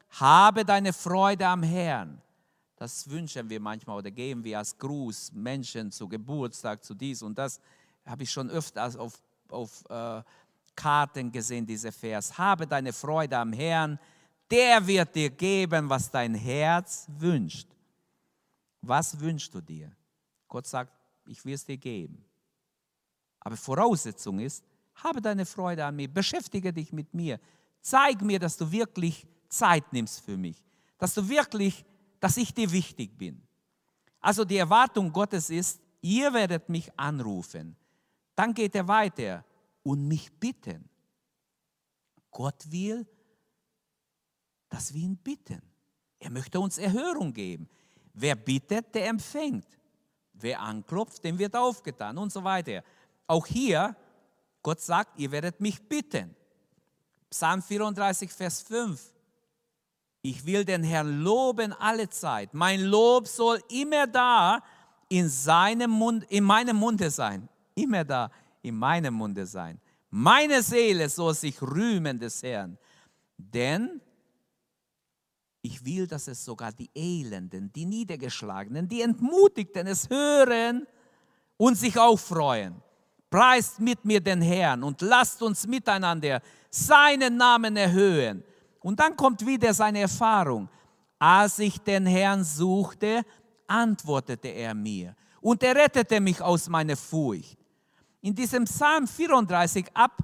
habe 0.09 0.65
deine 0.65 0.91
Freude 0.91 1.45
am 1.45 1.61
Herrn. 1.61 2.19
Das 2.77 3.07
wünschen 3.07 3.47
wir 3.47 3.59
manchmal 3.59 3.97
oder 3.97 4.09
geben 4.09 4.43
wir 4.43 4.57
als 4.57 4.75
Gruß 4.75 5.33
Menschen 5.33 5.91
zu 5.91 6.09
Geburtstag, 6.09 6.83
zu 6.83 6.95
dies 6.95 7.21
und 7.21 7.37
das. 7.37 7.59
Habe 8.07 8.23
ich 8.23 8.31
schon 8.31 8.49
öfter 8.49 8.89
auf, 8.99 9.21
auf 9.51 9.83
äh, 9.87 10.23
Karten 10.75 11.31
gesehen, 11.31 11.63
diese 11.63 11.91
Vers. 11.91 12.35
Habe 12.39 12.65
deine 12.65 12.91
Freude 12.91 13.37
am 13.37 13.53
Herrn 13.53 13.99
der 14.51 14.85
wird 14.85 15.15
dir 15.15 15.29
geben, 15.29 15.89
was 15.89 16.11
dein 16.11 16.35
Herz 16.35 17.07
wünscht. 17.07 17.67
Was 18.81 19.17
wünschst 19.19 19.53
du 19.55 19.61
dir? 19.61 19.95
Gott 20.47 20.67
sagt, 20.67 20.91
ich 21.25 21.43
will 21.45 21.53
es 21.53 21.65
dir 21.65 21.77
geben. 21.77 22.25
Aber 23.39 23.55
Voraussetzung 23.55 24.39
ist, 24.39 24.63
habe 24.95 25.21
deine 25.21 25.45
Freude 25.45 25.85
an 25.85 25.95
mir, 25.95 26.07
beschäftige 26.07 26.73
dich 26.73 26.91
mit 26.91 27.13
mir, 27.13 27.39
zeig 27.79 28.21
mir, 28.21 28.39
dass 28.39 28.57
du 28.57 28.71
wirklich 28.71 29.25
Zeit 29.47 29.91
nimmst 29.93 30.21
für 30.21 30.37
mich, 30.37 30.63
dass 30.97 31.13
du 31.13 31.27
wirklich, 31.27 31.85
dass 32.19 32.37
ich 32.37 32.53
dir 32.53 32.71
wichtig 32.71 33.17
bin. 33.17 33.41
Also 34.19 34.45
die 34.45 34.57
Erwartung 34.57 35.11
Gottes 35.11 35.49
ist, 35.49 35.81
ihr 36.01 36.33
werdet 36.33 36.69
mich 36.69 36.91
anrufen. 36.99 37.75
Dann 38.35 38.53
geht 38.53 38.75
er 38.75 38.87
weiter 38.87 39.43
und 39.83 40.07
mich 40.07 40.31
bitten. 40.33 40.87
Gott 42.29 42.71
will, 42.71 43.07
dass 44.71 44.93
wir 44.93 45.01
ihn 45.01 45.17
bitten. 45.17 45.61
Er 46.17 46.31
möchte 46.31 46.59
uns 46.59 46.79
Erhörung 46.79 47.31
geben. 47.33 47.69
Wer 48.13 48.35
bittet, 48.35 48.95
der 48.95 49.09
empfängt. 49.09 49.67
Wer 50.33 50.59
anklopft, 50.61 51.23
dem 51.23 51.37
wird 51.37 51.55
aufgetan 51.55 52.17
und 52.17 52.31
so 52.31 52.43
weiter. 52.43 52.83
Auch 53.27 53.45
hier, 53.45 53.95
Gott 54.63 54.79
sagt, 54.79 55.19
ihr 55.19 55.31
werdet 55.31 55.59
mich 55.59 55.81
bitten. 55.87 56.35
Psalm 57.29 57.61
34, 57.61 58.31
Vers 58.31 58.61
5. 58.61 59.13
Ich 60.21 60.45
will 60.45 60.63
den 60.63 60.83
Herrn 60.83 61.21
loben 61.21 61.73
alle 61.73 62.09
Zeit. 62.09 62.53
Mein 62.53 62.81
Lob 62.81 63.27
soll 63.27 63.59
immer 63.69 64.07
da 64.07 64.63
in, 65.09 65.27
seinem 65.27 65.91
Mund, 65.91 66.23
in 66.29 66.43
meinem 66.43 66.77
Munde 66.77 67.09
sein. 67.09 67.49
Immer 67.75 68.05
da 68.05 68.31
in 68.61 68.75
meinem 68.75 69.15
Munde 69.15 69.45
sein. 69.45 69.79
Meine 70.09 70.61
Seele 70.61 71.09
soll 71.09 71.33
sich 71.33 71.61
rühmen 71.61 72.19
des 72.19 72.43
Herrn. 72.43 72.77
Denn 73.37 74.01
ich 75.61 75.85
will, 75.85 76.07
dass 76.07 76.27
es 76.27 76.43
sogar 76.43 76.71
die 76.71 76.89
Elenden, 76.95 77.71
die 77.71 77.85
Niedergeschlagenen, 77.85 78.87
die 78.87 79.01
Entmutigten 79.01 79.87
es 79.87 80.09
hören 80.09 80.87
und 81.57 81.77
sich 81.77 81.97
auch 81.97 82.17
freuen. 82.17 82.81
Preist 83.29 83.79
mit 83.79 84.03
mir 84.03 84.19
den 84.19 84.41
Herrn 84.41 84.83
und 84.83 85.01
lasst 85.01 85.41
uns 85.41 85.65
miteinander 85.67 86.41
seinen 86.69 87.37
Namen 87.37 87.77
erhöhen. 87.77 88.43
Und 88.81 88.99
dann 88.99 89.15
kommt 89.15 89.45
wieder 89.45 89.73
seine 89.73 89.99
Erfahrung. 89.99 90.67
Als 91.19 91.59
ich 91.59 91.77
den 91.77 92.07
Herrn 92.07 92.43
suchte, 92.43 93.23
antwortete 93.67 94.47
er 94.47 94.73
mir 94.73 95.15
und 95.39 95.61
er 95.63 95.75
rettete 95.75 96.19
mich 96.19 96.41
aus 96.41 96.67
meiner 96.67 96.97
Furcht. 96.97 97.57
In 98.21 98.33
diesem 98.35 98.65
Psalm 98.65 99.07
34 99.07 99.85
ab, 99.93 100.17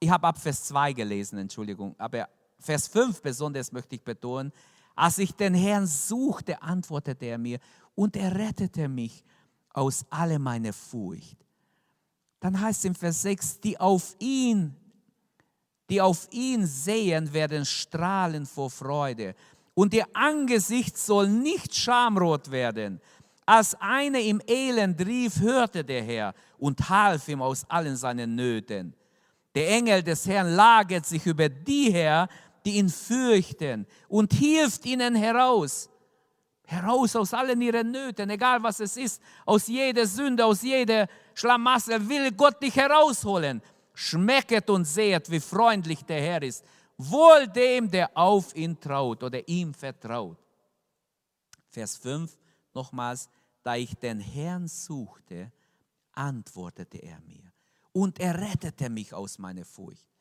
ich 0.00 0.10
habe 0.10 0.26
ab 0.26 0.38
Vers 0.38 0.64
2 0.64 0.92
gelesen, 0.94 1.38
Entschuldigung, 1.38 1.94
aber 1.98 2.28
Vers 2.62 2.88
5 2.88 3.20
besonders 3.20 3.72
möchte 3.72 3.94
ich 3.96 4.02
betonen, 4.02 4.52
als 4.94 5.18
ich 5.18 5.32
den 5.32 5.54
Herrn 5.54 5.86
suchte, 5.86 6.62
antwortete 6.62 7.26
er 7.26 7.38
mir 7.38 7.58
und 7.94 8.16
er 8.16 8.34
rettete 8.34 8.88
mich 8.88 9.24
aus 9.70 10.04
alle 10.10 10.38
meine 10.38 10.72
Furcht. 10.72 11.38
Dann 12.40 12.60
heißt 12.60 12.80
es 12.80 12.84
im 12.84 12.94
Vers 12.94 13.22
6, 13.22 13.60
die 13.60 13.78
auf 13.78 14.16
ihn, 14.18 14.76
die 15.88 16.00
auf 16.00 16.28
ihn 16.30 16.66
sehen, 16.66 17.32
werden 17.32 17.64
strahlen 17.64 18.46
vor 18.46 18.70
Freude 18.70 19.34
und 19.74 19.94
ihr 19.94 20.06
Angesicht 20.12 20.98
soll 20.98 21.28
nicht 21.28 21.74
schamrot 21.74 22.50
werden. 22.50 23.00
Als 23.46 23.74
einer 23.80 24.20
im 24.20 24.40
Elend 24.46 25.00
rief, 25.04 25.40
hörte 25.40 25.84
der 25.84 26.02
Herr 26.02 26.34
und 26.58 26.88
half 26.88 27.28
ihm 27.28 27.42
aus 27.42 27.64
allen 27.68 27.96
seinen 27.96 28.34
Nöten. 28.34 28.94
Der 29.54 29.68
Engel 29.70 30.02
des 30.02 30.26
Herrn 30.26 30.54
lagert 30.54 31.06
sich 31.06 31.26
über 31.26 31.48
die 31.48 31.92
her, 31.92 32.28
die 32.64 32.78
ihn 32.78 32.88
fürchten 32.88 33.86
und 34.08 34.32
hilft 34.32 34.86
ihnen 34.86 35.14
heraus. 35.14 35.88
Heraus 36.64 37.16
aus 37.16 37.34
allen 37.34 37.60
ihren 37.60 37.90
Nöten, 37.90 38.30
egal 38.30 38.62
was 38.62 38.80
es 38.80 38.96
ist, 38.96 39.20
aus 39.44 39.66
jeder 39.66 40.06
Sünde, 40.06 40.44
aus 40.44 40.62
jeder 40.62 41.08
Schlamassel, 41.34 42.08
will 42.08 42.32
Gott 42.32 42.62
dich 42.62 42.76
herausholen. 42.76 43.60
Schmecket 43.94 44.70
und 44.70 44.84
seht, 44.84 45.30
wie 45.30 45.40
freundlich 45.40 46.02
der 46.04 46.20
Herr 46.20 46.42
ist. 46.42 46.64
Wohl 46.96 47.46
dem, 47.48 47.90
der 47.90 48.10
auf 48.16 48.54
ihn 48.54 48.78
traut 48.80 49.22
oder 49.22 49.46
ihm 49.48 49.74
vertraut. 49.74 50.38
Vers 51.68 51.96
5 51.96 52.36
nochmals, 52.74 53.28
da 53.62 53.76
ich 53.76 53.94
den 53.94 54.20
Herrn 54.20 54.68
suchte, 54.68 55.52
antwortete 56.12 56.98
er 56.98 57.20
mir 57.20 57.52
und 57.92 58.18
er 58.18 58.38
rettete 58.38 58.90
mich 58.90 59.12
aus 59.12 59.38
meiner 59.38 59.64
Furcht. 59.64 60.11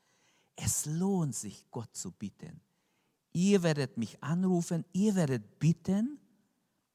Es 0.55 0.85
lohnt 0.85 1.35
sich, 1.35 1.65
Gott 1.71 1.95
zu 1.95 2.11
bitten. 2.11 2.61
Ihr 3.33 3.63
werdet 3.63 3.97
mich 3.97 4.21
anrufen, 4.23 4.85
ihr 4.93 5.15
werdet 5.15 5.59
bitten. 5.59 6.19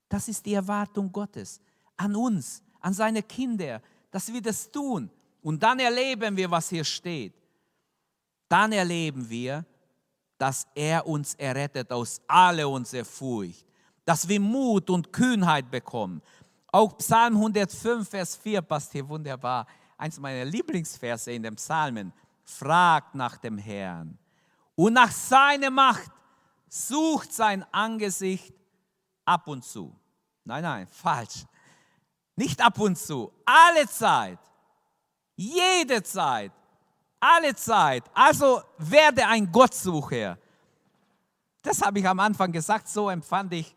Das 0.09 0.29
ist 0.29 0.45
die 0.47 0.55
Erwartung 0.55 1.11
Gottes. 1.11 1.61
an 1.97 2.15
uns, 2.15 2.63
an 2.81 2.93
seine 2.93 3.23
Kinder, 3.23 3.81
dass 4.11 4.33
wir 4.33 4.43
das 4.43 4.71
tun. 4.71 5.11
Und 5.43 5.63
dann 5.63 5.79
erleben 5.79 6.37
wir, 6.37 6.51
was 6.51 6.69
hier 6.69 6.85
steht. 6.85 7.35
Dann 8.49 8.73
erleben 8.73 9.29
wir, 9.29 9.65
dass 10.39 10.67
er 10.75 11.07
uns 11.07 11.35
errettet 11.35 11.91
aus 11.91 12.21
alle 12.27 12.69
unserer 12.69 13.05
Furcht, 13.05 13.65
dass 14.05 14.29
wir 14.29 14.39
Mut 14.39 14.91
und 14.91 15.13
Kühnheit 15.13 15.71
bekommen. 15.71 16.21
Auch 16.71 16.97
Psalm 16.99 17.37
105, 17.37 18.09
Vers 18.09 18.37
4 18.37 18.63
passt 18.63 18.93
hier 18.93 19.09
wunderbar. 19.09 19.67
Eins 19.97 20.21
meiner 20.21 20.45
Lieblingsverse 20.45 21.33
in 21.33 21.43
den 21.43 21.57
Psalmen. 21.57 22.13
Fragt 22.47 23.15
nach 23.15 23.37
dem 23.39 23.59
Herrn 23.59 24.17
und 24.77 24.93
nach 24.93 25.11
seiner 25.11 25.71
Macht 25.71 26.11
sucht 26.69 27.33
sein 27.33 27.65
Angesicht 27.73 28.55
ab 29.25 29.49
und 29.49 29.65
zu. 29.65 29.95
Nein, 30.45 30.63
nein, 30.63 30.87
falsch. 30.87 31.45
Nicht 32.37 32.61
ab 32.65 32.79
und 32.79 32.97
zu, 32.97 33.33
alle 33.45 33.89
Zeit, 33.89 34.39
jede 35.35 36.03
Zeit, 36.03 36.53
alle 37.19 37.55
Zeit. 37.55 38.05
Also 38.15 38.63
werde 38.79 39.27
ein 39.27 39.51
Gottsucher. 39.51 40.39
Das 41.63 41.83
habe 41.83 41.99
ich 41.99 42.09
am 42.09 42.21
Anfang 42.21 42.53
gesagt, 42.53 42.89
so 42.89 43.11
empfand 43.11 43.53
ich, 43.55 43.75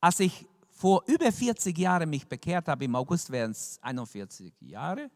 als 0.00 0.20
ich 0.20 0.46
vor 0.70 1.02
über 1.06 1.30
40 1.30 1.76
Jahren 1.76 2.08
mich 2.08 2.26
bekehrt 2.26 2.68
habe, 2.68 2.84
im 2.84 2.94
August 2.94 3.30
wären 3.30 3.50
es 3.50 3.78
41 3.82 4.54
Jahre, 4.60 5.10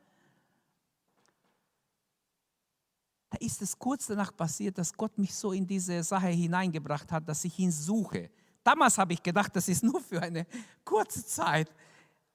da 3.32 3.38
ist 3.40 3.62
es 3.62 3.78
kurz 3.78 4.08
danach 4.08 4.36
passiert, 4.36 4.76
dass 4.76 4.92
Gott 4.92 5.16
mich 5.16 5.34
so 5.34 5.52
in 5.52 5.66
diese 5.66 6.02
Sache 6.02 6.28
hineingebracht 6.28 7.10
hat, 7.10 7.26
dass 7.26 7.42
ich 7.44 7.58
ihn 7.58 7.72
suche. 7.72 8.28
Damals 8.62 8.98
habe 8.98 9.14
ich 9.14 9.22
gedacht, 9.22 9.56
das 9.56 9.68
ist 9.68 9.82
nur 9.82 10.00
für 10.02 10.20
eine 10.20 10.46
kurze 10.84 11.24
Zeit. 11.24 11.72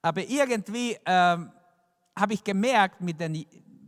Aber 0.01 0.27
irgendwie 0.27 0.97
ähm, 1.05 1.51
habe 2.17 2.33
ich 2.33 2.43
gemerkt, 2.43 2.99
mit 2.99 3.19
den 3.19 3.45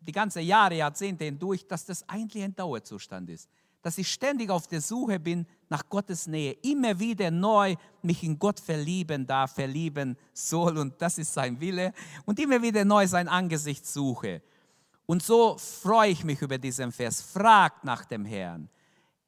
die 0.10 0.12
ganzen 0.12 0.44
Jahre, 0.44 0.76
Jahrzehnte 0.76 1.26
hindurch, 1.26 1.68
dass 1.68 1.86
das 1.86 2.08
eigentlich 2.08 2.44
ein 2.44 2.56
Dauerzustand 2.56 3.30
ist. 3.30 3.50
Dass 3.82 3.98
ich 3.98 4.12
ständig 4.12 4.50
auf 4.50 4.68
der 4.68 4.82
Suche 4.82 5.20
bin 5.20 5.48
nach 5.68 5.88
Gottes 5.90 6.28
Nähe, 6.28 6.54
immer 6.62 7.00
wieder 7.00 7.32
neu 7.32 7.76
mich 8.04 8.24
in 8.24 8.38
Gott 8.38 8.60
verlieben 8.60 9.26
darf, 9.26 9.54
verlieben 9.56 10.16
soll 10.34 10.78
und 10.78 11.02
das 11.02 11.18
ist 11.18 11.34
sein 11.34 11.60
Wille 11.60 11.94
und 12.26 12.40
immer 12.40 12.62
wieder 12.62 12.86
neu 12.86 13.08
sein 13.08 13.28
Angesicht 13.28 13.86
suche. 13.86 14.42
Und 15.10 15.24
so 15.24 15.58
freue 15.58 16.12
ich 16.12 16.24
mich 16.24 16.40
über 16.40 16.60
diesen 16.60 16.92
Vers. 16.92 17.20
Fragt 17.20 17.84
nach 17.84 18.06
dem 18.06 18.26
Herrn. 18.26 18.70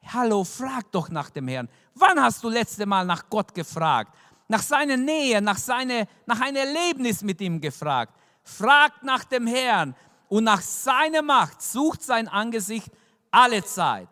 Hallo, 0.03 0.43
frag 0.43 0.91
doch 0.91 1.09
nach 1.09 1.31
dem 1.31 1.47
Herrn. 1.47 1.67
Wann 1.95 2.21
hast 2.21 2.43
du 2.43 2.49
letzte 2.49 2.85
Mal 2.85 3.03
nach 3.03 3.27
Gott 3.27 3.51
gefragt? 3.51 4.15
Nach 4.47 4.61
seiner 4.61 4.95
Nähe, 4.95 5.41
nach, 5.41 5.57
seine, 5.57 6.07
nach 6.27 6.39
einem 6.39 6.57
Erlebnis 6.57 7.23
mit 7.23 7.41
ihm 7.41 7.59
gefragt. 7.59 8.15
Fragt 8.43 9.01
nach 9.01 9.23
dem 9.23 9.47
Herrn 9.47 9.95
und 10.29 10.43
nach 10.43 10.61
seiner 10.61 11.23
Macht 11.23 11.63
sucht 11.63 12.03
sein 12.03 12.27
Angesicht 12.27 12.91
alle 13.31 13.63
Zeit. 13.63 14.07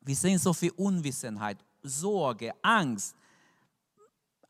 Wir 0.00 0.16
sehen 0.16 0.40
so 0.40 0.52
viel 0.52 0.72
Unwissenheit, 0.72 1.58
Sorge, 1.84 2.52
Angst. 2.60 3.14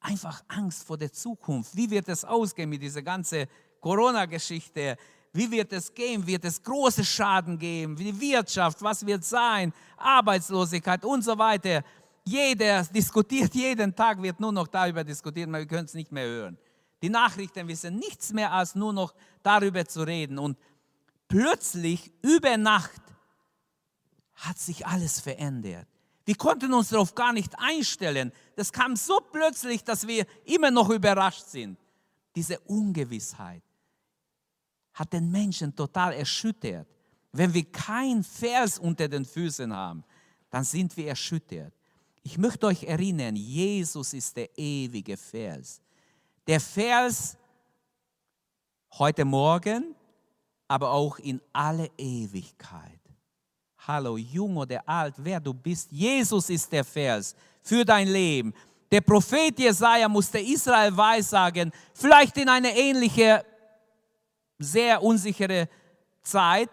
Einfach 0.01 0.43
Angst 0.49 0.83
vor 0.83 0.97
der 0.97 1.12
Zukunft. 1.12 1.77
Wie 1.77 1.91
wird 1.91 2.09
es 2.09 2.25
ausgehen 2.25 2.71
mit 2.71 2.81
dieser 2.81 3.03
ganzen 3.03 3.45
Corona-Geschichte? 3.83 4.97
Wie 5.37 5.51
wird 5.51 5.70
es 5.74 5.93
gehen? 5.93 6.26
Wird 6.26 6.47
es 6.47 6.62
große 6.62 7.05
Schaden 7.05 7.59
geben? 7.59 7.95
Die 7.95 8.18
Wirtschaft, 8.18 8.80
was 8.80 9.05
wird 9.05 9.22
sein? 9.22 9.70
Arbeitslosigkeit 9.99 11.05
und 11.05 11.22
so 11.22 11.37
weiter. 11.37 11.84
Jeder 12.24 12.82
diskutiert, 12.84 13.55
jeden 13.55 13.95
Tag 13.95 14.22
wird 14.22 14.41
nur 14.41 14.51
noch 14.51 14.66
darüber 14.66 15.05
diskutiert, 15.05 15.51
wir 15.51 15.66
können 15.66 15.84
es 15.84 15.93
nicht 15.93 16.11
mehr 16.11 16.26
hören. 16.26 16.59
Die 17.03 17.11
Nachrichten 17.11 17.68
wissen 17.68 17.97
nichts 17.97 18.32
mehr 18.32 18.51
als 18.51 18.74
nur 18.74 18.95
noch 18.95 19.14
darüber 19.43 19.84
zu 19.84 20.03
reden. 20.05 20.39
Und 20.39 20.57
plötzlich, 21.28 22.11
über 22.22 22.57
Nacht, 22.57 23.03
hat 24.37 24.59
sich 24.59 24.87
alles 24.87 25.20
verändert. 25.20 25.87
Wir 26.24 26.37
konnten 26.37 26.72
uns 26.72 26.89
darauf 26.89 27.14
gar 27.14 27.34
nicht 27.34 27.53
einstellen. 27.59 28.32
Das 28.57 28.72
kam 28.72 28.97
so 28.97 29.20
plötzlich, 29.20 29.84
dass 29.84 30.07
wir 30.07 30.26
immer 30.45 30.70
noch 30.70 30.89
überrascht 30.89 31.47
sind. 31.47 31.78
Diese 32.34 32.59
Ungewissheit 32.61 33.62
hat 34.97 35.12
den 35.12 35.30
Menschen 35.30 35.76
total 35.76 36.14
erschüttert. 36.14 36.88
Wenn 37.30 37.53
wir 37.53 37.64
kein 37.64 38.24
Vers 38.24 38.78
unter 38.78 39.07
den 39.07 39.26
Füßen 39.26 39.72
haben, 39.72 40.03
dann 40.51 40.64
sind 40.64 40.97
wir 40.97 41.09
erschüttert. 41.09 41.72
Ich 42.22 42.38
möchte 42.38 42.66
euch 42.66 42.82
erinnern, 42.82 43.36
Jesus 43.36 44.14
ist 44.14 44.34
der 44.36 44.49
ewige 44.59 45.16
Vers. 45.18 45.82
Der 46.47 46.59
Vers 46.59 47.36
heute 48.99 49.26
Morgen, 49.26 49.94
aber 50.66 50.90
auch 50.90 51.18
in 51.18 51.42
alle 51.53 51.90
Ewigkeit. 51.99 53.01
Hallo, 53.86 54.16
jung 54.16 54.57
oder 54.57 54.88
alt, 54.88 55.14
wer 55.18 55.38
du 55.38 55.53
bist, 55.53 55.92
Jesus 55.92 56.49
ist 56.49 56.72
der 56.72 56.84
Vers 56.84 57.36
für 57.62 57.84
dein 57.84 58.09
Leben. 58.09 58.55
Der 58.90 59.03
Prophet 59.03 59.59
Jesaja 59.59 60.09
musste 60.09 60.38
Israel 60.38 60.97
weissagen, 60.97 61.70
vielleicht 61.92 62.36
in 62.38 62.49
eine 62.49 62.74
ähnliche, 62.74 63.44
sehr 64.59 65.02
unsichere 65.02 65.68
Zeit. 66.22 66.70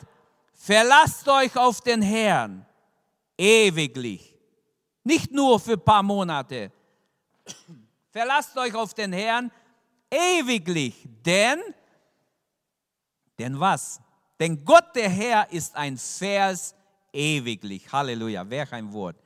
Verlasst 0.53 1.27
euch 1.27 1.55
auf 1.57 1.81
den 1.81 2.01
Herrn 2.01 2.65
ewiglich, 3.38 4.38
nicht 5.03 5.31
nur 5.31 5.59
für 5.59 5.73
ein 5.73 5.84
paar 5.84 6.03
Monate. 6.03 6.71
Verlasst 8.11 8.55
euch 8.57 8.73
auf 8.75 8.93
den 8.93 9.11
Herrn 9.11 9.51
ewiglich, 10.09 11.07
denn, 11.25 11.59
denn 13.38 13.59
was? 13.59 13.99
Denn 14.39 14.63
Gott 14.63 14.95
der 14.95 15.09
Herr 15.09 15.51
ist 15.51 15.75
ein 15.75 15.97
Vers 15.97 16.75
ewiglich. 17.11 17.91
Halleluja, 17.91 18.49
wer 18.49 18.71
ein 18.71 18.91
Wort. 18.93 19.17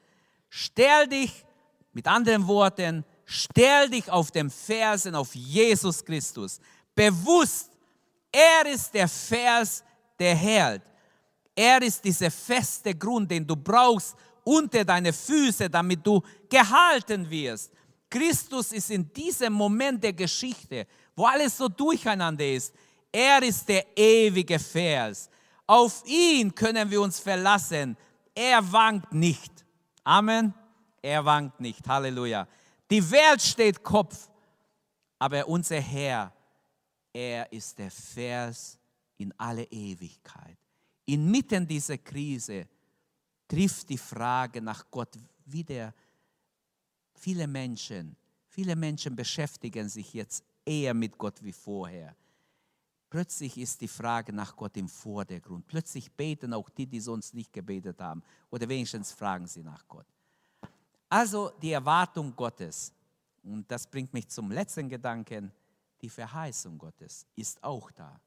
Stell 0.50 1.08
dich, 1.08 1.46
mit 1.94 2.08
anderen 2.08 2.48
Worten, 2.48 3.04
stell 3.26 3.90
dich 3.90 4.10
auf 4.12 4.32
den 4.32 4.50
Versen 4.50 5.16
auf 5.16 5.34
Jesus 5.34 6.06
Christus. 6.06 6.60
Bewusst, 6.94 7.72
er 8.32 8.66
ist 8.66 8.94
der 8.94 9.08
Vers, 9.08 9.84
der 10.20 10.36
hält. 10.36 10.84
Er 11.56 11.82
ist 11.82 12.04
dieser 12.04 12.30
feste 12.30 12.94
Grund, 12.94 13.32
den 13.32 13.46
du 13.46 13.56
brauchst 13.56 14.16
unter 14.44 14.86
deine 14.86 15.12
Füße, 15.12 15.70
damit 15.70 16.06
du 16.06 16.22
gehalten 16.50 17.30
wirst. 17.30 17.72
Christus 18.10 18.72
ist 18.72 18.92
in 18.92 19.12
diesem 19.12 19.54
Moment 19.54 20.04
der 20.04 20.14
Geschichte, 20.14 20.88
wo 21.16 21.26
alles 21.26 21.58
so 21.58 21.68
durcheinander 21.68 22.46
ist. 22.46 22.74
Er 23.12 23.42
ist 23.44 23.68
der 23.68 23.86
ewige 23.98 24.60
Vers. 24.60 25.30
Auf 25.66 26.04
ihn 26.06 26.54
können 26.54 26.90
wir 26.90 27.02
uns 27.02 27.20
verlassen. 27.20 27.98
Er 28.34 28.72
wankt 28.72 29.12
nicht. 29.12 29.66
Amen. 30.04 30.54
Er 31.02 31.26
wankt 31.26 31.60
nicht. 31.60 31.86
Halleluja. 31.88 32.48
Die 32.90 33.12
Welt 33.12 33.42
steht 33.42 33.84
Kopf, 33.84 34.30
aber 35.20 35.48
unser 35.48 35.82
Herr, 35.82 36.32
er 37.18 37.52
ist 37.52 37.80
der 37.80 37.90
Vers 37.90 38.78
in 39.18 39.34
alle 39.40 39.64
Ewigkeit. 39.64 40.58
Inmitten 41.06 41.68
dieser 41.68 41.98
Krise 41.98 42.68
trifft 43.48 43.90
die 43.90 43.98
Frage 43.98 44.62
nach 44.62 44.86
Gott 44.92 45.18
wieder 45.46 45.94
Viele 47.16 47.48
Menschen, 47.48 48.16
viele 48.48 48.76
Menschen 48.76 49.16
beschäftigen 49.16 49.90
sich 49.90 50.14
jetzt 50.14 50.44
eher 50.64 50.94
mit 50.94 51.18
Gott 51.18 51.44
wie 51.44 51.52
vorher. 51.52 52.16
Plötzlich 53.10 53.58
ist 53.58 53.82
die 53.82 53.88
Frage 53.88 54.32
nach 54.32 54.56
Gott 54.56 54.78
im 54.78 54.88
Vordergrund. 54.88 55.66
Plötzlich 55.66 56.12
beten 56.12 56.54
auch 56.54 56.70
die, 56.70 56.86
die 56.86 57.00
sonst 57.00 57.34
nicht 57.34 57.52
gebetet 57.52 58.00
haben. 58.00 58.22
Oder 58.52 58.70
wenigstens 58.70 59.12
fragen 59.12 59.48
sie 59.48 59.64
nach 59.64 59.88
Gott. 59.88 60.06
Also 61.10 61.52
die 61.60 61.72
Erwartung 61.72 62.36
Gottes. 62.36 62.94
Und 63.42 63.72
das 63.72 63.88
bringt 63.88 64.14
mich 64.14 64.28
zum 64.28 64.52
letzten 64.52 64.88
Gedanken. 64.90 65.52
Die 66.02 66.10
Verheißung 66.10 66.78
Gottes 66.78 67.26
ist 67.36 67.64
auch 67.64 67.92
da. 67.92 68.20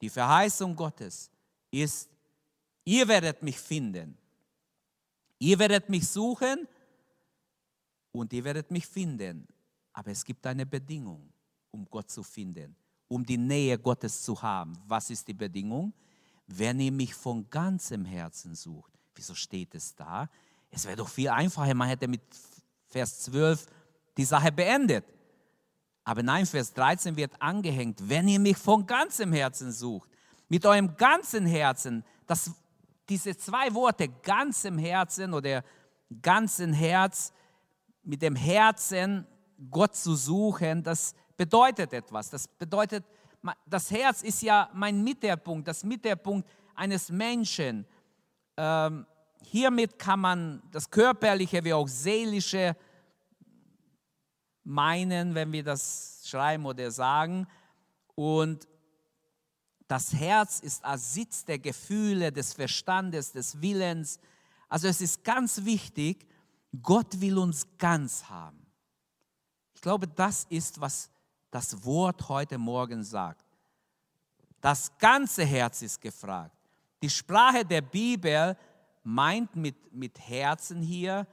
Die 0.00 0.10
Verheißung 0.10 0.74
Gottes 0.74 1.30
ist, 1.70 2.10
ihr 2.84 3.06
werdet 3.08 3.42
mich 3.42 3.58
finden. 3.58 4.16
Ihr 5.38 5.58
werdet 5.58 5.88
mich 5.88 6.08
suchen 6.08 6.66
und 8.12 8.32
ihr 8.32 8.44
werdet 8.44 8.70
mich 8.70 8.86
finden. 8.86 9.46
Aber 9.92 10.10
es 10.10 10.24
gibt 10.24 10.46
eine 10.46 10.66
Bedingung, 10.66 11.32
um 11.70 11.86
Gott 11.88 12.10
zu 12.10 12.22
finden, 12.22 12.76
um 13.08 13.24
die 13.24 13.38
Nähe 13.38 13.78
Gottes 13.78 14.22
zu 14.22 14.40
haben. 14.40 14.76
Was 14.86 15.10
ist 15.10 15.28
die 15.28 15.34
Bedingung? 15.34 15.92
Wenn 16.46 16.80
ihr 16.80 16.92
mich 16.92 17.14
von 17.14 17.48
ganzem 17.50 18.04
Herzen 18.04 18.54
sucht. 18.54 18.92
Wieso 19.14 19.34
steht 19.34 19.74
es 19.74 19.94
da? 19.94 20.28
Es 20.70 20.84
wäre 20.84 20.96
doch 20.96 21.08
viel 21.08 21.28
einfacher, 21.28 21.74
man 21.74 21.88
hätte 21.88 22.06
mit 22.06 22.22
Vers 22.86 23.20
12 23.22 23.66
die 24.16 24.24
Sache 24.24 24.52
beendet. 24.52 25.04
Aber 26.06 26.22
nein, 26.22 26.46
Vers 26.46 26.72
13 26.72 27.16
wird 27.16 27.32
angehängt, 27.42 28.08
wenn 28.08 28.28
ihr 28.28 28.38
mich 28.38 28.56
von 28.56 28.86
ganzem 28.86 29.32
Herzen 29.32 29.72
sucht, 29.72 30.08
mit 30.48 30.64
eurem 30.64 30.96
ganzen 30.96 31.44
Herzen, 31.46 32.04
das, 32.28 32.52
diese 33.08 33.36
zwei 33.36 33.74
Worte, 33.74 34.08
ganzem 34.22 34.78
Herzen 34.78 35.34
oder 35.34 35.64
ganzen 36.22 36.72
Herz, 36.72 37.32
mit 38.04 38.22
dem 38.22 38.36
Herzen 38.36 39.26
Gott 39.68 39.96
zu 39.96 40.14
suchen, 40.14 40.84
das 40.84 41.12
bedeutet 41.36 41.92
etwas. 41.92 42.30
Das 42.30 42.46
bedeutet, 42.46 43.04
das 43.66 43.90
Herz 43.90 44.22
ist 44.22 44.42
ja 44.42 44.70
mein 44.74 45.02
Mittelpunkt, 45.02 45.66
das 45.66 45.82
Mittelpunkt 45.82 46.48
eines 46.76 47.10
Menschen. 47.10 47.84
Ähm, 48.56 49.06
hiermit 49.42 49.98
kann 49.98 50.20
man 50.20 50.62
das 50.70 50.88
Körperliche 50.88 51.64
wie 51.64 51.72
auch 51.72 51.88
Seelische 51.88 52.76
meinen, 54.66 55.34
wenn 55.34 55.52
wir 55.52 55.62
das 55.62 56.22
schreiben 56.26 56.66
oder 56.66 56.90
sagen. 56.90 57.46
Und 58.14 58.68
das 59.86 60.12
Herz 60.12 60.60
ist 60.60 60.84
als 60.84 61.14
Sitz 61.14 61.44
der 61.44 61.58
Gefühle, 61.58 62.32
des 62.32 62.52
Verstandes, 62.52 63.32
des 63.32 63.60
Willens. 63.60 64.18
Also 64.68 64.88
es 64.88 65.00
ist 65.00 65.22
ganz 65.22 65.64
wichtig, 65.64 66.26
Gott 66.82 67.20
will 67.20 67.38
uns 67.38 67.66
ganz 67.78 68.24
haben. 68.24 68.66
Ich 69.74 69.80
glaube, 69.80 70.08
das 70.08 70.44
ist, 70.50 70.80
was 70.80 71.10
das 71.50 71.84
Wort 71.84 72.28
heute 72.28 72.58
Morgen 72.58 73.04
sagt. 73.04 73.44
Das 74.60 74.98
ganze 74.98 75.44
Herz 75.44 75.82
ist 75.82 76.00
gefragt. 76.00 76.56
Die 77.02 77.10
Sprache 77.10 77.64
der 77.64 77.82
Bibel 77.82 78.56
meint 79.04 79.54
mit, 79.54 79.92
mit 79.92 80.18
Herzen 80.18 80.82
hier, 80.82 81.26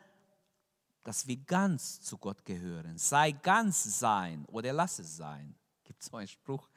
dass 1.04 1.28
wir 1.28 1.38
ganz 1.38 2.02
zu 2.02 2.18
Gott 2.18 2.44
gehören. 2.46 2.98
Sei 2.98 3.32
ganz 3.32 4.00
sein 4.00 4.46
oder 4.46 4.72
lass 4.72 5.00
es 5.00 5.18
sein. 5.18 5.54
Gibt 5.84 6.02
so 6.02 6.16
einen 6.18 6.28
Spruch. 6.28 6.68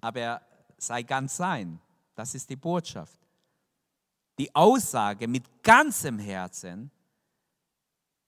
Aber 0.00 0.42
sei 0.76 1.02
ganz 1.02 1.36
sein. 1.36 1.80
Das 2.14 2.34
ist 2.34 2.48
die 2.48 2.56
Botschaft. 2.56 3.18
Die 4.38 4.54
Aussage 4.54 5.26
mit 5.26 5.62
ganzem 5.62 6.18
Herzen, 6.18 6.90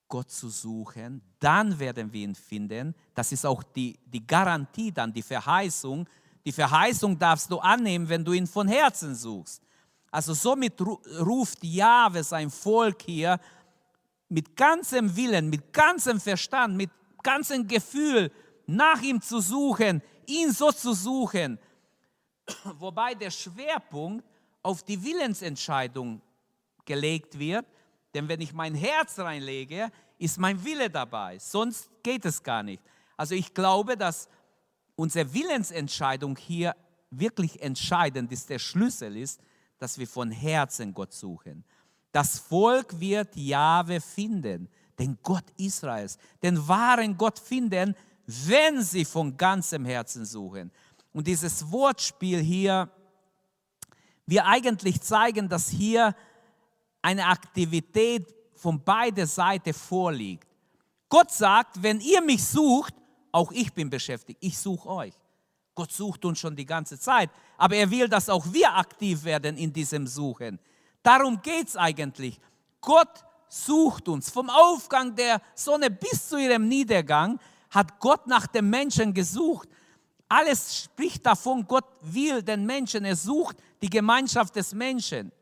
Gott 0.09 0.31
zu 0.31 0.49
suchen, 0.49 1.21
dann 1.39 1.79
werden 1.79 2.11
wir 2.11 2.23
ihn 2.23 2.35
finden. 2.35 2.95
Das 3.15 3.31
ist 3.31 3.45
auch 3.45 3.63
die, 3.63 3.99
die 4.07 4.27
Garantie, 4.27 4.91
dann 4.91 5.13
die 5.13 5.23
Verheißung. 5.23 6.09
Die 6.47 6.53
Verheißung 6.53 7.19
darfst 7.19 7.51
du 7.51 7.59
annehmen, 7.59 8.09
wenn 8.09 8.25
du 8.25 8.33
ihn 8.33 8.47
von 8.47 8.67
Herzen 8.67 9.15
suchst. 9.15 9.63
Also 10.11 10.33
somit 10.33 10.81
ruft 10.81 11.63
Jahwe 11.63 12.25
sein 12.25 12.51
Volk 12.51 13.03
hier 13.03 13.39
mit 14.29 14.57
ganzem 14.57 15.17
Willen, 15.17 15.49
mit 15.49 15.73
ganzem 15.73 16.21
Verstand, 16.21 16.77
mit 16.77 16.91
ganzem 17.23 17.67
Gefühl 17.67 18.31
nach 18.67 19.01
ihm 19.03 19.21
zu 19.21 19.41
suchen, 19.41 20.03
ihn 20.27 20.53
so 20.53 20.71
zu 20.71 20.93
suchen. 20.93 21.59
Wobei 22.79 23.15
der 23.15 23.31
Schwerpunkt 23.31 24.25
auf 24.63 24.83
die 24.83 25.03
Willensentscheidung 25.03 26.21
gelegt 26.85 27.39
wird. 27.39 27.67
Denn 28.15 28.29
wenn 28.29 28.41
ich 28.41 28.53
mein 28.53 28.75
Herz 28.75 29.19
reinlege, 29.19 29.91
ist 30.19 30.39
mein 30.39 30.63
Wille 30.65 30.91
dabei. 30.91 31.39
Sonst 31.39 31.91
geht 32.03 32.25
es 32.25 32.43
gar 32.43 32.63
nicht. 32.63 32.83
Also 33.17 33.35
ich 33.35 33.55
glaube, 33.55 33.97
dass 33.97 34.29
unsere 34.97 35.33
Willensentscheidung 35.33 36.37
hier 36.37 36.75
wirklich 37.11 37.63
entscheidend 37.63 38.33
ist, 38.33 38.51
der 38.51 38.59
Schlüssel 38.59 39.17
ist, 39.17 39.41
dass 39.79 39.99
wir 39.99 40.09
von 40.09 40.31
Herzen 40.31 40.93
Gott 40.93 41.13
suchen. 41.13 41.65
Das 42.19 42.41
Volk 42.41 42.99
wird 42.99 43.37
Jahwe 43.37 44.01
finden, 44.01 44.69
den 44.99 45.17
Gott 45.23 45.45
Israels, 45.57 46.19
den 46.43 46.67
wahren 46.67 47.17
Gott 47.17 47.39
finden, 47.39 47.95
wenn 48.27 48.83
sie 48.83 49.05
von 49.05 49.37
ganzem 49.37 49.85
Herzen 49.85 50.25
suchen. 50.25 50.73
Und 51.13 51.29
dieses 51.29 51.71
Wortspiel 51.71 52.41
hier, 52.41 52.91
wir 54.27 54.45
eigentlich 54.47 55.01
zeigen, 55.01 55.49
dass 55.49 55.69
hier 55.69 56.13
eine 57.03 57.25
Aktivität 57.25 58.35
von 58.53 58.83
beider 58.83 59.29
Seiten 59.29 59.73
vorliegt. 59.73 60.49
Gott 61.09 61.31
sagt, 61.31 61.81
wenn 61.81 62.01
ihr 62.01 62.21
mich 62.21 62.45
sucht, 62.45 62.95
auch 63.31 63.53
ich 63.53 63.73
bin 63.73 63.89
beschäftigt, 63.89 64.41
ich 64.43 64.59
suche 64.59 64.89
euch. 64.89 65.15
Gott 65.73 65.93
sucht 65.93 66.25
uns 66.25 66.41
schon 66.41 66.57
die 66.57 66.67
ganze 66.67 66.99
Zeit, 66.99 67.31
aber 67.57 67.77
er 67.77 67.89
will, 67.89 68.09
dass 68.09 68.29
auch 68.29 68.53
wir 68.53 68.75
aktiv 68.75 69.23
werden 69.23 69.57
in 69.57 69.73
diesem 69.73 70.05
Suchen. 70.09 70.59
Darum 71.09 71.41
geht 71.41 71.69
es 71.69 71.75
eigentlich. 71.75 72.39
Gott 72.83 73.25
sucht 73.49 74.11
uns. 74.11 74.29
Vom 74.29 74.51
Aufgang 74.51 75.15
der 75.15 75.41
Sonne 75.55 75.91
bis 75.91 76.29
zu 76.29 76.37
ihrem 76.37 76.69
Niedergang 76.69 77.41
hat 77.71 77.99
Gott 77.99 78.27
nach 78.27 78.47
dem 78.47 78.69
Menschen 78.69 79.15
gesucht. 79.15 79.71
Alles 80.29 80.83
spricht 80.83 81.25
davon, 81.25 81.67
Gott 81.67 81.87
will 82.03 82.43
den 82.43 82.67
Menschen, 82.67 83.07
er 83.07 83.17
sucht 83.17 83.57
die 83.81 83.89
Gemeinschaft 83.89 84.55
des 84.55 84.75
Menschen. 84.75 85.33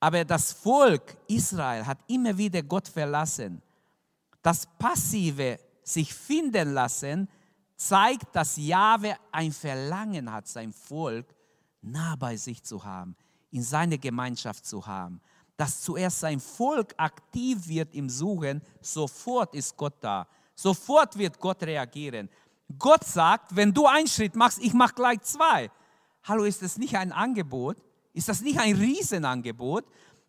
Aber 0.00 0.24
das 0.24 0.54
Volk 0.54 1.18
Israel 1.28 1.84
hat 1.84 1.98
immer 2.06 2.34
wieder 2.38 2.62
Gott 2.62 2.88
verlassen. 2.88 3.60
Das 4.40 4.66
passive 4.78 5.60
sich 5.82 6.14
finden 6.14 6.72
lassen 6.72 7.28
zeigt, 7.76 8.34
dass 8.34 8.56
Jahwe 8.56 9.16
ein 9.32 9.52
Verlangen 9.52 10.32
hat, 10.32 10.48
sein 10.48 10.72
Volk 10.72 11.26
nah 11.82 12.16
bei 12.16 12.38
sich 12.38 12.62
zu 12.62 12.82
haben, 12.82 13.14
in 13.52 13.62
seine 13.62 13.98
Gemeinschaft 13.98 14.66
zu 14.66 14.84
haben. 14.86 15.20
Dass 15.56 15.82
zuerst 15.82 16.20
sein 16.20 16.40
Volk 16.40 16.94
aktiv 16.96 17.68
wird 17.68 17.94
im 17.94 18.08
Suchen, 18.08 18.62
sofort 18.80 19.54
ist 19.54 19.76
Gott 19.76 19.94
da. 20.00 20.26
Sofort 20.54 21.16
wird 21.16 21.38
Gott 21.38 21.62
reagieren. 21.62 22.28
Gott 22.78 23.04
sagt, 23.04 23.54
wenn 23.54 23.72
du 23.72 23.86
einen 23.86 24.08
Schritt 24.08 24.34
machst, 24.34 24.58
ich 24.60 24.72
mache 24.72 24.94
gleich 24.94 25.20
zwei. 25.22 25.70
Hallo, 26.24 26.44
ist 26.44 26.62
das 26.62 26.78
nicht 26.78 26.96
ein 26.96 27.12
Angebot? 27.12 27.76
Ist 28.14 28.28
das 28.28 28.40
nicht 28.40 28.58
ein 28.58 28.76
Riesenangebot? 28.76 29.84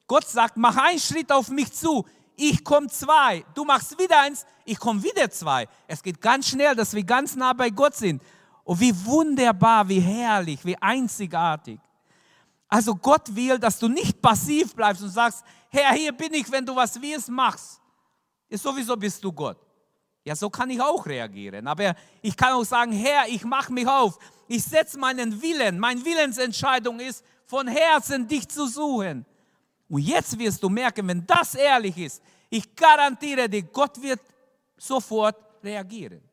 Gott 0.08 0.28
sagt, 0.28 0.58
mach 0.58 0.76
einen 0.78 1.00
Schritt 1.00 1.32
auf 1.32 1.50
mich 1.50 1.72
zu, 1.72 2.06
ich 2.36 2.64
komme 2.64 2.88
zwei. 2.88 3.46
Du 3.54 3.64
machst 3.64 3.98
wieder 4.00 4.22
eins, 4.22 4.46
ich 4.66 4.78
komme 4.80 5.04
wieder 5.04 5.30
zwei. 5.30 5.68
Es 5.88 6.02
geht 6.02 6.20
ganz 6.20 6.50
schnell, 6.50 6.76
dass 6.76 6.94
wir 6.94 7.04
ganz 7.04 7.36
nah 7.36 7.54
bei 7.54 7.70
Gott 7.70 7.96
sind. 7.96 8.22
Und 8.64 8.80
wie 8.80 8.94
wunderbar, 9.06 9.88
wie 9.88 10.00
herrlich, 10.00 10.64
wie 10.66 10.78
einzigartig. 10.78 11.80
Also 12.74 12.96
Gott 12.96 13.36
will, 13.36 13.60
dass 13.60 13.78
du 13.78 13.88
nicht 13.88 14.20
passiv 14.20 14.74
bleibst 14.74 15.04
und 15.04 15.10
sagst, 15.10 15.44
Herr, 15.70 15.94
hier 15.94 16.12
bin 16.12 16.34
ich, 16.34 16.52
wenn 16.52 16.66
du 16.66 16.76
was 16.76 17.00
willst, 17.00 17.30
machst. 17.30 17.80
Ist 18.50 18.64
sowieso 18.64 18.98
bist 18.98 19.24
du 19.24 19.32
Gott. 19.32 19.60
Ja, 20.26 20.36
so 20.36 20.50
kann 20.50 20.72
ich 20.72 20.82
auch 20.82 21.06
reagieren. 21.06 21.68
Aber 21.68 21.94
ich 22.24 22.36
kann 22.36 22.54
auch 22.54 22.64
sagen, 22.64 22.92
Herr, 22.92 23.28
ich 23.28 23.44
mache 23.44 23.72
mich 23.72 23.88
auf. 23.88 24.18
Ich 24.48 24.64
setze 24.64 24.98
meinen 24.98 25.40
Willen. 25.40 25.78
Meine 25.78 26.04
Willensentscheidung 26.04 27.00
ist, 27.00 27.24
von 27.46 27.68
Herzen 27.68 28.28
dich 28.28 28.50
zu 28.50 28.66
suchen. 28.66 29.24
Und 29.88 30.02
jetzt 30.02 30.40
wirst 30.40 30.64
du 30.64 30.68
merken, 30.68 31.08
wenn 31.08 31.24
das 31.28 31.54
ehrlich 31.54 31.96
ist, 31.96 32.24
ich 32.50 32.76
garantiere 32.76 33.48
dir, 33.48 33.62
Gott 33.62 34.02
wird 34.02 34.22
sofort 34.78 35.36
reagieren. 35.64 36.24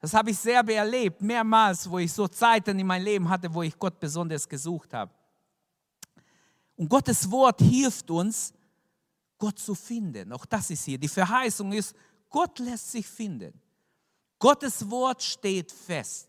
Das 0.00 0.14
habe 0.14 0.30
ich 0.30 0.38
selber 0.38 0.72
erlebt, 0.72 1.20
mehrmals, 1.20 1.88
wo 1.90 1.98
ich 1.98 2.12
so 2.12 2.28
Zeiten 2.28 2.78
in 2.78 2.86
meinem 2.86 3.04
Leben 3.04 3.28
hatte, 3.28 3.52
wo 3.52 3.62
ich 3.62 3.76
Gott 3.78 3.98
besonders 3.98 4.48
gesucht 4.48 4.94
habe. 4.94 5.12
Und 6.76 6.88
Gottes 6.88 7.28
Wort 7.30 7.60
hilft 7.60 8.08
uns, 8.10 8.54
Gott 9.36 9.58
zu 9.58 9.74
finden. 9.74 10.32
Auch 10.32 10.46
das 10.46 10.70
ist 10.70 10.84
hier. 10.84 10.98
Die 10.98 11.08
Verheißung 11.08 11.72
ist, 11.72 11.94
Gott 12.30 12.58
lässt 12.60 12.92
sich 12.92 13.06
finden. 13.06 13.52
Gottes 14.38 14.88
Wort 14.88 15.22
steht 15.22 15.72
fest. 15.72 16.28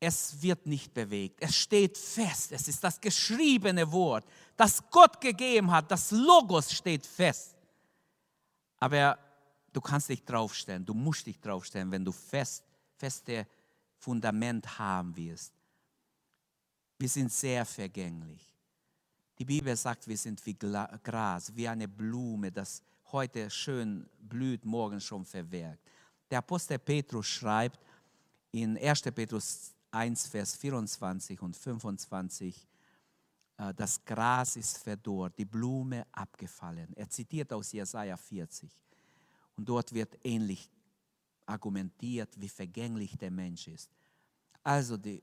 Es 0.00 0.40
wird 0.40 0.66
nicht 0.66 0.92
bewegt. 0.92 1.38
Es 1.40 1.56
steht 1.56 1.96
fest. 1.98 2.52
Es 2.52 2.68
ist 2.68 2.82
das 2.82 3.00
geschriebene 3.00 3.90
Wort, 3.90 4.24
das 4.56 4.82
Gott 4.90 5.20
gegeben 5.20 5.70
hat. 5.70 5.90
Das 5.90 6.10
Logos 6.10 6.72
steht 6.72 7.06
fest. 7.06 7.56
Aber 8.78 9.18
du 9.74 9.80
kannst 9.80 10.08
dich 10.08 10.24
draufstellen. 10.24 10.86
Du 10.86 10.94
musst 10.94 11.26
dich 11.26 11.38
draufstellen, 11.40 11.90
wenn 11.90 12.04
du 12.04 12.12
fest, 12.12 12.64
feste 12.96 13.46
Fundament 13.98 14.78
haben 14.78 15.14
wirst. 15.16 15.52
Wir 16.98 17.08
sind 17.08 17.30
sehr 17.30 17.66
vergänglich. 17.66 18.50
Die 19.38 19.44
Bibel 19.44 19.76
sagt, 19.76 20.06
wir 20.06 20.16
sind 20.16 20.44
wie 20.46 20.54
Gras, 20.54 21.54
wie 21.54 21.68
eine 21.68 21.88
Blume, 21.88 22.52
das 22.52 22.82
heute 23.10 23.50
schön 23.50 24.08
blüht, 24.20 24.64
morgen 24.64 25.00
schon 25.00 25.24
verwelkt. 25.24 25.82
Der 26.30 26.38
Apostel 26.38 26.78
Petrus 26.78 27.26
schreibt 27.26 27.80
in 28.52 28.78
1. 28.78 29.02
Petrus 29.02 29.74
1, 29.90 30.28
Vers 30.28 30.54
24 30.56 31.40
und 31.42 31.56
25, 31.56 32.68
äh, 33.58 33.74
das 33.74 34.04
Gras 34.04 34.56
ist 34.56 34.78
verdorrt, 34.78 35.36
die 35.36 35.44
Blume 35.44 36.06
abgefallen. 36.12 36.92
Er 36.94 37.08
zitiert 37.08 37.52
aus 37.52 37.72
Jesaja 37.72 38.16
40. 38.16 38.70
Und 39.56 39.68
dort 39.68 39.92
wird 39.92 40.18
ähnlich 40.24 40.70
argumentiert, 41.46 42.30
wie 42.40 42.48
vergänglich 42.48 43.16
der 43.16 43.30
Mensch 43.30 43.68
ist. 43.68 43.90
Also 44.62 44.96
die, 44.96 45.22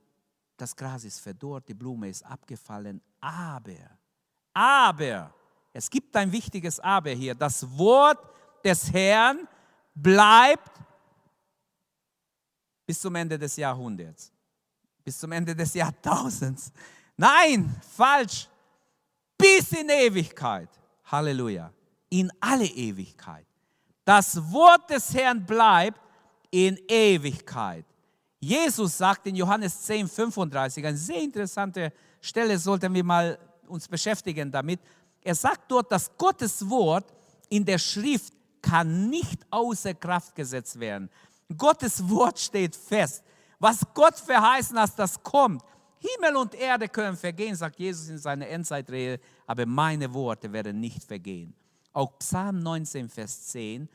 das 0.56 0.74
Gras 0.74 1.04
ist 1.04 1.18
verdorrt, 1.18 1.68
die 1.68 1.74
Blume 1.74 2.08
ist 2.08 2.24
abgefallen, 2.24 3.00
aber, 3.20 3.98
aber, 4.54 5.34
es 5.72 5.88
gibt 5.88 6.14
ein 6.16 6.30
wichtiges 6.30 6.78
Aber 6.80 7.10
hier, 7.10 7.34
das 7.34 7.66
Wort 7.76 8.18
des 8.62 8.92
Herrn 8.92 9.48
bleibt 9.94 10.80
bis 12.86 13.00
zum 13.00 13.14
Ende 13.14 13.38
des 13.38 13.56
Jahrhunderts, 13.56 14.32
bis 15.02 15.18
zum 15.18 15.32
Ende 15.32 15.56
des 15.56 15.72
Jahrtausends. 15.74 16.72
Nein, 17.16 17.74
falsch, 17.96 18.48
bis 19.38 19.72
in 19.72 19.88
Ewigkeit. 19.88 20.68
Halleluja, 21.04 21.72
in 22.10 22.30
alle 22.40 22.66
Ewigkeit. 22.66 23.46
Das 24.04 24.36
Wort 24.50 24.90
des 24.90 25.14
Herrn 25.14 25.44
bleibt 25.44 26.00
in 26.50 26.78
Ewigkeit. 26.88 27.84
Jesus 28.40 28.98
sagt 28.98 29.26
in 29.26 29.36
Johannes 29.36 29.82
10, 29.82 30.08
35, 30.08 30.84
eine 30.84 30.96
sehr 30.96 31.22
interessante 31.22 31.92
Stelle, 32.20 32.58
sollten 32.58 32.92
wir 32.92 33.04
mal 33.04 33.38
uns 33.68 33.86
beschäftigen 33.86 34.50
damit. 34.50 34.80
Er 35.20 35.34
sagt 35.34 35.70
dort, 35.70 35.92
dass 35.92 36.10
Gottes 36.18 36.68
Wort 36.68 37.12
in 37.48 37.64
der 37.64 37.78
Schrift 37.78 38.32
kann 38.60 39.08
nicht 39.08 39.46
außer 39.50 39.94
Kraft 39.94 40.34
gesetzt 40.34 40.78
werden. 40.78 41.08
Gottes 41.56 42.08
Wort 42.08 42.38
steht 42.38 42.74
fest. 42.74 43.22
Was 43.58 43.80
Gott 43.94 44.16
verheißen 44.16 44.78
hat, 44.78 44.98
das 44.98 45.22
kommt. 45.22 45.62
Himmel 45.98 46.36
und 46.36 46.54
Erde 46.54 46.88
können 46.88 47.16
vergehen, 47.16 47.54
sagt 47.54 47.78
Jesus 47.78 48.08
in 48.08 48.18
seiner 48.18 48.48
Endzeitrede, 48.48 49.20
aber 49.46 49.66
meine 49.66 50.12
Worte 50.12 50.52
werden 50.52 50.80
nicht 50.80 51.04
vergehen. 51.04 51.54
Auch 51.92 52.18
Psalm 52.18 52.60
19, 52.60 53.08
Vers 53.08 53.48
10 53.48 53.88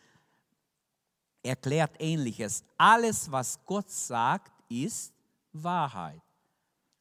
erklärt 1.43 1.95
ähnliches. 1.99 2.63
Alles, 2.77 3.31
was 3.31 3.59
Gott 3.65 3.89
sagt, 3.89 4.51
ist 4.69 5.13
Wahrheit. 5.53 6.21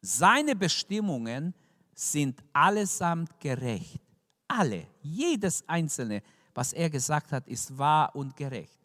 Seine 0.01 0.55
Bestimmungen 0.55 1.55
sind 1.95 2.43
allesamt 2.53 3.39
gerecht. 3.41 4.01
Alle, 4.49 4.87
jedes 5.03 5.69
einzelne, 5.69 6.23
was 6.55 6.73
er 6.73 6.89
gesagt 6.89 7.33
hat, 7.33 7.49
ist 7.49 7.77
wahr 7.77 8.15
und 8.15 8.37
gerecht. 8.37 8.79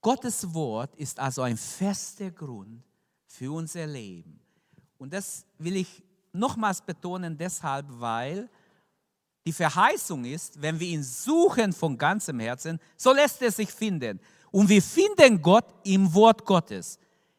Gottes 0.00 0.52
Wort 0.54 0.94
ist 0.96 1.18
also 1.18 1.42
ein 1.42 1.56
fester 1.56 2.30
Grund 2.30 2.82
für 3.26 3.52
unser 3.52 3.86
Leben. 3.86 4.40
Und 4.98 5.12
das 5.12 5.44
will 5.58 5.76
ich 5.76 6.02
nochmals 6.32 6.80
betonen 6.82 7.36
deshalb, 7.36 7.86
weil 7.88 8.48
die 9.46 9.52
Verheißung 9.52 10.24
ist, 10.24 10.60
wenn 10.60 10.78
wir 10.78 10.88
ihn 10.88 11.02
suchen 11.02 11.72
von 11.72 11.96
ganzem 11.96 12.40
Herzen, 12.40 12.78
so 12.96 13.12
lässt 13.12 13.40
er 13.42 13.50
sich 13.50 13.70
finden. 13.70 14.20
Und 14.50 14.68
wir 14.68 14.82
finden 14.82 15.40
Gott 15.40 15.66
im 15.84 16.12
Wort 16.12 16.44
Gottes. 16.44 16.98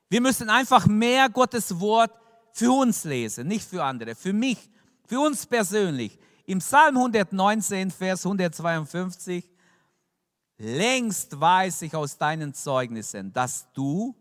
Wir 0.10 0.22
müssen 0.22 0.50
einfach 0.50 0.88
mehr 0.88 1.30
Gottes 1.30 1.80
Wort 1.80 2.12
für 2.54 2.72
uns 2.72 3.04
lesen, 3.04 3.48
nicht 3.48 3.68
für 3.68 3.84
andere, 3.84 4.16
für 4.16 4.34
mich, 4.34 4.58
für 5.06 5.20
uns 5.20 5.46
persönlich. 5.46 6.18
Im 6.46 6.60
Psalm 6.60 6.98
119, 6.98 7.92
Vers 7.92 8.26
152, 8.26 9.50
längst 10.58 11.40
weiß 11.40 11.84
ich 11.84 11.96
aus 11.96 12.18
deinen 12.18 12.54
Zeugnissen, 12.54 13.32
dass 13.32 13.72
du 13.74 14.16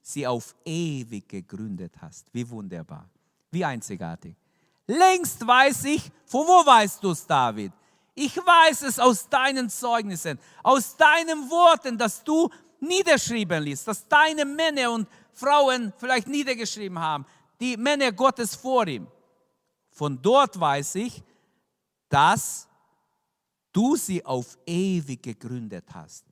sie 0.00 0.26
auf 0.26 0.54
ewig 0.64 1.28
gegründet 1.28 1.92
hast. 2.00 2.32
Wie 2.32 2.48
wunderbar, 2.48 3.08
wie 3.50 3.64
einzigartig. 3.64 4.36
Längst 4.86 5.46
weiß 5.46 5.84
ich, 5.84 6.10
von 6.26 6.46
wo 6.46 6.64
weißt 6.64 7.02
du 7.02 7.10
es, 7.10 7.26
David? 7.26 7.72
Ich 8.14 8.36
weiß 8.36 8.82
es 8.82 8.98
aus 8.98 9.28
deinen 9.28 9.68
Zeugnissen, 9.68 10.38
aus 10.62 10.96
deinen 10.96 11.50
Worten, 11.50 11.98
dass 11.98 12.24
du 12.24 12.48
niederschrieben 12.80 13.62
liest, 13.62 13.86
dass 13.88 14.06
deine 14.08 14.44
Männer 14.44 14.90
und 14.92 15.08
Frauen 15.32 15.92
vielleicht 15.98 16.28
niedergeschrieben 16.28 16.98
haben, 16.98 17.26
die 17.60 17.76
Männer 17.76 18.12
Gottes 18.12 18.54
vor 18.54 18.86
ihm. 18.86 19.06
Von 19.90 20.20
dort 20.20 20.58
weiß 20.58 20.96
ich, 20.96 21.22
dass 22.08 22.68
du 23.72 23.96
sie 23.96 24.24
auf 24.24 24.56
ewig 24.66 25.22
gegründet 25.22 25.86
hast. 25.92 26.24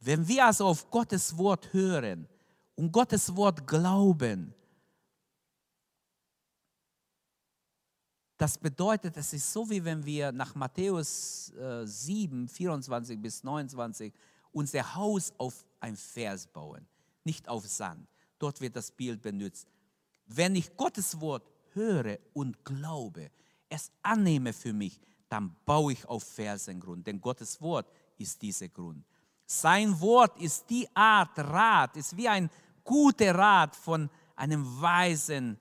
Wenn 0.00 0.26
wir 0.28 0.46
also 0.46 0.66
auf 0.66 0.90
Gottes 0.90 1.36
Wort 1.38 1.72
hören 1.72 2.28
und 2.74 2.92
Gottes 2.92 3.34
Wort 3.34 3.66
glauben, 3.66 4.54
Das 8.36 8.58
bedeutet, 8.58 9.16
es 9.16 9.32
ist 9.32 9.50
so, 9.50 9.68
wie 9.70 9.82
wenn 9.82 10.04
wir 10.04 10.30
nach 10.30 10.54
Matthäus 10.54 11.50
äh, 11.54 11.86
7, 11.86 12.48
24 12.48 13.20
bis 13.20 13.42
29 13.42 14.12
unser 14.52 14.94
Haus 14.94 15.32
auf 15.38 15.64
ein 15.80 15.96
Vers 15.96 16.46
bauen, 16.46 16.86
nicht 17.24 17.48
auf 17.48 17.66
Sand. 17.66 18.06
Dort 18.38 18.60
wird 18.60 18.76
das 18.76 18.90
Bild 18.90 19.22
benutzt. 19.22 19.68
Wenn 20.26 20.54
ich 20.54 20.76
Gottes 20.76 21.20
Wort 21.20 21.50
höre 21.72 22.18
und 22.34 22.62
glaube, 22.64 23.30
es 23.68 23.90
annehme 24.02 24.52
für 24.52 24.72
mich, 24.72 25.00
dann 25.28 25.56
baue 25.64 25.92
ich 25.92 26.06
auf 26.06 26.22
Felsengrund, 26.22 27.06
denn 27.06 27.20
Gottes 27.20 27.60
Wort 27.60 27.90
ist 28.18 28.40
dieser 28.42 28.68
Grund. 28.68 29.04
Sein 29.46 29.98
Wort 30.00 30.40
ist 30.40 30.68
die 30.68 30.88
Art 30.94 31.38
Rat, 31.38 31.96
ist 31.96 32.16
wie 32.16 32.28
ein 32.28 32.50
guter 32.84 33.34
Rat 33.34 33.74
von 33.76 34.10
einem 34.34 34.64
weisen 34.80 35.58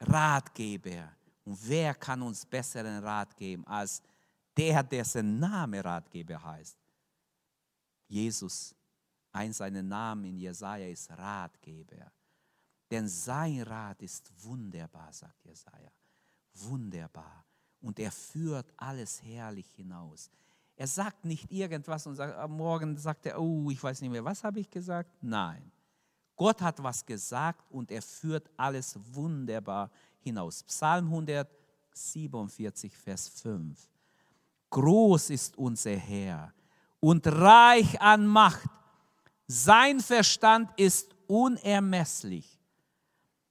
Ratgeber. 0.00 1.10
Und 1.44 1.58
wer 1.68 1.94
kann 1.94 2.22
uns 2.22 2.46
besseren 2.46 3.02
Rat 3.02 3.36
geben 3.36 3.66
als 3.66 4.02
der, 4.56 4.82
dessen 4.82 5.38
Name 5.38 5.84
Ratgeber 5.84 6.42
heißt? 6.42 6.76
Jesus. 8.08 8.74
Ein 9.34 9.52
seiner 9.52 9.82
Namen 9.82 10.24
in 10.26 10.38
Jesaja 10.38 10.86
ist 10.86 11.10
Ratgeber. 11.10 12.12
Denn 12.90 13.08
sein 13.08 13.62
Rat 13.62 14.02
ist 14.02 14.30
wunderbar, 14.44 15.10
sagt 15.12 15.42
Jesaja. 15.44 15.90
Wunderbar. 16.52 17.46
Und 17.80 17.98
er 17.98 18.12
führt 18.12 18.70
alles 18.76 19.22
herrlich 19.22 19.66
hinaus. 19.74 20.30
Er 20.76 20.86
sagt 20.86 21.24
nicht 21.24 21.50
irgendwas 21.50 22.06
und 22.06 22.16
sagt, 22.16 22.36
am 22.36 22.52
Morgen 22.52 22.96
sagt 22.98 23.24
er, 23.26 23.40
oh, 23.40 23.70
ich 23.70 23.82
weiß 23.82 24.02
nicht 24.02 24.10
mehr, 24.10 24.24
was 24.24 24.44
habe 24.44 24.60
ich 24.60 24.68
gesagt? 24.68 25.10
Nein. 25.22 25.72
Gott 26.36 26.60
hat 26.60 26.82
was 26.82 27.04
gesagt 27.04 27.70
und 27.70 27.90
er 27.90 28.02
führt 28.02 28.50
alles 28.56 28.98
wunderbar 29.14 29.90
hinaus. 30.22 30.62
Psalm 30.64 31.06
147, 31.06 32.96
Vers 32.96 33.28
5. 33.28 33.78
Groß 34.70 35.30
ist 35.30 35.58
unser 35.58 35.96
Herr 35.96 36.52
und 37.00 37.26
reich 37.26 38.00
an 38.00 38.26
Macht. 38.26 38.68
Sein 39.46 40.00
Verstand 40.00 40.70
ist 40.78 41.14
unermesslich. 41.26 42.58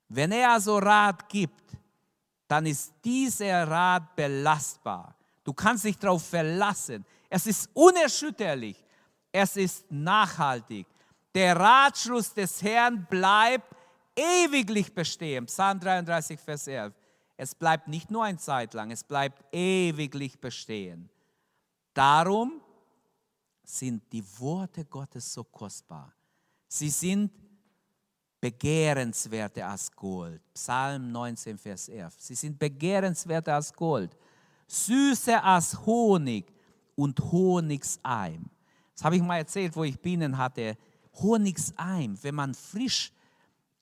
Wenn 0.08 0.32
er 0.32 0.52
also 0.52 0.78
Rat 0.78 1.30
gibt, 1.30 1.78
dann 2.48 2.66
ist 2.66 2.94
dieser 3.04 3.68
Rat 3.68 4.16
belastbar. 4.16 5.16
Du 5.44 5.54
kannst 5.54 5.86
dich 5.86 5.98
darauf 5.98 6.26
verlassen. 6.26 7.06
Es 7.30 7.48
ist 7.48 7.70
unerschütterlich. 7.74 8.84
Es 9.32 9.56
ist 9.56 9.90
nachhaltig. 9.90 10.86
Der 11.34 11.56
Ratschluss 11.56 12.34
des 12.34 12.62
Herrn 12.62 13.06
bleibt 13.10 13.74
ewiglich 14.16 14.94
bestehen. 14.94 15.46
Psalm 15.46 15.80
33, 15.80 16.40
Vers 16.40 16.68
11. 16.68 16.94
Es 17.38 17.56
bleibt 17.56 17.88
nicht 17.88 18.12
nur 18.12 18.24
eine 18.24 18.38
Zeit 18.38 18.74
lang, 18.74 18.92
es 18.92 19.04
bleibt 19.04 19.44
ewiglich 19.54 20.40
bestehen. 20.40 21.10
Darum 21.94 22.62
sind 23.64 24.04
die 24.12 24.24
Worte 24.40 24.86
Gottes 24.86 25.34
so 25.34 25.44
kostbar. 25.44 26.14
Sie 26.68 26.90
sind 26.90 27.32
begehrenswerter 28.40 29.68
als 29.68 29.92
Gold. 29.92 30.42
Psalm 30.54 31.12
19, 31.12 31.58
Vers 31.58 31.90
11. 31.90 32.16
Sie 32.18 32.36
sind 32.36 32.60
begehrenswerter 32.60 33.56
als 33.56 33.74
Gold, 33.74 34.16
süßer 34.68 35.44
als 35.44 35.86
Honig 35.86 36.52
und 36.96 37.20
Honigseim. 37.20 38.50
Das 38.94 39.04
habe 39.04 39.16
ich 39.16 39.22
mal 39.22 39.38
erzählt, 39.38 39.76
wo 39.76 39.84
ich 39.84 40.00
Bienen 40.00 40.38
hatte. 40.38 40.78
Honigseim, 41.14 42.18
wenn 42.22 42.36
man 42.36 42.54
frisch 42.54 43.12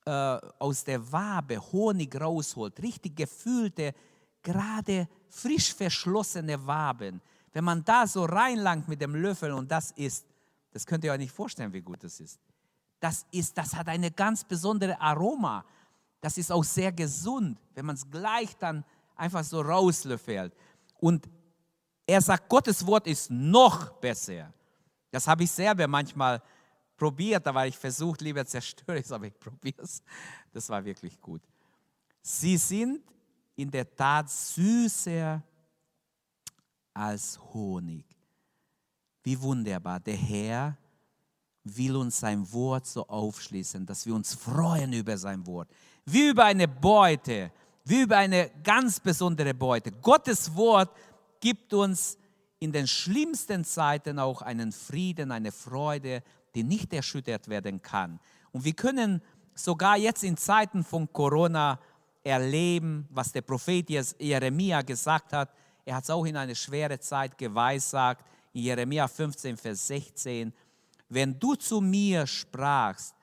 äh, 0.10 0.40
aus 0.58 0.84
der 0.84 1.12
Wabe 1.12 1.60
Honig 1.72 2.20
rausholt, 2.20 2.82
richtig 2.82 3.16
gefüllte, 3.16 3.94
gerade 4.42 5.08
frisch 5.30 5.72
verschlossene 5.72 6.66
Waben, 6.66 7.22
wenn 7.54 7.64
man 7.64 7.84
da 7.84 8.08
so 8.08 8.26
reinlangt 8.26 8.88
mit 8.88 9.02
dem 9.02 9.14
Löffel 9.14 9.52
und 9.52 9.70
das 9.70 9.92
ist, 9.92 10.26
das 10.72 10.88
könnt 10.88 11.04
ihr 11.04 11.12
euch 11.12 11.20
nicht 11.20 11.32
vorstellen, 11.32 11.72
wie 11.74 11.82
gut 11.82 12.04
das 12.04 12.20
ist. 12.20 12.40
Das 13.00 13.28
ist, 13.30 13.56
das 13.56 13.76
hat 13.76 13.88
eine 13.88 14.10
ganz 14.10 14.44
besondere 14.44 15.00
Aroma. 15.00 15.64
Das 16.22 16.40
ist 16.40 16.52
auch 16.52 16.64
sehr 16.64 16.92
gesund, 16.92 17.60
wenn 17.76 17.86
man 17.86 17.96
es 17.96 18.10
gleich 18.10 18.58
dann 18.58 18.84
einfach 19.16 19.44
so 19.44 19.62
rauslöffelt. 19.62 20.54
Und 21.00 21.30
er 22.08 22.22
sagt, 22.22 22.50
Gottes 22.50 22.84
Wort 22.86 23.06
ist 23.06 23.30
noch 23.30 23.92
besser. 24.00 24.52
Das 25.12 25.28
habe 25.28 25.44
ich 25.44 25.52
selber 25.52 25.88
manchmal 25.88 26.42
probiert, 27.00 27.46
war 27.46 27.66
ich 27.66 27.78
versucht, 27.78 28.22
lieber 28.22 28.46
zerstöre 28.46 29.00
es, 29.00 29.12
aber 29.12 29.26
ich 29.26 29.40
probiere 29.40 29.82
es. 29.82 30.04
Das 30.54 30.70
war 30.70 30.86
wirklich 30.86 31.20
gut. 31.20 31.42
Sie 32.22 32.58
sind 32.58 33.02
in 33.56 33.72
der 33.72 33.96
Tat 33.96 34.30
süßer 34.30 35.42
als 36.94 37.40
Honig. 37.54 38.06
Wie 39.24 39.40
wunderbar. 39.42 40.00
Der 40.00 40.16
Herr 40.16 40.78
will 41.64 41.96
uns 41.96 42.20
sein 42.20 42.52
Wort 42.52 42.86
so 42.86 43.08
aufschließen, 43.08 43.86
dass 43.86 44.06
wir 44.06 44.14
uns 44.14 44.34
freuen 44.34 44.94
über 44.94 45.18
sein 45.18 45.46
Wort. 45.46 45.70
Wie 46.06 46.30
über 46.30 46.46
eine 46.46 46.68
Beute, 46.68 47.52
wie 47.86 48.02
über 48.02 48.18
eine 48.18 48.52
ganz 48.64 49.00
besondere 49.00 49.54
Beute. 49.54 49.92
Gottes 49.92 50.56
Wort 50.56 50.96
gibt 51.40 51.74
uns 51.74 52.18
in 52.60 52.72
den 52.72 52.88
schlimmsten 52.88 53.64
Zeiten 53.64 54.20
auch 54.20 54.42
einen 54.42 54.72
Frieden, 54.72 55.32
eine 55.32 55.52
Freude, 55.52 56.24
die 56.56 56.64
nicht 56.64 56.94
erschüttert 56.94 57.48
werden 57.48 57.82
kann. 57.82 58.20
Und 58.52 58.64
wir 58.64 58.74
können 58.74 59.22
sogar 59.54 59.98
jetzt 59.98 60.24
in 60.24 60.38
Zeiten 60.38 60.84
von 60.84 61.12
Corona 61.12 61.80
erleben, 62.24 63.08
was 63.12 63.32
der 63.32 63.42
Prophet 63.42 63.90
Jeremia 64.20 64.82
gesagt 64.82 65.34
hat. 65.34 65.54
Er 65.86 65.96
hat 65.96 66.04
es 66.04 66.10
auch 66.10 66.26
in 66.26 66.38
eine 66.38 66.56
schwere 66.56 67.00
Zeit 67.00 67.38
geweissagt. 67.38 68.26
In 68.54 68.64
Jeremia 68.64 69.08
15, 69.08 69.58
Vers 69.58 69.88
16. 69.88 70.54
Wenn 71.10 71.40
du 71.40 71.56
zu 71.56 71.82
mir 71.82 72.28
sprachst, 72.28 73.16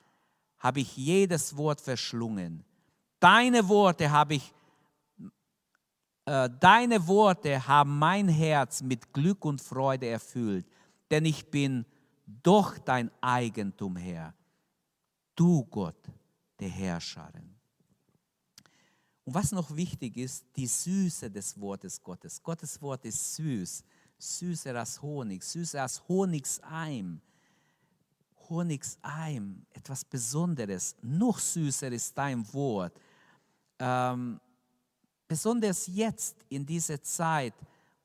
habe 0.59 0.81
ich 0.81 0.97
jedes 0.97 1.55
Wort 1.55 1.79
verschlungen. 1.79 2.63
Deine 3.19 3.67
Worte 3.67 4.11
habe 4.11 4.35
ich, 4.35 4.53
äh, 6.25 6.49
deine 6.59 7.07
Worte 7.07 7.65
haben 7.67 7.97
mein 7.97 8.27
Herz 8.27 8.81
mit 8.81 9.13
Glück 9.13 9.45
und 9.45 9.61
Freude 9.61 10.07
erfüllt, 10.07 10.65
denn 11.09 11.25
ich 11.25 11.49
bin 11.49 11.85
doch 12.27 12.77
dein 12.77 13.09
Eigentum, 13.21 13.95
Herr. 13.95 14.33
Du 15.35 15.63
Gott, 15.65 16.11
der 16.59 16.69
Herrscherin. 16.69 17.55
Und 19.23 19.33
was 19.33 19.51
noch 19.51 19.75
wichtig 19.75 20.17
ist, 20.17 20.45
die 20.55 20.67
Süße 20.67 21.29
des 21.29 21.59
Wortes 21.59 22.01
Gottes. 22.01 22.41
Gottes 22.41 22.81
Wort 22.81 23.05
ist 23.05 23.35
süß, 23.35 23.83
süßer 24.17 24.75
als 24.75 25.01
Honig, 25.01 25.43
süßer 25.43 25.81
als 25.81 26.07
Honigseim. 26.07 27.21
Honigseim, 28.49 29.65
etwas 29.71 30.05
Besonderes, 30.05 30.95
noch 31.01 31.39
süßer 31.39 31.91
ist 31.91 32.17
dein 32.17 32.51
Wort. 32.53 32.97
Ähm, 33.79 34.39
besonders 35.27 35.87
jetzt 35.87 36.45
in 36.49 36.65
dieser 36.65 37.01
Zeit, 37.01 37.53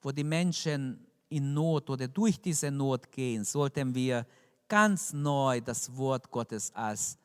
wo 0.00 0.10
die 0.10 0.24
Menschen 0.24 1.06
in 1.32 1.54
Not 1.54 1.90
oder 1.90 2.08
durch 2.08 2.40
diese 2.40 2.70
Not 2.70 3.10
gehen, 3.10 3.44
sollten 3.44 3.94
wir 3.94 4.26
ganz 4.68 5.12
neu 5.12 5.60
das 5.60 5.96
Wort 5.96 6.30
Gottes 6.30 6.72
als 6.74 7.18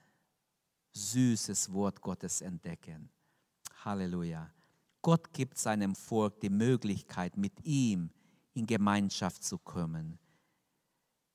süßes 0.94 1.72
Wort 1.74 2.02
Gottes 2.02 2.42
entdecken. 2.42 3.10
Halleluja. 3.84 4.52
Gott 5.02 5.32
gibt 5.32 5.58
seinem 5.58 5.96
Volk 5.96 6.40
die 6.40 6.50
Möglichkeit, 6.50 7.38
mit 7.38 7.54
ihm 7.64 8.10
in 8.54 8.66
Gemeinschaft 8.66 9.44
zu 9.44 9.58
kommen. 9.58 10.18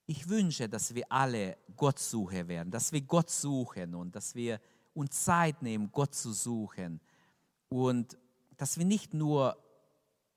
Ich 0.06 0.28
wünsche, 0.28 0.68
dass 0.68 0.94
wir 0.94 1.10
alle 1.10 1.56
Gottsucher 1.76 2.48
werden, 2.48 2.70
dass 2.70 2.92
wir 2.92 3.02
Gott 3.02 3.30
suchen 3.30 3.94
und 3.94 4.14
dass 4.16 4.34
wir 4.34 4.60
uns 4.94 5.24
Zeit 5.24 5.62
nehmen, 5.62 5.90
Gott 5.92 6.14
zu 6.14 6.32
suchen. 6.32 7.00
Und 7.68 8.18
dass 8.56 8.76
wir 8.76 8.84
nicht 8.84 9.14
nur 9.14 9.56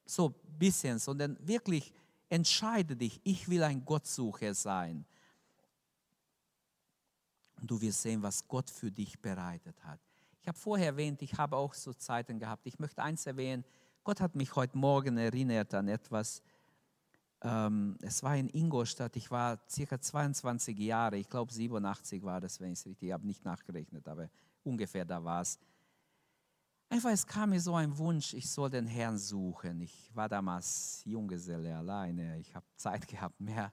so 0.06 0.28
ein 0.30 0.58
bisschen, 0.60 1.00
sondern 1.00 1.38
wirklich 1.46 1.92
entscheide 2.36 2.96
dich, 2.96 3.20
ich 3.24 3.50
will 3.50 3.64
ein 3.64 3.84
Gottsucher 3.86 4.54
sein. 4.54 5.06
Und 7.62 7.72
du 7.72 7.80
wirst 7.82 8.02
sehen, 8.02 8.22
was 8.22 8.48
Gott 8.48 8.70
für 8.70 8.92
dich 8.92 9.20
bereitet 9.20 9.82
hat. 9.84 10.00
Ich 10.42 10.48
habe 10.48 10.58
vorher 10.58 10.88
erwähnt, 10.88 11.22
ich 11.22 11.34
habe 11.38 11.56
auch 11.56 11.74
so 11.74 11.94
Zeiten 11.94 12.38
gehabt. 12.38 12.68
Ich 12.68 12.78
möchte 12.78 13.02
eins 13.02 13.26
erwähnen, 13.26 13.64
Gott 14.04 14.22
hat 14.22 14.36
mich 14.36 14.56
heute 14.56 14.78
Morgen 14.78 15.18
erinnert 15.18 15.74
an 15.74 15.88
etwas, 15.88 16.44
ähm, 17.42 17.98
es 18.02 18.22
war 18.22 18.36
in 18.36 18.50
Ingolstadt, 18.50 19.16
ich 19.16 19.32
war 19.32 19.60
circa 19.68 20.00
22 20.00 20.78
Jahre, 20.78 21.18
ich 21.18 21.30
glaube 21.30 21.52
87 21.52 22.22
war 22.24 22.40
das, 22.40 22.60
wenn 22.60 22.74
ich 22.74 22.80
es 22.80 22.86
richtig 22.86 23.12
habe, 23.12 23.26
nicht 23.26 23.44
nachgerechnet, 23.46 24.08
aber 24.08 24.30
ungefähr 24.64 25.06
da 25.06 25.24
war 25.24 25.42
es. 25.42 25.58
Einfach, 26.90 27.10
es 27.10 27.26
kam 27.26 27.50
mir 27.50 27.60
so 27.60 27.76
ein 27.76 27.98
Wunsch, 27.98 28.34
ich 28.34 28.50
soll 28.50 28.70
den 28.70 28.88
Herrn 28.88 29.18
suchen. 29.18 29.82
Ich 29.82 30.12
war 30.14 30.30
damals 30.30 31.02
Junggeselle 31.06 31.76
alleine. 31.76 32.38
Ich 32.40 32.54
habe 32.54 32.66
Zeit 32.76 33.08
gehabt, 33.08 33.40
mehr 33.40 33.72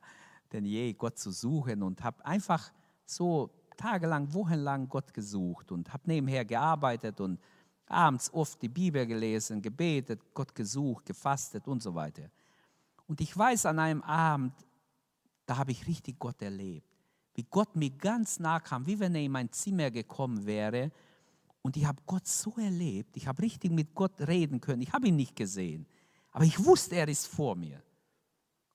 denn 0.53 0.65
je 0.65 0.93
Gott 0.93 1.19
zu 1.19 1.31
suchen 1.31 1.83
und 1.83 2.03
habe 2.03 2.25
einfach 2.25 2.73
so 3.05 3.51
tagelang, 3.77 4.33
wochenlang 4.35 4.89
Gott 4.89 5.13
gesucht 5.13 5.73
und 5.73 5.93
habe 5.93 6.03
nebenher 6.07 6.45
gearbeitet 6.45 7.21
und 7.21 7.41
abends 7.87 8.33
oft 8.33 8.61
die 8.63 8.69
Bibel 8.69 9.07
gelesen, 9.07 9.61
gebetet, 9.61 10.21
Gott 10.35 10.55
gesucht, 10.55 11.07
gefastet 11.07 11.67
und 11.67 11.83
so 11.83 11.95
weiter. 11.95 12.31
Und 13.07 13.21
ich 13.21 13.37
weiß 13.37 13.67
an 13.67 13.79
einem 13.79 14.03
Abend, 14.03 14.55
da 15.47 15.57
habe 15.59 15.73
ich 15.73 15.87
richtig 15.87 16.19
Gott 16.19 16.41
erlebt. 16.41 16.89
Wie 17.35 17.45
Gott 17.45 17.75
mir 17.75 17.91
ganz 17.91 18.39
nah 18.39 18.61
kam, 18.61 18.87
wie 18.87 18.99
wenn 19.01 19.15
er 19.15 19.23
in 19.23 19.33
mein 19.33 19.51
Zimmer 19.51 19.91
gekommen 19.91 20.45
wäre. 20.47 20.93
Und 21.63 21.77
ich 21.77 21.87
habe 21.87 22.03
Gott 22.07 22.27
so 22.27 22.55
erlebt. 22.57 23.17
Ich 23.17 23.27
habe 23.27 23.43
richtig 23.43 23.71
mit 23.73 23.95
Gott 23.95 24.21
reden 24.21 24.61
können. 24.61 24.83
Ich 24.83 24.93
habe 24.93 25.09
ihn 25.09 25.17
nicht 25.17 25.37
gesehen. 25.37 25.87
Aber 26.33 26.45
ich 26.45 26.63
wusste, 26.65 26.97
er 26.97 27.09
ist 27.09 27.27
vor 27.27 27.55
mir. 27.55 27.83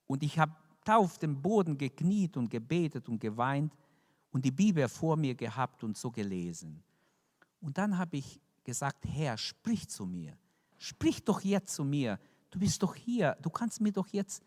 Und 0.05 0.23
ich 0.23 0.39
habe 0.39 0.55
da 0.85 0.95
auf 0.97 1.17
dem 1.17 1.41
Boden 1.41 1.77
gekniet 1.77 2.37
und 2.37 2.49
gebetet 2.49 3.09
und 3.09 3.19
geweint 3.19 3.73
und 4.31 4.45
die 4.45 4.51
Bibel 4.51 4.87
vor 4.87 5.17
mir 5.17 5.35
gehabt 5.35 5.83
und 5.83 5.97
so 5.97 6.09
gelesen. 6.11 6.81
Und 7.59 7.77
dann 7.77 7.97
habe 7.97 8.17
ich 8.17 8.39
gesagt, 8.63 9.05
Herr, 9.05 9.37
sprich 9.37 9.89
zu 9.89 10.05
mir. 10.05 10.37
Sprich 10.77 11.23
doch 11.23 11.41
jetzt 11.41 11.73
zu 11.73 11.83
mir 11.83 12.19
du 12.51 12.59
bist 12.59 12.81
doch 12.81 12.95
hier, 12.95 13.37
du 13.41 13.49
kannst 13.49 13.81
mir 13.81 13.91
doch 13.91 14.07
jetzt 14.07 14.43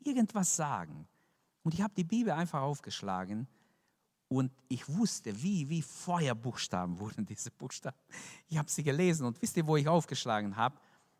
irgendwas 0.00 0.54
sagen. 0.54 1.06
Und 1.62 1.74
ich 1.74 1.80
habe 1.80 1.94
die 1.94 2.04
Bibel 2.04 2.32
einfach 2.32 2.62
aufgeschlagen 2.62 3.48
und 4.34 4.50
ich 4.68 4.88
wusste, 4.88 5.42
wie, 5.42 5.68
wie 5.68 5.80
Feuerbuchstaben 5.80 6.98
wurden 7.00 7.24
diese 7.24 7.50
Buchstaben. 7.50 7.96
Ich 8.48 8.58
habe 8.58 8.68
sie 8.68 8.82
gelesen 8.82 9.26
und 9.26 9.40
wisst 9.40 9.56
ihr, 9.56 9.66
wo 9.66 9.76
ich 9.76 9.86
aufgeschlagen 9.86 10.56
habe? 10.56 10.76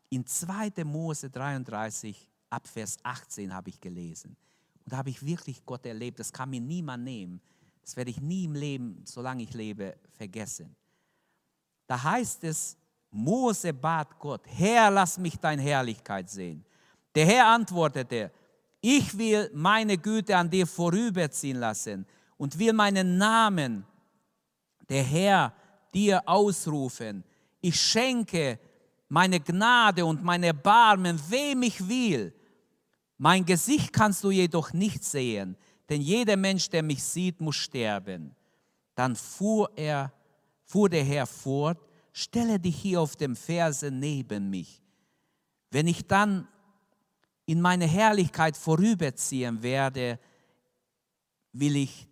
In 0.09 0.25
2. 0.25 0.83
Mose 0.83 1.29
33, 1.29 2.29
ab 2.49 2.67
Vers 2.67 2.97
18 3.03 3.53
habe 3.53 3.69
ich 3.69 3.79
gelesen. 3.79 4.35
Und 4.83 4.91
da 4.91 4.97
habe 4.97 5.09
ich 5.09 5.25
wirklich 5.25 5.65
Gott 5.65 5.85
erlebt. 5.85 6.19
Das 6.19 6.31
kann 6.31 6.49
mir 6.49 6.59
niemand 6.59 7.03
nehmen. 7.03 7.41
Das 7.81 7.95
werde 7.95 8.11
ich 8.11 8.19
nie 8.19 8.45
im 8.45 8.53
Leben, 8.53 9.01
solange 9.05 9.43
ich 9.43 9.53
lebe, 9.53 9.97
vergessen. 10.11 10.75
Da 11.87 12.01
heißt 12.01 12.43
es, 12.43 12.77
Mose 13.11 13.73
bat 13.73 14.19
Gott, 14.19 14.41
Herr, 14.45 14.91
lass 14.91 15.17
mich 15.17 15.37
deine 15.37 15.61
Herrlichkeit 15.61 16.29
sehen. 16.29 16.65
Der 17.13 17.25
Herr 17.25 17.47
antwortete, 17.47 18.31
ich 18.81 19.17
will 19.17 19.49
meine 19.53 19.97
Güte 19.97 20.35
an 20.35 20.49
dir 20.49 20.67
vorüberziehen 20.67 21.57
lassen 21.57 22.05
und 22.37 22.59
will 22.59 22.73
meinen 22.73 23.17
Namen, 23.17 23.85
der 24.89 25.03
Herr, 25.03 25.53
dir 25.93 26.21
ausrufen. 26.25 27.23
Ich 27.61 27.79
schenke 27.79 28.59
meine 29.07 29.39
Gnade 29.39 30.05
und 30.05 30.23
meine 30.23 30.47
Erbarmen, 30.47 31.19
wem 31.29 31.63
ich 31.63 31.87
will. 31.87 32.33
Mein 33.17 33.45
Gesicht 33.45 33.93
kannst 33.93 34.23
du 34.23 34.31
jedoch 34.31 34.73
nicht 34.73 35.03
sehen, 35.03 35.55
denn 35.89 36.01
jeder 36.01 36.35
Mensch, 36.35 36.69
der 36.69 36.83
mich 36.83 37.03
sieht, 37.03 37.39
muss 37.39 37.55
sterben. 37.55 38.35
Dann 38.93 39.15
fuhr 39.15 39.71
er, 39.75 40.11
fuhr 40.63 40.89
der 40.89 41.03
Herr 41.03 41.25
fort, 41.25 41.79
stelle 42.11 42.59
dich 42.59 42.75
hier 42.75 43.01
auf 43.01 43.15
dem 43.15 43.35
Verse 43.35 43.89
neben 43.89 44.49
mich. 44.49 44.81
Wenn 45.71 45.87
ich 45.87 46.05
dann 46.07 46.47
in 47.45 47.61
meine 47.61 47.85
Herrlichkeit 47.85 48.57
vorüberziehen 48.57 49.61
werde, 49.61 50.19
will 51.53 51.75
ich 51.75 52.07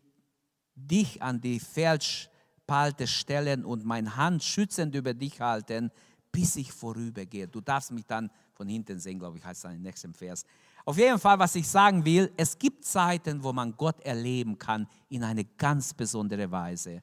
dich 0.75 1.21
an 1.21 1.39
die 1.41 1.59
Felsspalte 1.59 3.07
stellen 3.07 3.65
und 3.65 3.85
meine 3.85 4.15
Hand 4.15 4.43
schützend 4.43 4.95
über 4.95 5.13
dich 5.13 5.39
halten, 5.39 5.91
bis 6.31 6.55
ich 6.55 6.71
vorübergehe. 6.71 7.47
Du 7.47 7.61
darfst 7.61 7.91
mich 7.91 8.05
dann 8.05 8.29
von 8.53 8.67
hinten 8.67 8.99
sehen, 8.99 9.19
glaube 9.19 9.37
ich, 9.37 9.45
heißt 9.45 9.65
es 9.65 9.71
im 9.71 9.81
nächsten 9.81 10.13
Vers. 10.13 10.43
Auf 10.85 10.97
jeden 10.97 11.19
Fall, 11.19 11.39
was 11.39 11.55
ich 11.55 11.67
sagen 11.67 12.03
will, 12.03 12.31
es 12.35 12.57
gibt 12.57 12.83
Zeiten, 12.83 13.43
wo 13.43 13.53
man 13.53 13.75
Gott 13.75 14.01
erleben 14.01 14.57
kann 14.57 14.87
in 15.09 15.23
eine 15.23 15.45
ganz 15.45 15.93
besondere 15.93 16.49
Weise 16.51 17.01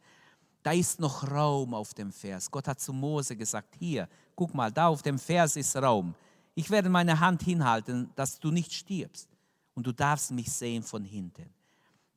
da 0.63 0.73
ist 0.73 1.01
noch 1.01 1.29
Raum 1.31 1.75
auf 1.75 1.95
dem 1.95 2.13
Vers. 2.13 2.51
Gott 2.51 2.69
hat 2.69 2.81
zu 2.81 2.93
Mose 2.93 3.37
gesagt, 3.37 3.77
hier, 3.79 4.09
guck 4.35 4.55
mal, 4.55 4.71
da 4.71 4.89
auf 4.89 5.03
dem 5.03 5.19
Vers 5.19 5.57
ist 5.57 5.77
Raum. 5.77 6.15
Ich 6.55 6.71
werde 6.71 6.89
meine 6.89 7.19
Hand 7.19 7.43
hinhalten, 7.43 8.11
dass 8.15 8.39
du 8.39 8.51
nicht 8.51 8.73
stirbst. 8.73 9.29
Und 9.75 9.87
du 9.87 9.93
darfst 9.93 10.31
mich 10.33 10.53
sehen 10.53 10.83
von 10.83 11.05
hinten. 11.05 11.49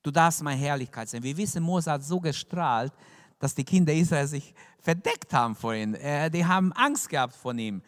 Du 0.03 0.11
darfst 0.11 0.43
meine 0.43 0.59
Herrlichkeit 0.59 1.09
sehen. 1.09 1.23
Wir 1.23 1.35
wissen, 1.35 1.63
Mose 1.63 1.91
hat 1.91 2.03
so 2.03 2.19
gestrahlt, 2.19 2.93
dass 3.39 3.55
die 3.55 3.63
Kinder 3.63 3.93
Israel 3.93 4.27
sich 4.27 4.53
verdeckt 4.79 5.33
haben 5.33 5.55
vor 5.55 5.73
ihm. 5.73 5.95
Äh, 5.95 6.29
die 6.29 6.45
haben 6.45 6.71
Angst 6.73 7.09
gehabt 7.09 7.33
von 7.33 7.57
ihm. 7.57 7.81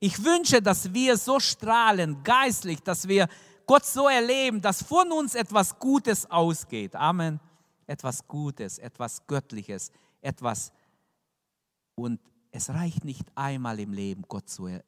Ich 0.00 0.24
wünsche, 0.24 0.60
dass 0.60 0.92
wir 0.92 1.16
so 1.16 1.38
strahlen, 1.38 2.22
geistlich, 2.24 2.82
dass 2.82 3.06
wir 3.06 3.28
Gott 3.66 3.84
so 3.84 4.08
erleben, 4.08 4.60
dass 4.60 4.82
von 4.82 5.12
uns 5.12 5.34
etwas 5.34 5.78
Gutes 5.78 6.28
ausgeht. 6.30 6.96
Amen 6.96 7.38
etwas 7.88 8.26
Gutes, 8.28 8.78
etwas 8.78 9.26
Göttliches, 9.26 9.90
etwas. 10.20 10.72
Und 11.94 12.20
es 12.50 12.68
reicht 12.70 13.04
nicht 13.04 13.26
einmal 13.34 13.80
im 13.80 13.92
Leben, 13.92 14.22
Gott, 14.28 14.48
zu, 14.48 14.66
äh, 14.66 14.82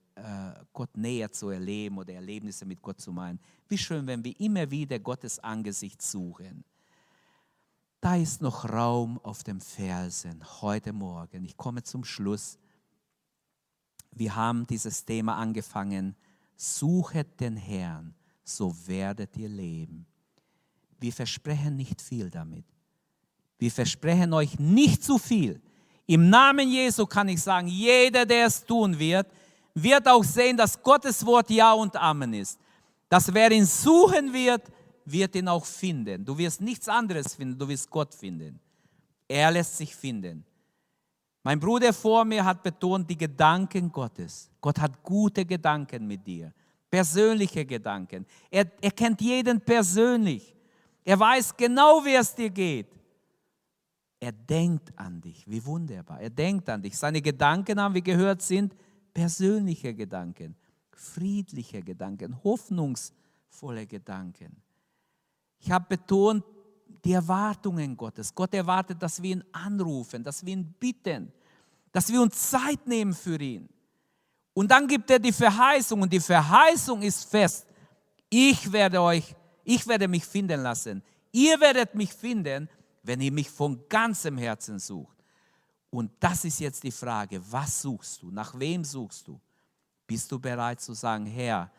Gott 0.73 0.97
näher 0.97 1.31
zu 1.33 1.51
erleben 1.51 1.99
oder 1.99 2.15
Erlebnisse 2.15 2.65
mit 2.65 2.81
Gott 2.83 3.01
zu 3.01 3.13
meinen. 3.13 3.39
Wie 3.69 3.79
schön, 3.79 4.07
wenn 4.07 4.25
wir 4.25 4.39
immer 4.41 4.71
wieder 4.71 4.99
Gottes 4.99 5.39
Angesicht 5.39 6.03
suchen. 6.03 6.65
Da 8.01 8.17
ist 8.17 8.41
noch 8.41 8.69
Raum 8.69 9.19
auf 9.23 9.43
dem 9.43 9.61
Felsen 9.61 10.43
heute 10.63 10.93
Morgen. 10.93 11.45
Ich 11.45 11.57
komme 11.57 11.83
zum 11.83 12.05
Schluss. 12.05 12.59
Wir 14.13 14.35
haben 14.35 14.67
dieses 14.67 15.05
Thema 15.05 15.37
angefangen. 15.37 16.17
Suchet 16.57 17.41
den 17.41 17.57
Herrn, 17.57 18.15
so 18.43 18.75
werdet 18.87 19.37
ihr 19.37 19.49
leben. 19.49 20.07
Wir 20.99 21.13
versprechen 21.13 21.77
nicht 21.77 22.01
viel 22.01 22.31
damit. 22.31 22.65
Wir 23.59 23.71
versprechen 23.71 24.33
euch 24.33 24.59
nicht 24.59 25.05
zu 25.05 25.19
viel. 25.19 25.61
Im 26.07 26.29
Namen 26.29 26.69
Jesu 26.71 27.07
kann 27.07 27.29
ich 27.29 27.41
sagen, 27.41 27.69
jeder, 27.69 28.27
der 28.27 28.47
es 28.47 28.65
tun 28.65 28.99
wird, 28.99 29.31
wird 29.75 30.07
auch 30.09 30.25
sehen, 30.25 30.57
dass 30.57 30.81
Gottes 30.83 31.25
Wort 31.25 31.51
Ja 31.51 31.73
und 31.73 31.97
Amen 31.97 32.35
ist. 32.35 32.59
Dass 33.09 33.33
wer 33.33 33.51
ihn 33.51 33.67
suchen 33.67 34.33
wird, 34.33 34.63
wird 35.05 35.35
ihn 35.35 35.49
auch 35.49 35.65
finden. 35.65 36.25
Du 36.25 36.37
wirst 36.37 36.61
nichts 36.61 36.89
anderes 36.89 37.35
finden, 37.35 37.59
du 37.59 37.69
wirst 37.69 37.91
Gott 37.91 38.15
finden. 38.15 38.61
Er 39.27 39.51
lässt 39.51 39.77
sich 39.77 39.95
finden. 39.95 40.45
Mein 41.43 41.59
Bruder 41.59 41.93
vor 41.93 42.25
mir 42.25 42.45
hat 42.45 42.63
betont 42.63 43.09
die 43.09 43.17
Gedanken 43.17 43.91
Gottes. 43.91 44.51
Gott 44.61 44.79
hat 44.79 45.03
gute 45.03 45.45
Gedanken 45.45 46.07
mit 46.07 46.27
dir, 46.27 46.53
persönliche 46.91 47.65
Gedanken. 47.65 48.27
Er, 48.51 48.71
er 48.81 48.91
kennt 48.91 49.21
jeden 49.21 49.61
persönlich. 49.61 50.55
Er 51.03 51.19
weiß 51.19 51.57
genau, 51.57 52.05
wie 52.05 52.15
es 52.15 52.35
dir 52.35 52.51
geht. 52.51 52.89
Er 54.21 54.33
denkt 54.33 54.93
an 54.97 55.19
dich. 55.21 55.45
Wie 55.47 55.65
wunderbar. 55.65 56.21
Er 56.21 56.29
denkt 56.29 56.69
an 56.69 56.83
dich. 56.83 56.97
Seine 56.97 57.23
Gedanken, 57.23 57.81
haben 57.81 57.95
wir 57.95 58.03
gehört, 58.03 58.43
sind 58.43 58.77
persönliche 59.13 59.95
Gedanken, 59.95 60.57
friedliche 60.93 61.83
Gedanken, 61.83 62.43
hoffnungsvolle 62.43 63.87
Gedanken. 63.87 64.57
Ich 65.59 65.71
habe 65.71 65.87
betont, 65.89 66.45
die 67.05 67.13
Erwartungen 67.13 67.97
Gottes. 67.97 68.35
Gott 68.35 68.55
erwartet, 68.55 69.03
dass 69.03 69.23
wir 69.23 69.33
ihn 69.33 69.45
anrufen, 69.53 70.23
dass 70.23 70.45
wir 70.45 70.53
ihn 70.53 70.75
bitten, 70.79 71.33
dass 71.93 72.11
wir 72.11 72.21
uns 72.21 72.51
Zeit 72.51 72.87
nehmen 72.87 73.15
für 73.15 73.41
ihn. 73.41 73.69
Und 74.53 74.71
dann 74.71 74.87
gibt 74.87 75.11
er 75.11 75.19
die 75.19 75.33
Verheißung 75.33 76.03
und 76.03 76.13
die 76.13 76.21
Verheißung 76.21 77.03
ist 77.03 77.25
fest. 77.25 77.67
Ich 78.29 78.71
werde 78.71 79.01
euch, 79.01 79.35
ich 79.65 79.87
werde 79.87 80.09
mich 80.09 80.25
finden 80.25 80.61
lassen. 80.63 81.03
Ihr 81.33 81.61
werdet 81.61 81.95
mich 81.95 82.13
finden, 82.13 82.69
wenn 83.03 83.21
ihr 83.21 83.33
mich 83.33 83.49
von 83.49 83.89
ganzem 83.89 84.37
Herzen 84.37 84.79
sucht. 84.79 85.20
Und 85.91 86.13
das 86.21 86.45
ist 86.45 86.61
jetzt 86.61 86.83
die 86.85 86.93
Frage, 86.93 87.41
was 87.51 87.83
suchst 87.83 88.23
du? 88.23 88.31
Nach 88.31 88.57
wem 88.59 88.85
suchst 88.85 89.27
du? 89.27 89.41
Bist 90.07 90.31
du 90.31 90.39
bereit 90.39 90.81
zu 90.81 90.95
sagen, 90.95 91.27
Herr, 91.27 91.71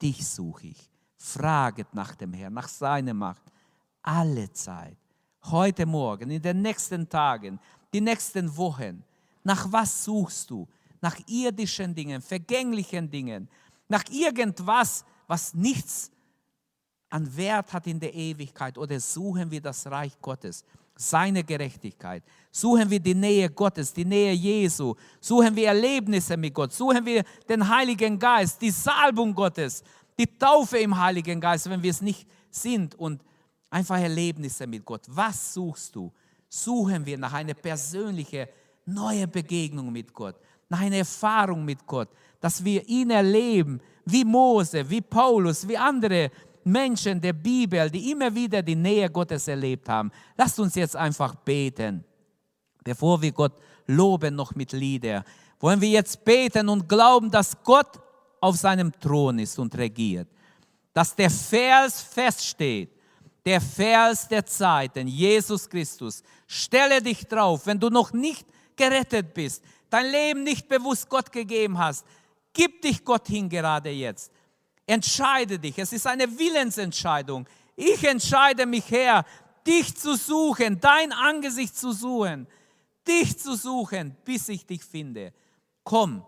dich 0.00 0.26
suche 0.26 0.68
ich. 0.68 0.90
Fraget 1.16 1.94
nach 1.94 2.16
dem 2.16 2.32
Herrn, 2.32 2.54
nach 2.54 2.68
seiner 2.68 3.14
Macht 3.14 3.42
alle 4.02 4.52
Zeit, 4.52 4.96
heute 5.44 5.86
Morgen, 5.86 6.30
in 6.30 6.42
den 6.42 6.60
nächsten 6.60 7.08
Tagen, 7.08 7.60
die 7.92 8.00
nächsten 8.00 8.56
Wochen. 8.56 9.04
Nach 9.44 9.70
was 9.70 10.04
suchst 10.04 10.50
du? 10.50 10.66
Nach 11.00 11.16
irdischen 11.28 11.94
Dingen, 11.94 12.20
vergänglichen 12.20 13.08
Dingen, 13.08 13.48
nach 13.88 14.04
irgendwas, 14.10 15.04
was 15.28 15.54
nichts 15.54 16.10
an 17.10 17.36
Wert 17.36 17.72
hat 17.72 17.86
in 17.86 18.00
der 18.00 18.14
Ewigkeit? 18.14 18.78
Oder 18.78 18.98
suchen 18.98 19.50
wir 19.50 19.60
das 19.60 19.86
Reich 19.86 20.20
Gottes, 20.20 20.64
seine 21.02 21.44
Gerechtigkeit? 21.44 22.22
Suchen 22.50 22.88
wir 22.88 23.00
die 23.00 23.14
Nähe 23.14 23.50
Gottes, 23.50 23.92
die 23.92 24.04
Nähe 24.04 24.32
Jesu? 24.32 24.94
Suchen 25.20 25.54
wir 25.56 25.68
Erlebnisse 25.68 26.36
mit 26.36 26.54
Gott? 26.54 26.72
Suchen 26.72 27.04
wir 27.04 27.24
den 27.48 27.66
Heiligen 27.68 28.18
Geist, 28.18 28.60
die 28.60 28.70
Salbung 28.70 29.34
Gottes, 29.34 29.82
die 30.18 30.26
Taufe 30.26 30.78
im 30.78 30.98
Heiligen 30.98 31.40
Geist, 31.40 31.68
wenn 31.68 31.82
wir 31.82 31.90
es 31.90 32.02
nicht 32.02 32.26
sind? 32.50 32.94
Und 32.94 33.22
Einfach 33.72 33.98
Erlebnisse 33.98 34.66
mit 34.66 34.84
Gott. 34.84 35.00
Was 35.08 35.54
suchst 35.54 35.96
du? 35.96 36.12
Suchen 36.46 37.06
wir 37.06 37.16
nach 37.16 37.32
einer 37.32 37.54
persönlichen, 37.54 38.46
neuen 38.84 39.30
Begegnung 39.30 39.90
mit 39.90 40.12
Gott, 40.12 40.36
nach 40.68 40.80
einer 40.80 40.96
Erfahrung 40.96 41.64
mit 41.64 41.86
Gott, 41.86 42.10
dass 42.38 42.62
wir 42.62 42.86
ihn 42.86 43.08
erleben, 43.08 43.80
wie 44.04 44.26
Mose, 44.26 44.88
wie 44.90 45.00
Paulus, 45.00 45.66
wie 45.66 45.78
andere 45.78 46.30
Menschen 46.64 47.20
der 47.20 47.32
Bibel, 47.32 47.90
die 47.90 48.10
immer 48.10 48.34
wieder 48.34 48.62
die 48.62 48.76
Nähe 48.76 49.10
Gottes 49.10 49.48
erlebt 49.48 49.88
haben. 49.88 50.10
Lasst 50.36 50.58
uns 50.60 50.74
jetzt 50.74 50.96
einfach 50.96 51.34
beten, 51.34 52.04
bevor 52.84 53.20
wir 53.20 53.32
Gott 53.32 53.52
loben 53.86 54.34
noch 54.34 54.54
mit 54.54 54.72
Lieder. 54.72 55.24
Wollen 55.60 55.80
wir 55.80 55.88
jetzt 55.88 56.24
beten 56.24 56.68
und 56.68 56.88
glauben, 56.88 57.30
dass 57.30 57.56
Gott 57.62 58.00
auf 58.40 58.56
seinem 58.56 58.92
Thron 58.98 59.38
ist 59.38 59.58
und 59.58 59.76
regiert, 59.76 60.28
dass 60.92 61.14
der 61.14 61.30
Vers 61.30 62.02
feststeht, 62.02 62.90
der 63.44 63.60
Vers 63.60 64.28
der 64.28 64.44
Zeiten, 64.44 65.06
Jesus 65.06 65.68
Christus. 65.68 66.22
Stelle 66.46 67.00
dich 67.00 67.26
drauf, 67.26 67.66
wenn 67.66 67.78
du 67.78 67.88
noch 67.88 68.12
nicht 68.12 68.46
gerettet 68.76 69.32
bist, 69.34 69.62
dein 69.90 70.10
Leben 70.10 70.42
nicht 70.42 70.68
bewusst 70.68 71.08
Gott 71.08 71.30
gegeben 71.30 71.78
hast, 71.78 72.04
gib 72.52 72.82
dich 72.82 73.04
Gott 73.04 73.28
hin 73.28 73.48
gerade 73.48 73.90
jetzt. 73.90 74.32
Entscheide 74.86 75.58
dich. 75.58 75.78
Es 75.78 75.92
ist 75.92 76.06
eine 76.06 76.38
Willensentscheidung. 76.38 77.46
Ich 77.76 78.04
entscheide 78.04 78.66
mich 78.66 78.90
her, 78.90 79.24
dich 79.66 79.96
zu 79.96 80.16
suchen, 80.16 80.80
dein 80.80 81.12
Angesicht 81.12 81.76
zu 81.76 81.92
suchen, 81.92 82.46
dich 83.06 83.38
zu 83.38 83.54
suchen, 83.54 84.16
bis 84.24 84.48
ich 84.48 84.66
dich 84.66 84.84
finde. 84.84 85.32
Komm, 85.84 86.24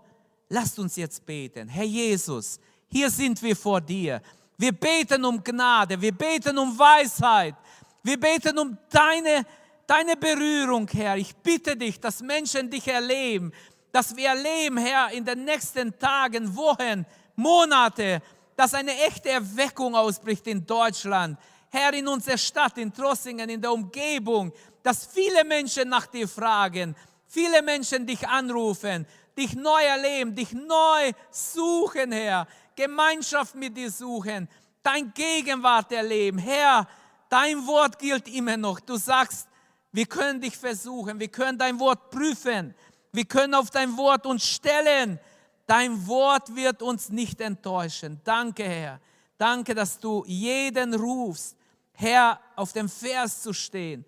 lasst 0.49 0.79
uns 0.79 0.97
jetzt 0.97 1.25
beten. 1.27 1.69
Herr 1.69 1.85
Jesus, 1.85 2.59
hier 2.89 3.11
sind 3.11 3.43
wir 3.43 3.57
vor 3.57 3.81
dir. 3.81 4.21
Wir 4.57 4.73
beten 4.73 5.25
um 5.25 5.43
Gnade, 5.43 6.01
wir 6.01 6.13
beten 6.13 6.57
um 6.59 6.79
Weisheit, 6.79 7.57
wir 8.05 8.19
beten 8.21 8.57
um 8.59 8.79
deine, 8.89 9.45
deine 9.87 10.17
Berührung, 10.17 10.89
Herr. 10.93 11.17
Ich 11.17 11.35
bitte 11.35 11.77
dich, 11.77 11.99
dass 11.99 12.23
Menschen 12.23 12.71
dich 12.71 12.87
erleben, 12.87 13.53
dass 13.91 14.15
wir 14.15 14.29
erleben, 14.29 14.77
Herr, 14.77 15.11
in 15.11 15.25
den 15.25 15.45
nächsten 15.45 15.99
Tagen, 15.99 16.55
Wochen, 16.55 17.05
Monate, 17.35 18.23
dass 18.57 18.75
eine 18.75 18.97
echte 19.07 19.31
Erweckung 19.31 19.95
ausbricht 19.95 20.47
in 20.47 20.67
Deutschland. 20.67 21.39
Herr, 21.71 21.93
in 21.93 22.07
unserer 22.07 22.39
Stadt, 22.39 22.79
in 22.79 22.93
Trossingen, 22.93 23.49
in 23.49 23.61
der 23.61 23.73
Umgebung, 23.73 24.53
dass 24.83 25.07
viele 25.07 25.45
Menschen 25.45 25.89
nach 25.89 26.07
dir 26.07 26.29
fragen, 26.29 26.95
viele 27.27 27.63
Menschen 27.63 28.07
dich 28.07 28.29
anrufen, 28.29 29.07
dich 29.37 29.55
neu 29.57 29.83
erleben, 29.83 30.35
dich 30.35 30.53
neu 30.53 31.13
suchen, 31.31 32.13
Herr. 32.13 32.47
Gemeinschaft 32.77 33.55
mit 33.55 33.77
dir 33.77 33.91
suchen, 33.91 34.49
dein 34.83 35.13
Gegenwart 35.15 35.91
erleben. 35.93 36.39
Herr, 36.39 36.87
dein 37.29 37.67
Wort 37.67 37.99
gilt 37.99 38.29
immer 38.29 38.57
noch. 38.57 38.81
Du 38.81 38.97
sagst, 38.97 39.49
wir 39.93 40.07
können 40.07 40.41
dich 40.41 40.57
versuchen, 40.57 41.19
wir 41.21 41.29
können 41.29 41.59
dein 41.59 41.79
Wort 41.79 42.11
prüfen, 42.11 42.75
wir 43.13 43.25
können 43.25 43.55
auf 43.55 43.71
dein 43.71 43.97
Wort 43.97 44.27
uns 44.27 44.45
stellen. 44.45 45.19
Dein 45.67 46.07
Wort 46.07 46.55
wird 46.55 46.83
uns 46.83 47.09
nicht 47.09 47.41
enttäuschen. 47.41 48.21
Danke, 48.25 48.65
Herr. 48.65 49.01
Danke, 49.39 49.75
dass 49.75 49.99
du 49.99 50.25
jeden 50.27 50.95
rufst, 50.95 51.57
Herr, 51.93 52.41
auf 52.57 52.73
dem 52.73 52.89
Vers 52.89 53.43
zu 53.43 53.53
stehen, 53.53 54.05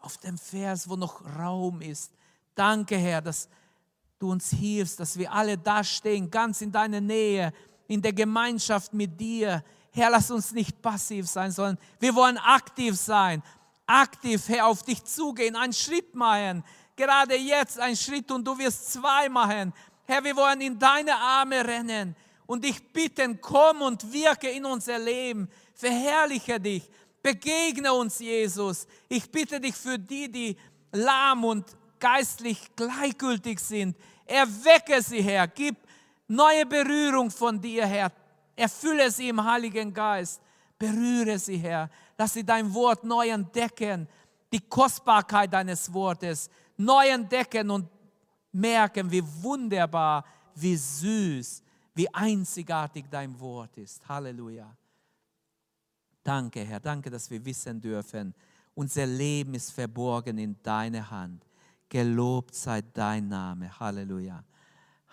auf 0.00 0.18
dem 0.18 0.36
Vers, 0.36 0.88
wo 0.88 0.96
noch 0.96 1.22
Raum 1.38 1.80
ist. 1.80 2.12
Danke, 2.54 2.96
Herr, 2.96 3.22
dass 3.22 3.48
du 4.18 4.30
uns 4.32 4.50
hilfst, 4.50 5.00
dass 5.00 5.16
wir 5.16 5.32
alle 5.32 5.56
da 5.56 5.82
stehen, 5.82 6.30
ganz 6.30 6.60
in 6.60 6.72
deiner 6.72 7.00
Nähe, 7.00 7.52
in 7.86 8.02
der 8.02 8.12
Gemeinschaft 8.12 8.92
mit 8.92 9.18
dir. 9.18 9.64
Herr, 9.92 10.10
lass 10.10 10.30
uns 10.30 10.52
nicht 10.52 10.80
passiv 10.82 11.28
sein, 11.28 11.50
sondern 11.50 11.78
wir 11.98 12.14
wollen 12.14 12.38
aktiv 12.38 12.96
sein. 12.96 13.42
Aktiv, 13.86 14.48
Herr, 14.48 14.66
auf 14.66 14.82
dich 14.82 15.02
zugehen, 15.04 15.56
einen 15.56 15.72
Schritt 15.72 16.14
machen. 16.14 16.62
Gerade 16.94 17.36
jetzt 17.36 17.78
einen 17.78 17.96
Schritt 17.96 18.30
und 18.30 18.44
du 18.44 18.58
wirst 18.58 18.92
zwei 18.92 19.28
machen. 19.28 19.72
Herr, 20.08 20.24
wir 20.24 20.34
wollen 20.36 20.62
in 20.62 20.78
deine 20.78 21.14
Arme 21.14 21.62
rennen 21.62 22.16
und 22.46 22.64
dich 22.64 22.82
bitten, 22.94 23.38
komm 23.42 23.82
und 23.82 24.10
wirke 24.10 24.48
in 24.48 24.64
unser 24.64 24.98
Leben. 24.98 25.50
Verherrliche 25.74 26.58
dich. 26.58 26.88
Begegne 27.22 27.92
uns, 27.92 28.18
Jesus. 28.18 28.86
Ich 29.10 29.30
bitte 29.30 29.60
dich 29.60 29.74
für 29.74 29.98
die, 29.98 30.32
die 30.32 30.56
lahm 30.92 31.44
und 31.44 31.76
geistlich 31.98 32.74
gleichgültig 32.74 33.60
sind. 33.60 33.98
Erwecke 34.24 35.02
sie, 35.02 35.20
Herr. 35.20 35.46
Gib 35.46 35.76
neue 36.26 36.64
Berührung 36.64 37.30
von 37.30 37.60
dir, 37.60 37.84
Herr. 37.84 38.10
Erfülle 38.56 39.10
sie 39.10 39.28
im 39.28 39.44
Heiligen 39.44 39.92
Geist. 39.92 40.40
Berühre 40.78 41.38
sie, 41.38 41.58
Herr. 41.58 41.90
Lass 42.16 42.32
sie 42.32 42.44
dein 42.44 42.72
Wort 42.72 43.04
neu 43.04 43.28
entdecken. 43.28 44.08
Die 44.50 44.60
Kostbarkeit 44.60 45.52
deines 45.52 45.92
Wortes 45.92 46.48
neu 46.78 47.08
entdecken 47.08 47.70
und 47.70 47.86
merken, 48.52 49.10
wie 49.10 49.22
wunderbar, 49.42 50.24
wie 50.54 50.76
süß, 50.76 51.62
wie 51.94 52.12
einzigartig 52.14 53.06
dein 53.10 53.38
Wort 53.38 53.76
ist. 53.76 54.06
Halleluja. 54.08 54.74
Danke, 56.22 56.64
Herr. 56.64 56.80
Danke, 56.80 57.10
dass 57.10 57.30
wir 57.30 57.44
wissen 57.44 57.80
dürfen, 57.80 58.34
unser 58.74 59.06
Leben 59.06 59.54
ist 59.54 59.72
verborgen 59.72 60.38
in 60.38 60.56
deiner 60.62 61.10
Hand. 61.10 61.44
Gelobt 61.88 62.54
sei 62.54 62.82
dein 62.92 63.28
Name. 63.28 63.78
Halleluja. 63.80 64.44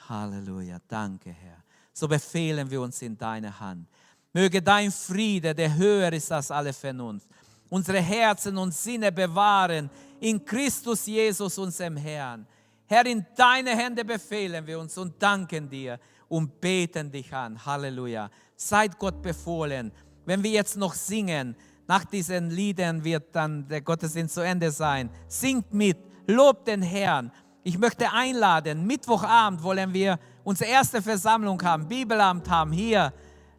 Halleluja, 0.09 0.79
danke 0.87 1.31
Herr. 1.31 1.63
So 1.93 2.07
befehlen 2.07 2.69
wir 2.69 2.81
uns 2.81 3.01
in 3.01 3.17
deine 3.17 3.57
Hand. 3.59 3.87
Möge 4.33 4.61
dein 4.61 4.91
Friede, 4.91 5.55
der 5.55 5.73
höher 5.75 6.11
ist 6.11 6.31
als 6.31 6.51
alle 6.51 6.73
Vernunft, 6.73 7.27
unsere 7.69 8.01
Herzen 8.01 8.57
und 8.57 8.73
Sinne 8.73 9.11
bewahren 9.11 9.89
in 10.19 10.43
Christus 10.43 11.05
Jesus, 11.05 11.57
unserem 11.57 11.95
Herrn. 11.97 12.45
Herr, 12.87 13.05
in 13.05 13.25
deine 13.35 13.71
Hände 13.71 14.05
befehlen 14.05 14.65
wir 14.67 14.79
uns 14.79 14.97
und 14.97 15.21
danken 15.21 15.69
dir 15.69 15.99
und 16.27 16.61
beten 16.61 17.11
dich 17.11 17.33
an. 17.33 17.63
Halleluja. 17.65 18.29
Seid 18.55 18.97
Gott 18.99 19.21
befohlen. 19.21 19.91
Wenn 20.25 20.43
wir 20.43 20.51
jetzt 20.51 20.77
noch 20.77 20.93
singen, 20.93 21.55
nach 21.87 22.05
diesen 22.05 22.49
Liedern 22.49 23.03
wird 23.03 23.35
dann 23.35 23.67
der 23.67 23.81
Gottesdienst 23.81 24.35
zu 24.35 24.41
Ende 24.41 24.71
sein. 24.71 25.09
Singt 25.27 25.73
mit, 25.73 25.97
lobt 26.27 26.67
den 26.67 26.81
Herrn 26.81 27.31
ich 27.67 27.79
möchte 27.79 28.11
einladen, 28.11 28.85
Mittwochabend 28.85 29.63
wollen 29.63 29.91
wir 29.91 30.19
unsere 30.43 30.69
erste 30.69 31.01
Versammlung 31.01 31.59
haben, 31.63 31.87
Bibelamt 31.87 32.47
haben 32.47 32.71
hier. 32.71 33.11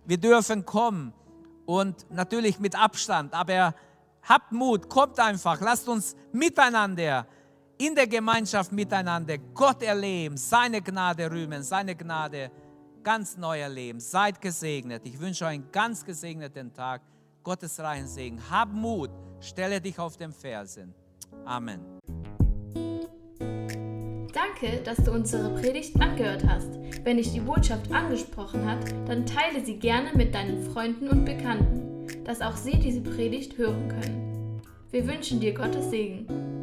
Wir 0.04 0.16
dürfen 0.16 0.64
kommen 0.64 1.12
und 1.64 2.08
natürlich 2.08 2.60
mit 2.60 2.80
Abstand, 2.80 3.34
aber 3.34 3.74
habt 4.22 4.52
Mut, 4.52 4.88
kommt 4.88 5.18
einfach, 5.18 5.60
lasst 5.60 5.88
uns 5.88 6.14
miteinander 6.30 7.26
in 7.78 7.94
der 7.94 8.06
Gemeinschaft 8.06 8.72
miteinander 8.72 9.38
Gott 9.54 9.82
erleben, 9.82 10.36
seine 10.36 10.80
Gnade 10.80 11.30
rühmen, 11.30 11.62
seine 11.62 11.94
Gnade 11.94 12.50
ganz 13.02 13.36
neu 13.36 13.60
erleben. 13.60 14.00
Seid 14.00 14.40
gesegnet. 14.40 15.02
Ich 15.04 15.18
wünsche 15.20 15.44
euch 15.44 15.52
einen 15.52 15.70
ganz 15.70 16.04
gesegneten 16.04 16.72
Tag. 16.72 17.02
Gottes 17.42 17.78
reichen 17.78 18.08
Segen. 18.08 18.40
Hab 18.50 18.72
Mut, 18.72 19.10
stelle 19.40 19.80
dich 19.80 19.98
auf 19.98 20.16
den 20.16 20.32
Fersen. 20.32 20.92
Amen. 21.44 21.80
Danke, 24.32 24.82
dass 24.82 24.96
du 24.96 25.12
unsere 25.12 25.54
Predigt 25.54 26.00
angehört 26.00 26.44
hast. 26.46 26.78
Wenn 27.04 27.18
dich 27.18 27.32
die 27.32 27.40
Botschaft 27.40 27.92
angesprochen 27.92 28.68
hat, 28.68 28.84
dann 29.06 29.24
teile 29.24 29.64
sie 29.64 29.78
gerne 29.78 30.10
mit 30.14 30.34
deinen 30.34 30.62
Freunden 30.72 31.08
und 31.08 31.24
Bekannten, 31.24 32.24
dass 32.24 32.40
auch 32.40 32.56
sie 32.56 32.78
diese 32.78 33.00
Predigt 33.02 33.56
hören 33.56 33.88
können. 33.88 34.62
Wir 34.90 35.06
wünschen 35.06 35.40
dir 35.40 35.54
Gottes 35.54 35.90
Segen. 35.90 36.55